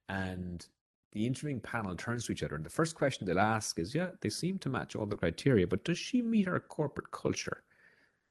and 0.08 0.66
the 1.12 1.26
interviewing 1.26 1.60
panel 1.60 1.94
turns 1.94 2.24
to 2.24 2.32
each 2.32 2.42
other, 2.42 2.54
and 2.54 2.64
the 2.64 2.70
first 2.70 2.94
question 2.94 3.26
they'll 3.26 3.38
ask 3.38 3.78
is, 3.78 3.94
"Yeah, 3.94 4.10
they 4.22 4.30
seem 4.30 4.58
to 4.60 4.70
match 4.70 4.96
all 4.96 5.06
the 5.06 5.16
criteria, 5.16 5.66
but 5.66 5.84
does 5.84 5.98
she 5.98 6.22
meet 6.22 6.48
our 6.48 6.60
corporate 6.60 7.10
culture? 7.10 7.64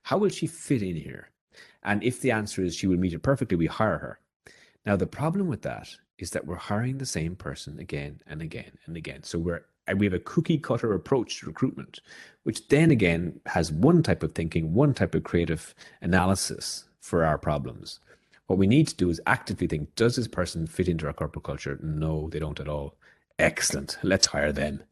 How 0.04 0.18
will 0.18 0.30
she 0.30 0.48
fit 0.48 0.82
in 0.82 0.96
here?" 0.96 1.30
And 1.84 2.04
if 2.04 2.22
the 2.22 2.32
answer 2.32 2.64
is 2.64 2.76
she 2.76 2.88
will 2.88 2.98
meet 2.98 3.14
it 3.14 3.20
perfectly, 3.20 3.58
we 3.58 3.68
hire 3.68 3.98
her. 4.00 4.20
Now 4.86 4.96
the 4.96 5.08
problem 5.08 5.48
with 5.48 5.62
that 5.64 5.96
is 6.20 6.32
that 6.32 6.46
we're 6.46 6.56
hiring 6.56 6.98
the 6.98 7.06
same 7.06 7.36
person 7.36 7.80
again 7.80 8.22
and 8.28 8.42
again 8.42 8.78
and 8.86 8.96
again. 8.96 9.24
So 9.24 9.40
we're 9.40 9.66
we 9.98 10.06
have 10.06 10.14
a 10.14 10.20
cookie 10.20 10.60
cutter 10.60 10.94
approach 10.94 11.40
to 11.40 11.48
recruitment, 11.48 12.00
which 12.44 12.68
then 12.68 12.92
again 12.92 13.40
has 13.48 13.72
one 13.72 14.04
type 14.04 14.22
of 14.22 14.34
thinking, 14.34 14.74
one 14.74 14.94
type 14.94 15.16
of 15.16 15.24
creative 15.24 15.74
analysis 16.02 16.86
for 17.00 17.26
our 17.26 17.40
problems. 17.40 18.00
What 18.48 18.60
we 18.60 18.68
need 18.68 18.88
to 18.90 18.96
do 18.96 19.10
is 19.10 19.22
actively 19.26 19.68
think, 19.68 19.96
does 19.96 20.16
this 20.16 20.28
person 20.28 20.68
fit 20.68 20.88
into 20.88 21.08
our 21.08 21.14
corporate 21.14 21.46
culture? 21.46 21.80
No, 21.82 22.30
they 22.30 22.40
don't 22.40 22.60
at 22.60 22.68
all. 22.68 22.96
Excellent. 23.38 23.98
Let's 24.04 24.28
hire 24.28 24.52
them. 24.52 24.84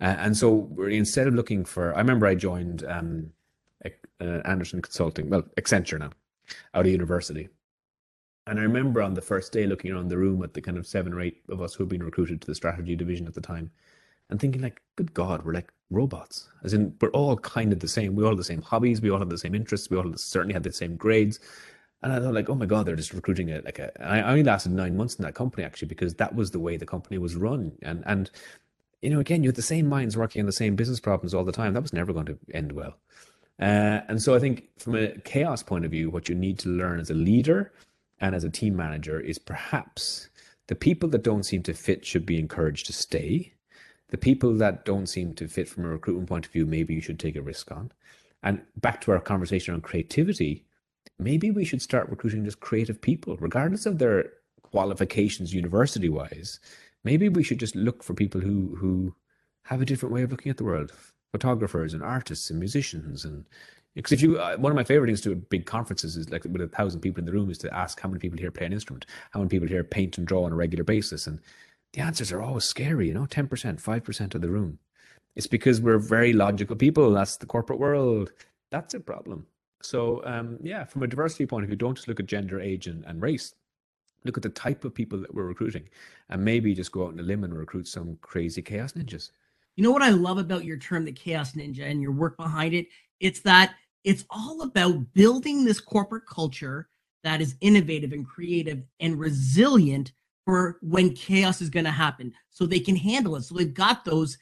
Uh, 0.00 0.16
and 0.18 0.36
so 0.36 0.70
instead 0.90 1.26
of 1.26 1.34
looking 1.34 1.64
for, 1.64 1.94
I 1.94 1.98
remember 1.98 2.26
I 2.26 2.34
joined 2.34 2.84
um, 2.84 3.30
uh, 3.84 4.24
Andersen 4.44 4.82
Consulting, 4.82 5.30
well, 5.30 5.42
Accenture 5.58 5.98
now, 5.98 6.10
out 6.74 6.86
of 6.86 6.92
university. 6.92 7.48
And 8.46 8.60
I 8.60 8.62
remember 8.62 9.02
on 9.02 9.14
the 9.14 9.22
first 9.22 9.52
day 9.52 9.66
looking 9.66 9.92
around 9.92 10.08
the 10.08 10.18
room 10.18 10.42
at 10.42 10.54
the 10.54 10.60
kind 10.60 10.78
of 10.78 10.86
seven 10.86 11.12
or 11.12 11.20
eight 11.20 11.42
of 11.48 11.60
us 11.60 11.74
who 11.74 11.84
had 11.84 11.88
been 11.88 12.02
recruited 12.02 12.40
to 12.40 12.46
the 12.46 12.54
strategy 12.54 12.94
division 12.94 13.26
at 13.26 13.34
the 13.34 13.40
time 13.40 13.70
and 14.30 14.40
thinking 14.40 14.62
like, 14.62 14.82
good 14.96 15.14
God, 15.14 15.44
we're 15.44 15.52
like 15.52 15.72
robots. 15.90 16.48
As 16.64 16.72
in, 16.72 16.94
we're 17.00 17.10
all 17.10 17.36
kind 17.36 17.72
of 17.72 17.80
the 17.80 17.88
same. 17.88 18.14
We 18.14 18.22
all 18.22 18.30
have 18.30 18.38
the 18.38 18.44
same 18.44 18.62
hobbies. 18.62 19.00
We 19.00 19.10
all 19.10 19.18
have 19.18 19.30
the 19.30 19.38
same 19.38 19.54
interests. 19.54 19.90
We 19.90 19.96
all 19.96 20.16
certainly 20.16 20.54
had 20.54 20.62
the 20.62 20.72
same 20.72 20.96
grades. 20.96 21.40
And 22.02 22.12
I 22.12 22.20
thought, 22.20 22.34
like, 22.34 22.48
oh 22.48 22.54
my 22.54 22.66
god, 22.66 22.86
they're 22.86 22.96
just 22.96 23.14
recruiting 23.14 23.48
it. 23.48 23.64
Like, 23.64 23.78
a, 23.78 23.90
I 24.00 24.22
only 24.22 24.44
lasted 24.44 24.72
nine 24.72 24.96
months 24.96 25.16
in 25.16 25.24
that 25.24 25.34
company 25.34 25.64
actually 25.64 25.88
because 25.88 26.14
that 26.14 26.34
was 26.34 26.50
the 26.50 26.60
way 26.60 26.76
the 26.76 26.86
company 26.86 27.18
was 27.18 27.36
run. 27.36 27.72
And 27.82 28.04
and 28.06 28.30
you 29.02 29.10
know, 29.10 29.20
again, 29.20 29.42
you 29.42 29.48
had 29.48 29.56
the 29.56 29.62
same 29.62 29.88
minds 29.88 30.16
working 30.16 30.40
on 30.40 30.46
the 30.46 30.52
same 30.52 30.76
business 30.76 31.00
problems 31.00 31.34
all 31.34 31.44
the 31.44 31.52
time. 31.52 31.74
That 31.74 31.82
was 31.82 31.92
never 31.92 32.12
going 32.12 32.26
to 32.26 32.38
end 32.52 32.72
well. 32.72 32.96
Uh, 33.58 34.00
and 34.08 34.20
so 34.20 34.34
I 34.34 34.38
think 34.38 34.68
from 34.78 34.96
a 34.96 35.18
chaos 35.20 35.62
point 35.62 35.84
of 35.84 35.90
view, 35.90 36.10
what 36.10 36.28
you 36.28 36.34
need 36.34 36.58
to 36.60 36.68
learn 36.68 37.00
as 37.00 37.10
a 37.10 37.14
leader 37.14 37.72
and 38.20 38.34
as 38.34 38.44
a 38.44 38.50
team 38.50 38.76
manager 38.76 39.20
is 39.20 39.38
perhaps 39.38 40.28
the 40.68 40.74
people 40.74 41.08
that 41.10 41.22
don't 41.22 41.44
seem 41.44 41.62
to 41.64 41.74
fit 41.74 42.04
should 42.04 42.26
be 42.26 42.38
encouraged 42.38 42.86
to 42.86 42.92
stay. 42.92 43.52
The 44.08 44.18
people 44.18 44.54
that 44.54 44.84
don't 44.84 45.06
seem 45.06 45.34
to 45.34 45.48
fit 45.48 45.68
from 45.68 45.84
a 45.84 45.88
recruitment 45.88 46.28
point 46.28 46.46
of 46.46 46.52
view, 46.52 46.66
maybe 46.66 46.94
you 46.94 47.00
should 47.00 47.18
take 47.18 47.36
a 47.36 47.42
risk 47.42 47.70
on. 47.70 47.92
And 48.42 48.62
back 48.76 49.00
to 49.02 49.12
our 49.12 49.20
conversation 49.20 49.74
on 49.74 49.80
creativity, 49.80 50.64
maybe 51.18 51.50
we 51.50 51.64
should 51.64 51.82
start 51.82 52.08
recruiting 52.08 52.44
just 52.44 52.60
creative 52.60 53.00
people, 53.00 53.36
regardless 53.36 53.86
of 53.86 53.98
their 53.98 54.32
qualifications 54.62 55.54
university 55.54 56.08
wise. 56.08 56.60
Maybe 57.04 57.28
we 57.28 57.42
should 57.42 57.58
just 57.58 57.76
look 57.76 58.02
for 58.02 58.14
people 58.14 58.40
who 58.40 58.76
who 58.76 59.14
have 59.64 59.82
a 59.82 59.84
different 59.84 60.14
way 60.14 60.22
of 60.22 60.30
looking 60.30 60.50
at 60.50 60.56
the 60.56 60.64
world, 60.64 60.92
photographers 61.32 61.92
and 61.92 62.02
artists 62.02 62.50
and 62.50 62.58
musicians 62.58 63.24
and 63.24 63.46
because 63.96 64.12
if 64.12 64.22
you 64.22 64.38
uh, 64.38 64.56
one 64.56 64.70
of 64.70 64.76
my 64.76 64.84
favorite 64.84 65.08
things 65.08 65.20
to 65.22 65.32
at 65.32 65.48
big 65.48 65.66
conferences 65.66 66.16
is 66.16 66.30
like 66.30 66.44
with 66.44 66.60
a 66.60 66.68
thousand 66.68 67.00
people 67.00 67.18
in 67.18 67.24
the 67.24 67.32
room 67.32 67.50
is 67.50 67.58
to 67.58 67.74
ask 67.74 67.98
how 67.98 68.08
many 68.08 68.20
people 68.20 68.38
here 68.38 68.52
play 68.52 68.66
an 68.66 68.72
instrument 68.72 69.06
how 69.32 69.40
many 69.40 69.48
people 69.48 69.66
here 69.66 69.82
paint 69.82 70.18
and 70.18 70.26
draw 70.26 70.44
on 70.44 70.52
a 70.52 70.56
regular 70.56 70.84
basis 70.84 71.26
and 71.26 71.40
the 71.92 72.00
answers 72.00 72.30
are 72.30 72.42
always 72.42 72.64
scary 72.64 73.08
you 73.08 73.14
know 73.14 73.26
10% 73.26 73.48
5% 73.48 74.34
of 74.34 74.40
the 74.40 74.50
room. 74.50 74.78
It's 75.34 75.46
because 75.46 75.80
we're 75.80 75.98
very 75.98 76.32
logical 76.32 76.76
people 76.76 77.10
that's 77.10 77.36
the 77.36 77.46
corporate 77.46 77.78
world. 77.78 78.32
That's 78.70 78.94
a 78.94 79.00
problem. 79.00 79.46
So 79.82 80.22
um, 80.24 80.58
yeah 80.62 80.84
from 80.84 81.02
a 81.02 81.06
diversity 81.06 81.46
point 81.46 81.64
of 81.64 81.68
view 81.68 81.76
don't 81.76 81.96
just 81.96 82.06
look 82.06 82.20
at 82.20 82.26
gender 82.26 82.60
age 82.60 82.86
and, 82.86 83.04
and 83.06 83.20
race. 83.20 83.54
Look 84.24 84.36
at 84.36 84.42
the 84.42 84.50
type 84.50 84.84
of 84.84 84.94
people 84.94 85.20
that 85.20 85.32
we're 85.32 85.44
recruiting 85.44 85.88
and 86.30 86.44
maybe 86.44 86.74
just 86.74 86.92
go 86.92 87.04
out 87.04 87.12
on 87.12 87.20
a 87.20 87.22
limb 87.22 87.44
and 87.44 87.56
recruit 87.56 87.88
some 87.88 88.18
crazy 88.20 88.60
chaos 88.60 88.92
ninjas. 88.92 89.30
You 89.76 89.84
know 89.84 89.92
what 89.92 90.02
I 90.02 90.08
love 90.08 90.38
about 90.38 90.64
your 90.64 90.78
term, 90.78 91.04
the 91.04 91.12
chaos 91.12 91.52
ninja, 91.52 91.82
and 91.82 92.00
your 92.00 92.10
work 92.10 92.36
behind 92.38 92.74
it? 92.74 92.88
It's 93.20 93.40
that 93.40 93.74
it's 94.06 94.24
all 94.30 94.62
about 94.62 95.12
building 95.12 95.64
this 95.64 95.80
corporate 95.80 96.26
culture 96.26 96.88
that 97.24 97.40
is 97.40 97.56
innovative 97.60 98.12
and 98.12 98.26
creative 98.26 98.84
and 99.00 99.18
resilient 99.18 100.12
for 100.44 100.78
when 100.80 101.12
chaos 101.12 101.60
is 101.60 101.68
going 101.68 101.84
to 101.84 101.90
happen 101.90 102.32
so 102.50 102.64
they 102.64 102.78
can 102.78 102.94
handle 102.94 103.34
it. 103.34 103.42
So 103.42 103.56
they've 103.56 103.74
got 103.74 104.04
those 104.04 104.38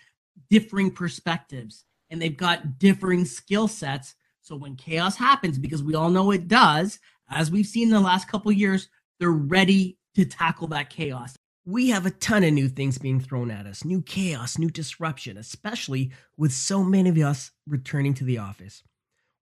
differing 0.50 0.90
perspectives 0.90 1.86
and 2.10 2.20
they've 2.20 2.36
got 2.36 2.78
differing 2.78 3.24
skill 3.24 3.66
sets. 3.66 4.14
So 4.42 4.54
when 4.54 4.76
chaos 4.76 5.16
happens, 5.16 5.58
because 5.58 5.82
we 5.82 5.94
all 5.94 6.10
know 6.10 6.30
it 6.30 6.46
does, 6.46 6.98
as 7.30 7.50
we've 7.50 7.66
seen 7.66 7.88
in 7.88 7.94
the 7.94 8.00
last 8.00 8.28
couple 8.28 8.52
years, 8.52 8.90
they're 9.18 9.30
ready 9.30 9.96
to 10.14 10.26
tackle 10.26 10.66
that 10.68 10.90
chaos. 10.90 11.34
We 11.64 11.88
have 11.88 12.04
a 12.04 12.10
ton 12.10 12.44
of 12.44 12.52
new 12.52 12.68
things 12.68 12.98
being 12.98 13.18
thrown 13.18 13.50
at 13.50 13.64
us 13.64 13.82
new 13.82 14.02
chaos, 14.02 14.58
new 14.58 14.68
disruption, 14.68 15.38
especially 15.38 16.12
with 16.36 16.52
so 16.52 16.84
many 16.84 17.08
of 17.08 17.16
us 17.16 17.50
returning 17.66 18.12
to 18.14 18.24
the 18.24 18.36
office. 18.36 18.82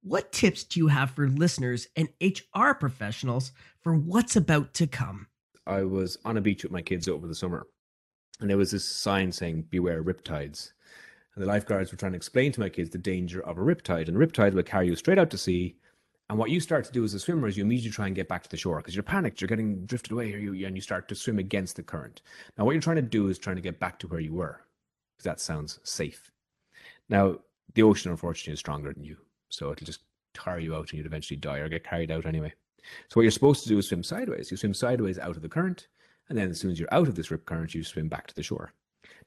What 0.03 0.33
tips 0.33 0.65
do 0.65 0.81
you 0.81 0.89
have 0.89 1.13
for 1.13 1.29
listeners 1.29 1.87
and 1.97 2.09
HR 2.21 2.73
professionals 2.73 3.53
for 3.83 3.95
what's 3.95 4.37
about 4.37 4.75
to 4.75 4.87
come? 4.87 5.29
I 5.67 5.83
was 5.83 6.19
on 6.25 6.37
a 6.37 6.41
beach 6.41 6.65
with 6.65 6.73
my 6.73 6.83
kids 6.83 7.09
over 7.09 7.29
the 7.29 7.35
summer, 7.35 7.67
and 8.41 8.51
there 8.51 8.57
was 8.57 8.73
this 8.73 8.85
sign 8.85 9.31
saying, 9.31 9.67
Beware 9.71 10.03
riptides. 10.03 10.73
And 11.35 11.43
the 11.43 11.49
lifeguards 11.49 11.93
were 11.93 11.97
trying 11.97 12.13
to 12.13 12.17
explain 12.17 12.53
to 12.53 12.61
my 12.61 12.69
kids 12.69 12.91
the 12.91 12.99
danger 12.99 13.43
of 13.45 13.59
a 13.59 13.63
riptide. 13.63 14.09
And 14.09 14.17
a 14.17 14.27
riptide 14.27 14.53
will 14.53 14.63
carry 14.63 14.89
you 14.89 14.97
straight 14.97 15.19
out 15.19 15.31
to 15.31 15.39
sea 15.39 15.77
and 16.33 16.39
what 16.39 16.49
you 16.49 16.61
start 16.61 16.87
to 16.87 16.93
do 16.93 17.05
as 17.05 17.13
a 17.13 17.21
swimmer 17.21 17.47
is 17.47 17.59
you 17.59 17.63
immediately 17.63 17.91
try 17.91 18.07
and 18.07 18.17
get 18.17 18.27
back 18.27 18.43
to 18.43 18.49
the 18.49 18.57
shore 18.57 18.79
because 18.79 18.97
you're 18.97 19.03
panicked, 19.03 19.43
you're 19.43 19.49
getting 19.49 19.85
drifted 19.85 20.13
away, 20.13 20.33
and 20.33 20.75
you 20.75 20.81
start 20.81 21.07
to 21.09 21.15
swim 21.15 21.39
against 21.39 21.77
the 21.77 21.83
current. 21.83 22.23
Now, 22.57 22.65
what 22.65 22.73
you're 22.73 22.81
trying 22.81 22.97
to 22.97 23.03
do 23.03 23.29
is 23.29 23.39
trying 23.39 23.57
to 23.57 23.63
get 23.63 23.79
back 23.79 23.99
to 23.99 24.07
where 24.07 24.19
you 24.19 24.33
were 24.33 24.65
because 25.15 25.25
that 25.25 25.41
sounds 25.41 25.79
safe. 25.83 26.31
Now, 27.11 27.41
the 27.75 27.83
ocean, 27.83 28.11
unfortunately, 28.11 28.55
is 28.55 28.61
stronger 28.61 28.95
than 28.95 29.05
you. 29.05 29.19
So 29.53 29.71
it'll 29.71 29.85
just 29.85 30.01
tire 30.35 30.59
you 30.59 30.75
out 30.75 30.91
and 30.91 30.95
you'd 30.95 31.07
eventually 31.07 31.37
die 31.37 31.59
or 31.59 31.69
get 31.69 31.85
carried 31.85 32.11
out 32.11 32.27
anyway. 32.27 32.53
So 33.09 33.15
what 33.15 33.23
you're 33.23 33.31
supposed 33.31 33.63
to 33.63 33.69
do 33.69 33.79
is 33.79 33.89
swim 33.89 34.03
sideways. 34.03 34.51
You 34.51 34.57
swim 34.57 34.75
sideways 34.75 35.19
out 35.19 35.37
of 35.37 35.43
the 35.43 35.49
current, 35.49 35.89
and 36.29 36.37
then 36.39 36.51
as 36.51 36.59
soon 36.59 36.71
as 36.71 36.81
you're 36.81 36.93
out 36.93 37.07
of 37.07 37.15
this 37.15 37.31
rip 37.31 37.45
current, 37.45 37.75
you 37.75 37.85
swim 37.85 38.09
back 38.09 38.27
to 38.27 38.35
the 38.35 38.43
shore. 38.43 38.73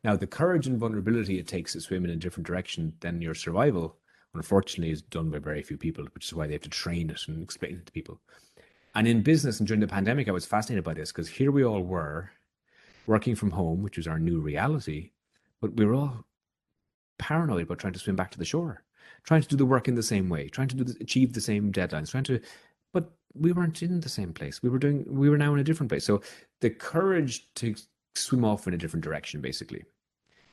Now, 0.04 0.16
the 0.16 0.28
courage 0.28 0.68
and 0.68 0.78
vulnerability 0.78 1.40
it 1.40 1.48
takes 1.48 1.74
to 1.74 1.82
swim 1.82 2.04
in 2.06 2.12
a 2.12 2.16
different 2.16 2.48
direction 2.48 2.94
than 3.00 3.22
your 3.22 3.36
survival 3.36 3.98
unfortunately 4.34 4.92
is 4.92 5.02
done 5.02 5.30
by 5.30 5.40
very 5.40 5.62
few 5.62 5.78
people, 5.78 6.06
which 6.14 6.26
is 6.26 6.34
why 6.34 6.48
they 6.48 6.54
have 6.54 6.62
to 6.62 6.70
train 6.70 7.10
it 7.10 7.22
and 7.28 7.42
explain 7.42 7.76
it 7.76 7.86
to 7.86 7.92
people. 7.92 8.20
And 8.94 9.08
in 9.08 9.24
business 9.24 9.60
and 9.60 9.68
during 9.68 9.82
the 9.82 9.88
pandemic, 9.88 10.28
I 10.28 10.32
was 10.32 10.46
fascinated 10.46 10.84
by 10.84 10.94
this 10.94 11.12
because 11.12 11.30
here 11.30 11.52
we 11.52 11.64
all 11.64 11.84
were 11.84 12.32
working 13.08 13.36
from 13.36 13.52
home, 13.52 13.82
which 13.82 13.98
was 13.98 14.08
our 14.08 14.20
new 14.20 14.40
reality, 14.40 15.12
but 15.62 15.76
we 15.76 15.86
were 15.86 15.96
all 15.96 16.26
paranoid 17.18 17.64
about 17.64 17.80
trying 17.80 17.94
to 17.94 18.00
swim 18.00 18.16
back 18.16 18.32
to 18.32 18.38
the 18.38 18.46
shore, 18.46 18.84
trying 19.26 19.42
to 19.42 19.48
do 19.48 19.56
the 19.56 19.66
work 19.66 19.88
in 19.88 19.96
the 19.96 20.04
same 20.04 20.30
way, 20.30 20.48
trying 20.48 20.68
to 20.70 20.76
do 20.76 20.94
achieve 21.02 21.34
the 21.34 21.42
same 21.42 21.72
deadlines, 21.72 22.12
trying 22.12 22.24
to, 22.26 22.40
but 22.94 23.12
we 23.34 23.52
weren't 23.52 23.82
in 23.82 24.00
the 24.00 24.10
same 24.10 24.34
place. 24.34 24.62
We 24.64 24.70
were 24.70 24.80
doing, 24.80 25.06
we 25.08 25.30
were 25.30 25.38
now 25.38 25.54
in 25.54 25.60
a 25.60 25.64
different 25.64 25.90
place. 25.90 26.06
So 26.06 26.22
the 26.62 26.70
courage 26.70 27.48
to 27.56 27.76
swim 28.16 28.46
off 28.46 28.68
in 28.68 28.74
a 28.74 28.78
different 28.78 29.04
direction, 29.04 29.42
basically, 29.42 29.84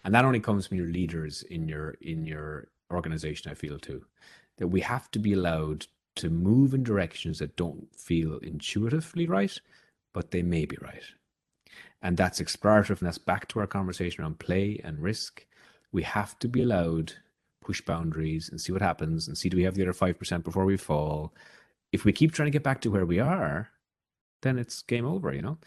and 0.05 0.15
that 0.15 0.25
only 0.25 0.41
comes 0.41 0.67
from 0.67 0.79
your 0.79 0.89
leaders 0.89 1.43
in 1.45 1.69
your 1.69 1.91
in 2.01 2.27
your 2.27 2.69
organization, 2.91 3.51
I 3.51 3.55
feel 3.55 3.79
too, 3.79 4.05
that 4.59 4.69
we 4.69 4.81
have 4.81 5.11
to 5.13 5.19
be 5.19 5.33
allowed 5.33 5.87
to 6.17 6.29
move 6.29 6.75
in 6.75 6.83
directions 6.83 7.39
that 7.39 7.57
don't 7.57 7.89
feel 7.97 8.39
intuitively 8.39 9.27
right, 9.27 9.59
but 10.13 10.31
they 10.31 10.43
may 10.43 10.67
be 10.67 10.77
right. 10.83 11.05
And 12.03 12.17
that's 12.17 12.41
explorative, 12.41 12.99
and 12.99 13.07
that's 13.07 13.19
back 13.19 13.49
to 13.49 13.61
our 13.61 13.67
conversation 13.67 14.23
around 14.23 14.41
play 14.41 14.81
and 14.85 14.99
risk. 14.99 15.47
We 15.93 16.03
have 16.03 16.39
to 16.41 16.49
be 16.49 16.63
allowed 16.63 17.15
push 17.63 17.81
boundaries 17.81 18.49
and 18.49 18.61
see 18.61 18.73
what 18.73 18.83
happens 18.83 19.29
and 19.29 19.37
see 19.37 19.49
do 19.49 19.57
we 19.57 19.63
have 19.63 19.75
the 19.75 19.83
other 19.83 19.93
5% 19.93 20.45
before 20.45 20.65
we 20.65 20.77
fall. 20.77 21.35
If 21.93 22.05
we 22.05 22.13
keep 22.13 22.33
trying 22.33 22.47
to 22.47 22.53
get 22.53 22.63
back 22.63 22.81
to 22.83 22.91
where 22.91 23.07
we 23.07 23.19
are, 23.19 23.69
then 24.43 24.59
it's 24.59 24.83
game 24.83 25.07
over, 25.07 25.33
you 25.33 25.43
know? 25.43 25.59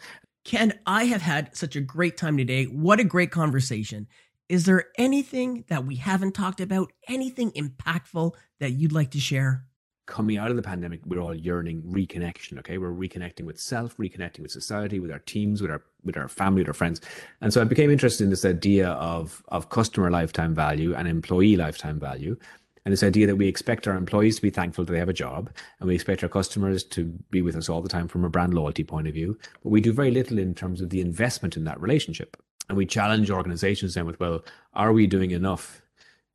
Ken, 0.44 0.78
I 0.86 1.04
have 1.04 1.22
had 1.22 1.56
such 1.56 1.74
a 1.74 1.80
great 1.80 2.16
time 2.16 2.36
today. 2.36 2.64
What 2.64 3.00
a 3.00 3.04
great 3.04 3.30
conversation. 3.30 4.06
Is 4.48 4.64
there 4.64 4.86
anything 4.96 5.64
that 5.68 5.84
we 5.84 5.96
haven't 5.96 6.34
talked 6.36 6.60
about, 6.60 6.92
anything 7.08 7.50
impactful 7.52 8.32
that 8.60 8.72
you'd 8.72 8.92
like 8.92 9.10
to 9.12 9.20
share? 9.20 9.64
Coming 10.06 10.38
out 10.38 10.50
of 10.50 10.56
the 10.56 10.62
pandemic, 10.62 11.00
we're 11.04 11.20
all 11.20 11.34
yearning 11.34 11.82
reconnection. 11.82 12.58
Okay, 12.60 12.78
we're 12.78 12.92
reconnecting 12.92 13.44
with 13.44 13.60
self, 13.60 13.96
reconnecting 13.96 14.40
with 14.40 14.52
society, 14.52 15.00
with 15.00 15.10
our 15.10 15.18
teams, 15.18 15.60
with 15.60 15.70
our 15.70 15.82
with 16.04 16.16
our 16.16 16.28
family, 16.28 16.60
with 16.60 16.68
our 16.68 16.74
friends. 16.74 17.00
And 17.40 17.52
so 17.52 17.60
I 17.60 17.64
became 17.64 17.90
interested 17.90 18.24
in 18.24 18.30
this 18.30 18.44
idea 18.44 18.90
of 18.90 19.42
of 19.48 19.68
customer 19.68 20.10
lifetime 20.10 20.54
value 20.54 20.94
and 20.94 21.08
employee 21.08 21.56
lifetime 21.56 21.98
value, 21.98 22.36
and 22.84 22.92
this 22.92 23.02
idea 23.02 23.26
that 23.26 23.36
we 23.36 23.48
expect 23.48 23.88
our 23.88 23.96
employees 23.96 24.36
to 24.36 24.42
be 24.42 24.50
thankful 24.50 24.84
that 24.84 24.92
they 24.92 24.98
have 24.98 25.08
a 25.08 25.12
job, 25.12 25.50
and 25.80 25.88
we 25.88 25.94
expect 25.96 26.22
our 26.22 26.28
customers 26.28 26.84
to 26.84 27.04
be 27.30 27.42
with 27.42 27.56
us 27.56 27.68
all 27.68 27.82
the 27.82 27.88
time 27.88 28.06
from 28.06 28.24
a 28.24 28.30
brand 28.30 28.54
loyalty 28.54 28.84
point 28.84 29.08
of 29.08 29.14
view. 29.14 29.36
But 29.62 29.70
we 29.70 29.80
do 29.80 29.92
very 29.92 30.12
little 30.12 30.38
in 30.38 30.54
terms 30.54 30.80
of 30.80 30.90
the 30.90 31.00
investment 31.00 31.56
in 31.56 31.64
that 31.64 31.80
relationship 31.80 32.36
and 32.68 32.76
we 32.76 32.86
challenge 32.86 33.30
organizations 33.30 33.94
then 33.94 34.06
with 34.06 34.18
well 34.20 34.44
are 34.74 34.92
we 34.92 35.06
doing 35.06 35.30
enough 35.30 35.82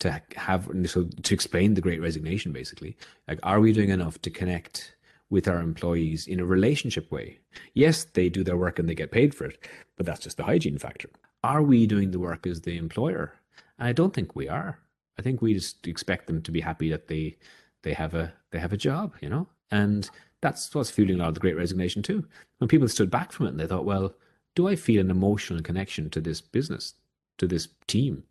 to 0.01 0.21
have 0.35 0.67
so 0.85 1.07
to 1.21 1.33
explain 1.33 1.75
the 1.75 1.81
great 1.81 2.01
resignation 2.01 2.51
basically 2.51 2.97
like 3.27 3.39
are 3.43 3.59
we 3.59 3.71
doing 3.71 3.89
enough 3.89 4.19
to 4.21 4.31
connect 4.31 4.95
with 5.29 5.47
our 5.47 5.59
employees 5.59 6.27
in 6.27 6.39
a 6.39 6.45
relationship 6.45 7.09
way? 7.11 7.39
Yes 7.75 8.03
they 8.03 8.27
do 8.27 8.43
their 8.43 8.57
work 8.57 8.79
and 8.79 8.89
they 8.89 8.95
get 8.95 9.11
paid 9.11 9.33
for 9.33 9.45
it 9.45 9.67
but 9.95 10.05
that's 10.05 10.19
just 10.19 10.37
the 10.37 10.43
hygiene 10.43 10.79
factor. 10.79 11.09
Are 11.43 11.61
we 11.61 11.85
doing 11.87 12.11
the 12.11 12.19
work 12.19 12.45
as 12.47 12.61
the 12.61 12.77
employer? 12.77 13.33
And 13.77 13.87
i 13.87 13.93
don't 13.93 14.13
think 14.13 14.35
we 14.35 14.49
are. 14.49 14.79
I 15.19 15.21
think 15.21 15.41
we 15.41 15.53
just 15.53 15.87
expect 15.87 16.25
them 16.27 16.41
to 16.41 16.51
be 16.51 16.61
happy 16.61 16.89
that 16.89 17.07
they 17.07 17.37
they 17.83 17.93
have 17.93 18.15
a 18.15 18.33
they 18.49 18.59
have 18.59 18.73
a 18.73 18.77
job 18.77 19.13
you 19.21 19.29
know? 19.29 19.47
And 19.69 20.09
that's 20.41 20.73
what's 20.73 20.89
fueling 20.89 21.15
a 21.15 21.19
lot 21.19 21.29
of 21.29 21.35
the 21.35 21.39
great 21.39 21.55
resignation 21.55 22.01
too. 22.01 22.25
When 22.57 22.67
people 22.67 22.87
stood 22.87 23.11
back 23.11 23.31
from 23.31 23.45
it 23.45 23.49
and 23.49 23.59
they 23.59 23.67
thought 23.67 23.85
well 23.85 24.15
do 24.55 24.67
I 24.67 24.75
feel 24.75 24.99
an 24.99 25.11
emotional 25.11 25.61
connection 25.61 26.09
to 26.09 26.19
this 26.19 26.41
business, 26.41 26.95
to 27.37 27.47
this 27.47 27.67
team? 27.87 28.23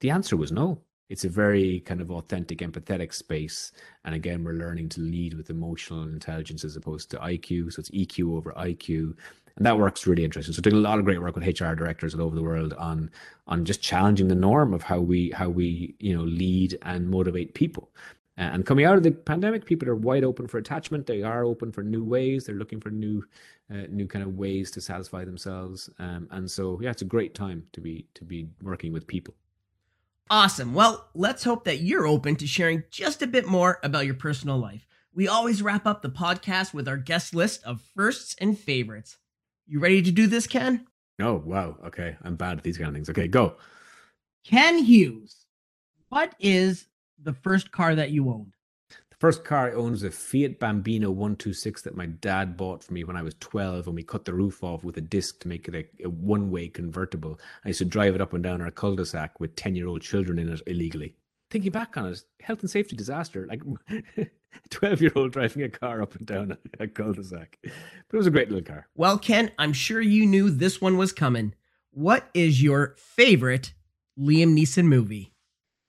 The 0.00 0.10
answer 0.10 0.36
was 0.36 0.52
no. 0.52 0.82
It's 1.08 1.24
a 1.24 1.28
very 1.28 1.80
kind 1.80 2.00
of 2.00 2.10
authentic, 2.10 2.58
empathetic 2.58 3.14
space. 3.14 3.72
And 4.04 4.14
again, 4.14 4.42
we're 4.42 4.52
learning 4.52 4.88
to 4.90 5.00
lead 5.00 5.34
with 5.34 5.50
emotional 5.50 6.02
intelligence 6.02 6.64
as 6.64 6.76
opposed 6.76 7.10
to 7.10 7.18
IQ. 7.18 7.72
So 7.72 7.80
it's 7.80 7.90
EQ 7.90 8.36
over 8.36 8.52
IQ. 8.52 9.14
And 9.56 9.64
that 9.64 9.78
works 9.78 10.06
really 10.06 10.24
interesting. 10.24 10.52
So 10.52 10.60
doing 10.60 10.76
a 10.76 10.80
lot 10.80 10.98
of 10.98 11.04
great 11.04 11.20
work 11.20 11.34
with 11.34 11.46
HR 11.46 11.74
directors 11.74 12.14
all 12.14 12.22
over 12.22 12.36
the 12.36 12.42
world 12.42 12.74
on 12.74 13.10
on 13.46 13.64
just 13.64 13.80
challenging 13.80 14.28
the 14.28 14.34
norm 14.34 14.74
of 14.74 14.82
how 14.82 15.00
we 15.00 15.30
how 15.30 15.48
we 15.48 15.94
you 15.98 16.14
know 16.14 16.24
lead 16.24 16.78
and 16.82 17.08
motivate 17.08 17.54
people. 17.54 17.90
And 18.38 18.66
coming 18.66 18.84
out 18.84 18.96
of 18.96 19.02
the 19.02 19.12
pandemic, 19.12 19.64
people 19.64 19.88
are 19.88 19.96
wide 19.96 20.22
open 20.22 20.46
for 20.46 20.58
attachment. 20.58 21.06
They 21.06 21.22
are 21.22 21.44
open 21.44 21.72
for 21.72 21.82
new 21.82 22.04
ways. 22.04 22.44
They're 22.44 22.54
looking 22.54 22.80
for 22.80 22.90
new, 22.90 23.24
uh, 23.70 23.84
new 23.88 24.06
kind 24.06 24.22
of 24.22 24.36
ways 24.36 24.70
to 24.72 24.80
satisfy 24.82 25.24
themselves. 25.24 25.88
Um, 25.98 26.28
and 26.30 26.50
so, 26.50 26.78
yeah, 26.82 26.90
it's 26.90 27.00
a 27.00 27.06
great 27.06 27.34
time 27.34 27.64
to 27.72 27.80
be 27.80 28.06
to 28.12 28.24
be 28.24 28.48
working 28.60 28.92
with 28.92 29.06
people. 29.06 29.34
Awesome. 30.28 30.74
Well, 30.74 31.08
let's 31.14 31.44
hope 31.44 31.64
that 31.64 31.80
you're 31.80 32.06
open 32.06 32.34
to 32.36 32.46
sharing 32.48 32.82
just 32.90 33.22
a 33.22 33.26
bit 33.28 33.46
more 33.46 33.78
about 33.84 34.06
your 34.06 34.14
personal 34.14 34.58
life. 34.58 34.84
we 35.14 35.28
always 35.28 35.62
wrap 35.62 35.86
up 35.86 36.02
the 36.02 36.10
podcast 36.10 36.74
with 36.74 36.86
our 36.88 36.96
guest 36.98 37.34
list 37.34 37.64
of 37.64 37.80
firsts 37.94 38.34
and 38.38 38.58
favorites. 38.58 39.16
You 39.66 39.80
ready 39.80 40.02
to 40.02 40.10
do 40.10 40.26
this, 40.26 40.46
Ken? 40.46 40.86
Oh, 41.20 41.36
wow. 41.44 41.78
Okay. 41.86 42.16
I'm 42.22 42.36
bad 42.36 42.58
at 42.58 42.64
these 42.64 42.76
kind 42.76 42.88
of 42.88 42.94
things. 42.94 43.08
Okay, 43.08 43.26
go. 43.28 43.56
Ken 44.44 44.78
Hughes, 44.78 45.46
what 46.10 46.34
is 46.38 46.86
the 47.22 47.32
first 47.32 47.70
car 47.70 47.94
that 47.94 48.10
you 48.10 48.28
owned? 48.28 48.55
First 49.18 49.44
car 49.44 49.70
I 49.70 49.72
owned 49.72 49.92
was 49.92 50.02
a 50.02 50.10
Fiat 50.10 50.60
Bambino 50.60 51.08
126 51.08 51.80
that 51.82 51.96
my 51.96 52.04
dad 52.04 52.54
bought 52.54 52.84
for 52.84 52.92
me 52.92 53.02
when 53.02 53.16
I 53.16 53.22
was 53.22 53.34
12 53.40 53.86
and 53.86 53.96
we 53.96 54.02
cut 54.02 54.26
the 54.26 54.34
roof 54.34 54.62
off 54.62 54.84
with 54.84 54.98
a 54.98 55.00
disc 55.00 55.40
to 55.40 55.48
make 55.48 55.66
it 55.68 55.74
a, 55.74 56.04
a 56.04 56.10
one 56.10 56.50
way 56.50 56.68
convertible. 56.68 57.40
I 57.64 57.68
used 57.68 57.78
to 57.78 57.86
drive 57.86 58.14
it 58.14 58.20
up 58.20 58.34
and 58.34 58.44
down 58.44 58.60
our 58.60 58.70
cul 58.70 58.94
de 58.94 59.06
sac 59.06 59.40
with 59.40 59.56
10 59.56 59.74
year 59.74 59.86
old 59.86 60.02
children 60.02 60.38
in 60.38 60.50
it 60.50 60.60
illegally. 60.66 61.14
Thinking 61.50 61.72
back 61.72 61.96
on 61.96 62.08
it, 62.08 62.22
health 62.40 62.60
and 62.60 62.70
safety 62.70 62.94
disaster. 62.94 63.46
Like 63.46 63.62
12 64.70 65.00
year 65.00 65.12
old 65.16 65.32
driving 65.32 65.62
a 65.62 65.70
car 65.70 66.02
up 66.02 66.14
and 66.14 66.26
down 66.26 66.58
a 66.78 66.86
cul 66.86 67.14
de 67.14 67.24
sac. 67.24 67.56
But 67.62 67.72
it 68.12 68.16
was 68.18 68.26
a 68.26 68.30
great 68.30 68.50
little 68.50 68.64
car. 68.64 68.86
Well, 68.96 69.18
Ken, 69.18 69.50
I'm 69.58 69.72
sure 69.72 70.02
you 70.02 70.26
knew 70.26 70.50
this 70.50 70.78
one 70.82 70.98
was 70.98 71.14
coming. 71.14 71.54
What 71.90 72.28
is 72.34 72.62
your 72.62 72.94
favorite 72.98 73.72
Liam 74.18 74.54
Neeson 74.54 74.84
movie? 74.84 75.32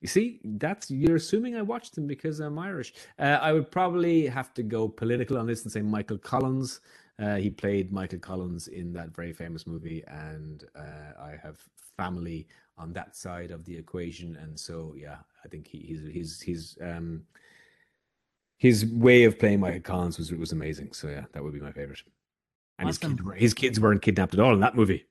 You 0.01 0.07
see, 0.07 0.39
that's 0.43 0.91
you're 0.91 1.15
assuming 1.15 1.55
I 1.55 1.63
watched 1.63 1.95
them 1.95 2.07
because 2.07 2.39
I'm 2.39 2.59
Irish. 2.59 2.93
Uh, 3.17 3.39
I 3.41 3.51
would 3.51 3.71
probably 3.71 4.27
have 4.27 4.53
to 4.55 4.63
go 4.63 4.87
political 4.87 5.37
on 5.37 5.47
this 5.47 5.63
and 5.63 5.71
say 5.71 5.81
Michael 5.81 6.19
Collins. 6.19 6.81
Uh, 7.19 7.35
he 7.37 7.49
played 7.49 7.91
Michael 7.91 8.19
Collins 8.19 8.67
in 8.67 8.93
that 8.93 9.15
very 9.15 9.33
famous 9.33 9.65
movie, 9.65 10.03
and 10.07 10.65
uh, 10.75 11.19
I 11.19 11.35
have 11.41 11.57
family 11.97 12.47
on 12.77 12.93
that 12.93 13.15
side 13.15 13.49
of 13.49 13.65
the 13.65 13.75
equation, 13.75 14.35
and 14.37 14.59
so 14.59 14.93
yeah, 14.95 15.17
I 15.43 15.47
think 15.47 15.67
he, 15.67 15.79
he's 15.79 16.01
he's 16.13 16.41
he's 16.41 16.77
um 16.81 17.23
his 18.57 18.85
way 18.85 19.23
of 19.23 19.39
playing 19.39 19.59
Michael 19.61 19.81
Collins 19.81 20.19
was 20.19 20.31
was 20.31 20.51
amazing. 20.51 20.93
So 20.93 21.07
yeah, 21.09 21.25
that 21.33 21.43
would 21.43 21.53
be 21.53 21.59
my 21.59 21.71
favorite. 21.71 22.01
And 22.79 22.87
his, 22.87 22.97
Awesome. 22.99 23.17
kid, 23.17 23.19
his 23.35 23.53
kids 23.55 23.79
weren't 23.79 24.01
kidnapped 24.03 24.35
at 24.35 24.39
all 24.39 24.53
in 24.53 24.59
that 24.61 24.75
movie. 24.75 25.05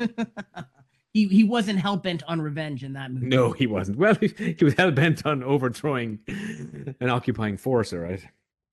he 1.14 1.28
he 1.28 1.44
wasn't 1.44 1.78
hell 1.78 1.96
bent 1.96 2.22
on 2.24 2.42
revenge 2.42 2.84
in 2.84 2.92
that 2.92 3.10
movie. 3.10 3.26
No, 3.26 3.52
he 3.52 3.66
wasn't. 3.66 3.96
Well, 3.96 4.16
he, 4.20 4.54
he 4.58 4.64
was 4.64 4.74
hell 4.74 4.90
bent 4.90 5.24
on 5.24 5.42
overthrowing 5.42 6.18
an 6.28 7.08
occupying 7.08 7.56
force, 7.56 7.94
all 7.94 8.00
right. 8.00 8.22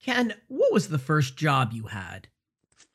Ken, 0.04 0.34
what 0.48 0.74
was 0.74 0.90
the 0.90 0.98
first 0.98 1.38
job 1.38 1.72
you 1.72 1.84
had? 1.84 2.28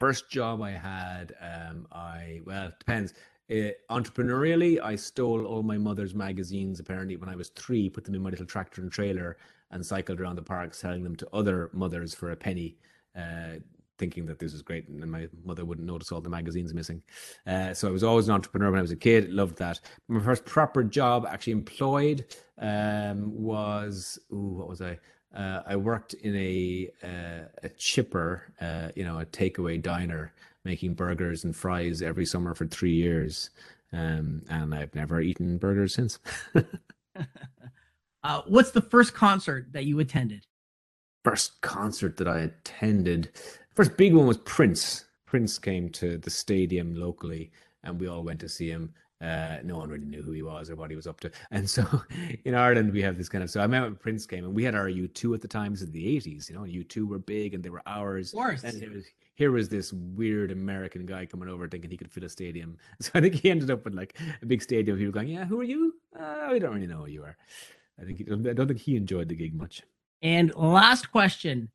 First 0.00 0.28
job 0.28 0.60
I 0.60 0.72
had, 0.72 1.34
um, 1.40 1.86
I 1.90 2.40
well, 2.44 2.66
it 2.66 2.78
depends. 2.80 3.14
Uh, 3.48 3.70
entrepreneurially, 3.90 4.80
I 4.82 4.96
stole 4.96 5.46
all 5.46 5.62
my 5.62 5.78
mother's 5.78 6.14
magazines. 6.14 6.80
Apparently, 6.80 7.16
when 7.16 7.28
I 7.28 7.36
was 7.36 7.50
three, 7.50 7.88
put 7.88 8.04
them 8.04 8.16
in 8.16 8.22
my 8.22 8.30
little 8.30 8.44
tractor 8.44 8.82
and 8.82 8.90
trailer, 8.90 9.36
and 9.70 9.86
cycled 9.86 10.20
around 10.20 10.36
the 10.36 10.42
park 10.42 10.74
selling 10.74 11.04
them 11.04 11.14
to 11.16 11.28
other 11.32 11.70
mothers 11.72 12.12
for 12.12 12.32
a 12.32 12.36
penny. 12.36 12.76
Uh, 13.16 13.60
thinking 13.98 14.26
that 14.26 14.38
this 14.38 14.52
was 14.52 14.62
great 14.62 14.88
and 14.88 15.10
my 15.10 15.28
mother 15.44 15.64
wouldn't 15.64 15.86
notice 15.86 16.12
all 16.12 16.20
the 16.20 16.30
magazines 16.30 16.74
missing. 16.74 17.02
Uh, 17.46 17.74
so 17.74 17.88
I 17.88 17.90
was 17.90 18.04
always 18.04 18.28
an 18.28 18.34
entrepreneur 18.34 18.70
when 18.70 18.78
I 18.78 18.82
was 18.82 18.90
a 18.90 18.96
kid. 18.96 19.32
Loved 19.32 19.58
that. 19.58 19.80
My 20.08 20.20
first 20.20 20.44
proper 20.44 20.82
job, 20.84 21.26
actually 21.28 21.54
employed, 21.54 22.26
um, 22.58 23.32
was 23.34 24.18
ooh, 24.32 24.54
what 24.58 24.68
was 24.68 24.80
I? 24.80 24.98
Uh, 25.34 25.62
I 25.66 25.76
worked 25.76 26.14
in 26.14 26.34
a 26.36 26.90
uh, 27.02 27.48
a 27.62 27.68
chipper, 27.70 28.54
uh, 28.60 28.88
you 28.94 29.04
know, 29.04 29.18
a 29.18 29.26
takeaway 29.26 29.80
diner, 29.80 30.32
making 30.64 30.94
burgers 30.94 31.44
and 31.44 31.54
fries 31.54 32.00
every 32.00 32.24
summer 32.24 32.54
for 32.54 32.66
three 32.66 32.94
years, 32.94 33.50
um, 33.92 34.42
and 34.48 34.74
I've 34.74 34.94
never 34.94 35.20
eaten 35.20 35.58
burgers 35.58 35.94
since. 35.94 36.18
Uh, 38.24 38.42
what's 38.48 38.72
the 38.72 38.82
first 38.82 39.14
concert 39.14 39.68
that 39.70 39.84
you 39.84 40.00
attended? 40.00 40.44
first 41.26 41.60
concert 41.60 42.16
that 42.18 42.28
I 42.28 42.38
attended, 42.38 43.30
first 43.76 43.96
big 43.96 44.14
one 44.14 44.26
was 44.26 44.38
Prince. 44.38 45.04
Prince 45.26 45.58
came 45.58 45.90
to 45.90 46.18
the 46.18 46.30
stadium 46.30 46.94
locally, 46.94 47.52
and 47.84 48.00
we 48.00 48.08
all 48.08 48.24
went 48.24 48.40
to 48.40 48.48
see 48.48 48.68
him. 48.68 48.92
Uh, 49.22 49.56
no 49.64 49.78
one 49.78 49.88
really 49.88 50.04
knew 50.04 50.22
who 50.22 50.32
he 50.32 50.42
was 50.42 50.68
or 50.68 50.76
what 50.76 50.90
he 50.90 50.96
was 50.96 51.06
up 51.06 51.20
to, 51.20 51.30
and 51.50 51.68
so 51.68 51.82
in 52.44 52.54
Ireland 52.54 52.92
we 52.92 53.00
have 53.02 53.16
this 53.16 53.28
kind 53.28 53.42
of. 53.42 53.50
So 53.50 53.60
I 53.60 53.62
remember 53.62 53.88
when 53.88 53.96
Prince 53.96 54.26
came, 54.26 54.44
and 54.44 54.54
we 54.54 54.62
had 54.62 54.74
our 54.74 54.88
U 54.88 55.08
two 55.08 55.32
at 55.34 55.40
the 55.40 55.48
times 55.48 55.82
in 55.82 55.90
the 55.92 56.16
eighties, 56.16 56.50
you 56.50 56.56
know. 56.56 56.64
U 56.64 56.84
two 56.84 57.06
were 57.06 57.18
big, 57.18 57.54
and 57.54 57.62
they 57.62 57.70
were 57.70 57.82
ours. 57.86 58.32
Of 58.32 58.38
course. 58.38 58.64
And 58.64 58.78
here 58.78 58.92
was, 58.92 59.04
here 59.34 59.52
was 59.52 59.68
this 59.70 59.92
weird 59.92 60.50
American 60.50 61.06
guy 61.06 61.24
coming 61.24 61.48
over 61.48 61.66
thinking 61.66 61.90
he 61.90 61.96
could 61.96 62.10
fill 62.10 62.24
a 62.24 62.28
stadium. 62.28 62.76
So 63.00 63.10
I 63.14 63.20
think 63.20 63.36
he 63.36 63.50
ended 63.50 63.70
up 63.70 63.84
with 63.84 63.94
like 63.94 64.18
a 64.42 64.46
big 64.46 64.62
stadium. 64.62 64.98
People 64.98 65.12
going, 65.12 65.28
"Yeah, 65.28 65.46
who 65.46 65.60
are 65.60 65.64
you? 65.64 65.94
Uh, 66.18 66.48
we 66.52 66.58
don't 66.58 66.74
really 66.74 66.86
know 66.86 66.98
who 66.98 67.06
you 67.06 67.22
are." 67.22 67.36
I 67.98 68.04
think 68.04 68.18
he, 68.18 68.24
I 68.30 68.52
don't 68.52 68.68
think 68.68 68.80
he 68.80 68.96
enjoyed 68.96 69.30
the 69.30 69.34
gig 69.34 69.54
much. 69.54 69.82
And 70.20 70.54
last 70.54 71.10
question. 71.10 71.70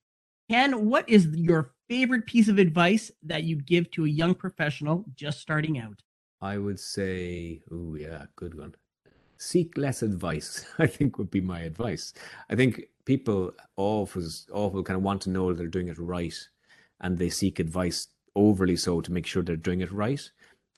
Ken, 0.51 0.85
what 0.89 1.07
is 1.09 1.27
your 1.27 1.71
favorite 1.91 2.25
piece 2.25 2.47
of 2.47 2.57
advice 2.57 3.11
that 3.21 3.43
you'd 3.43 3.65
give 3.65 3.91
to 3.91 4.05
a 4.05 4.07
young 4.07 4.33
professional 4.33 5.03
just 5.13 5.41
starting 5.41 5.77
out? 5.77 6.01
I 6.39 6.57
would 6.57 6.79
say, 6.79 7.59
oh 7.69 7.95
yeah, 7.95 8.27
good 8.37 8.57
one. 8.57 8.75
Seek 9.37 9.77
less 9.77 10.01
advice. 10.01 10.65
I 10.79 10.87
think 10.87 11.17
would 11.17 11.29
be 11.29 11.41
my 11.41 11.59
advice. 11.59 12.13
I 12.49 12.55
think 12.55 12.83
people 13.03 13.51
always, 13.75 14.47
awful 14.53 14.83
kind 14.83 14.95
of 14.95 15.03
want 15.03 15.21
to 15.23 15.31
know 15.31 15.51
they're 15.51 15.67
doing 15.67 15.89
it 15.89 15.97
right, 15.97 16.37
and 17.01 17.17
they 17.17 17.29
seek 17.29 17.59
advice 17.59 18.07
overly 18.37 18.77
so 18.77 19.01
to 19.01 19.11
make 19.11 19.25
sure 19.25 19.43
they're 19.43 19.57
doing 19.57 19.81
it 19.81 19.91
right. 19.91 20.21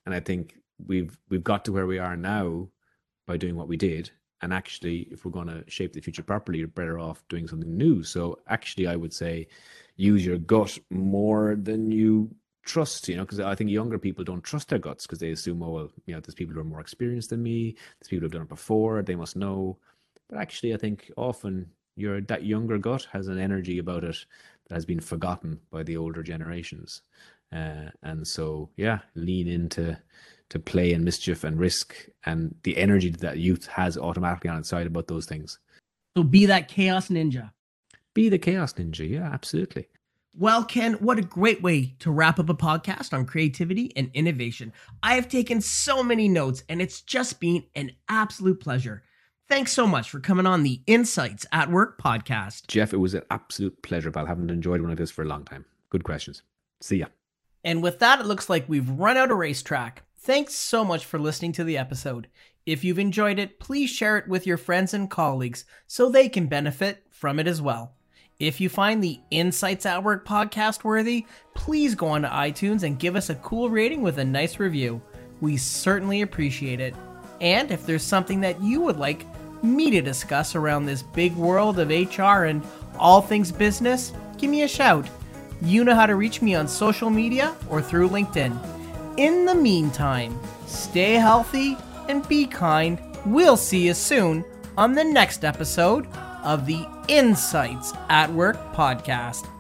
And 0.08 0.16
I 0.16 0.20
think 0.20 0.58
we've 0.88 1.16
we've 1.30 1.44
got 1.44 1.64
to 1.66 1.72
where 1.72 1.86
we 1.86 2.00
are 2.00 2.18
now 2.18 2.70
by 3.28 3.38
doing 3.38 3.56
what 3.56 3.68
we 3.68 3.78
did. 3.78 4.10
And 4.42 4.52
actually, 4.52 5.08
if 5.12 5.24
we're 5.24 5.32
going 5.32 5.48
to 5.48 5.64
shape 5.68 5.94
the 5.94 6.02
future 6.02 6.24
properly, 6.24 6.58
you're 6.58 6.68
better 6.70 6.98
off 6.98 7.24
doing 7.30 7.48
something 7.48 7.78
new. 7.78 8.02
So 8.02 8.40
actually, 8.48 8.88
I 8.88 8.96
would 8.96 9.14
say 9.14 9.48
use 9.96 10.26
your 10.26 10.38
gut 10.38 10.78
more 10.90 11.56
than 11.56 11.92
you 11.92 12.34
trust, 12.66 13.08
you 13.10 13.16
know, 13.16 13.24
because 13.24 13.40
I 13.40 13.56
think 13.56 13.70
younger 13.70 14.00
people 14.00 14.24
don't 14.24 14.44
trust 14.44 14.70
their 14.70 14.80
guts 14.80 15.06
because 15.06 15.20
they 15.20 15.32
assume, 15.32 15.62
oh, 15.62 15.70
well, 15.70 15.92
you 16.06 16.14
know, 16.14 16.22
there's 16.22 16.36
people 16.36 16.54
who 16.54 16.62
are 16.62 16.66
more 16.66 16.80
experienced 16.80 17.30
than 17.30 17.44
me, 17.44 17.76
there's 18.00 18.10
people 18.10 18.26
who've 18.26 18.32
done 18.32 18.44
it 18.44 18.50
before, 18.50 19.02
they 19.02 19.16
must 19.16 19.36
know. 19.36 19.78
But 20.30 20.40
actually, 20.40 20.74
I 20.74 20.78
think 20.78 21.12
often 21.18 21.68
your 21.96 22.22
that 22.22 22.46
younger 22.46 22.78
gut 22.78 23.08
has 23.12 23.28
an 23.28 23.38
energy 23.38 23.78
about 23.78 24.04
it 24.04 24.18
that 24.68 24.76
has 24.76 24.86
been 24.86 25.00
forgotten 25.00 25.60
by 25.72 25.84
the 25.84 25.98
older 25.98 26.24
generations. 26.24 27.02
Uh, 27.52 27.90
and 28.02 28.28
so, 28.28 28.70
yeah, 28.78 29.00
lean 29.16 29.48
into 29.48 29.98
to 30.50 30.60
play 30.60 30.94
and 30.94 31.04
mischief 31.04 31.44
and 31.44 31.60
risk 31.60 31.96
and 32.26 32.56
the 32.64 32.78
energy 32.78 33.10
that 33.10 33.40
youth 33.40 33.66
has 33.68 33.98
automatically 33.98 34.50
on 34.50 34.58
its 34.58 34.70
side 34.70 34.88
about 34.88 35.08
those 35.08 35.26
things. 35.26 35.60
So 36.16 36.24
be 36.24 36.46
that 36.46 36.68
chaos 36.68 37.10
ninja. 37.10 37.52
Be 38.14 38.30
the 38.30 38.38
chaos 38.38 38.74
ninja. 38.74 39.10
Yeah, 39.10 39.30
absolutely. 39.32 39.88
Well, 40.36 40.64
Ken, 40.64 40.94
what 40.94 41.20
a 41.20 41.24
great 41.24 41.62
way 41.62 41.96
to 42.00 42.10
wrap 42.10 42.40
up 42.40 42.50
a 42.50 42.56
podcast 42.56 43.14
on 43.14 43.26
creativity 43.26 43.92
and 43.96 44.10
innovation. 44.16 44.74
I 45.04 45.14
have 45.14 45.30
taken 45.30 45.62
so 45.62 46.02
many 46.02 46.28
notes, 46.28 46.64
and 46.68 46.82
it's 46.82 47.02
just 47.02 47.40
been 47.40 47.66
an 47.76 47.92
absolute 48.10 48.60
pleasure. 48.60 49.04
Thanks 49.48 49.74
so 49.74 49.86
much 49.86 50.10
for 50.10 50.20
coming 50.20 50.48
on 50.48 50.64
the 50.64 50.82
Insights 50.88 51.46
at 51.52 51.70
Work 51.70 52.02
podcast. 52.02 52.66
Jeff, 52.68 52.94
it 52.94 52.98
was 52.98 53.14
an 53.14 53.22
absolute 53.30 53.80
pleasure, 53.84 54.10
pal. 54.10 54.26
haven't 54.26 54.50
enjoyed 54.50 54.82
one 54.82 54.90
of 54.90 54.98
this 54.98 55.12
for 55.12 55.22
a 55.22 55.28
long 55.28 55.46
time. 55.46 55.66
Good 55.92 56.04
questions. 56.04 56.42
See 56.82 56.98
ya. 56.98 57.08
And 57.64 57.84
with 57.84 58.00
that, 58.00 58.20
it 58.20 58.26
looks 58.26 58.50
like 58.50 58.68
we've 58.68 58.90
run 58.90 59.18
out 59.18 59.30
of 59.32 59.38
racetrack. 59.38 60.04
Thanks 60.18 60.56
so 60.56 60.84
much 60.84 61.06
for 61.06 61.20
listening 61.20 61.52
to 61.54 61.64
the 61.64 61.78
episode. 61.78 62.28
If 62.66 62.84
you've 62.84 62.98
enjoyed 62.98 63.38
it, 63.38 63.60
please 63.60 63.90
share 63.90 64.18
it 64.18 64.28
with 64.28 64.48
your 64.48 64.58
friends 64.58 64.94
and 64.94 65.12
colleagues 65.12 65.66
so 65.86 66.10
they 66.10 66.30
can 66.30 66.48
benefit 66.48 67.04
from 67.12 67.40
it 67.40 67.48
as 67.48 67.62
well. 67.62 67.96
If 68.44 68.60
you 68.60 68.68
find 68.68 69.02
the 69.02 69.22
Insights 69.32 69.86
at 69.86 70.04
Work 70.04 70.28
podcast 70.28 70.84
worthy, 70.84 71.26
please 71.54 71.96
go 71.96 72.08
on 72.08 72.24
to 72.24 72.28
iTunes 72.28 72.84
and 72.84 73.00
give 73.00 73.16
us 73.16 73.30
a 73.30 73.36
cool 73.36 73.70
rating 73.70 74.02
with 74.02 74.18
a 74.18 74.26
nice 74.26 74.60
review. 74.60 75.02
We 75.40 75.56
certainly 75.56 76.24
appreciate 76.24 76.82
it. 76.82 76.94
And 77.40 77.72
if 77.72 77.86
there's 77.86 78.04
something 78.04 78.42
that 78.42 78.62
you 78.62 78.82
would 78.82 78.98
like 78.98 79.26
me 79.64 79.92
to 79.92 80.02
discuss 80.02 80.56
around 80.56 80.86
this 80.86 81.04
big 81.04 81.34
world 81.38 81.80
of 81.80 81.88
HR 81.88 82.44
and 82.44 82.62
all 83.00 83.22
things 83.22 83.50
business, 83.50 84.12
give 84.38 84.50
me 84.50 84.64
a 84.64 84.68
shout. 84.68 85.10
You 85.62 85.86
know 85.86 85.96
how 85.96 86.06
to 86.06 86.16
reach 86.16 86.42
me 86.42 86.54
on 86.54 86.68
social 86.68 87.10
media 87.10 87.56
or 87.70 87.82
through 87.82 88.10
LinkedIn. 88.10 88.60
In 89.16 89.46
the 89.46 89.56
meantime, 89.56 90.38
stay 90.68 91.14
healthy 91.14 91.78
and 92.10 92.28
be 92.28 92.46
kind. 92.46 93.00
We'll 93.26 93.56
see 93.56 93.88
you 93.88 93.94
soon 93.94 94.44
on 94.78 94.96
the 94.96 95.04
next 95.06 95.46
episode 95.46 96.08
of 96.44 96.66
the 96.66 96.86
Insights 97.08 97.94
at 98.10 98.32
Work 98.32 98.58
podcast. 98.74 99.53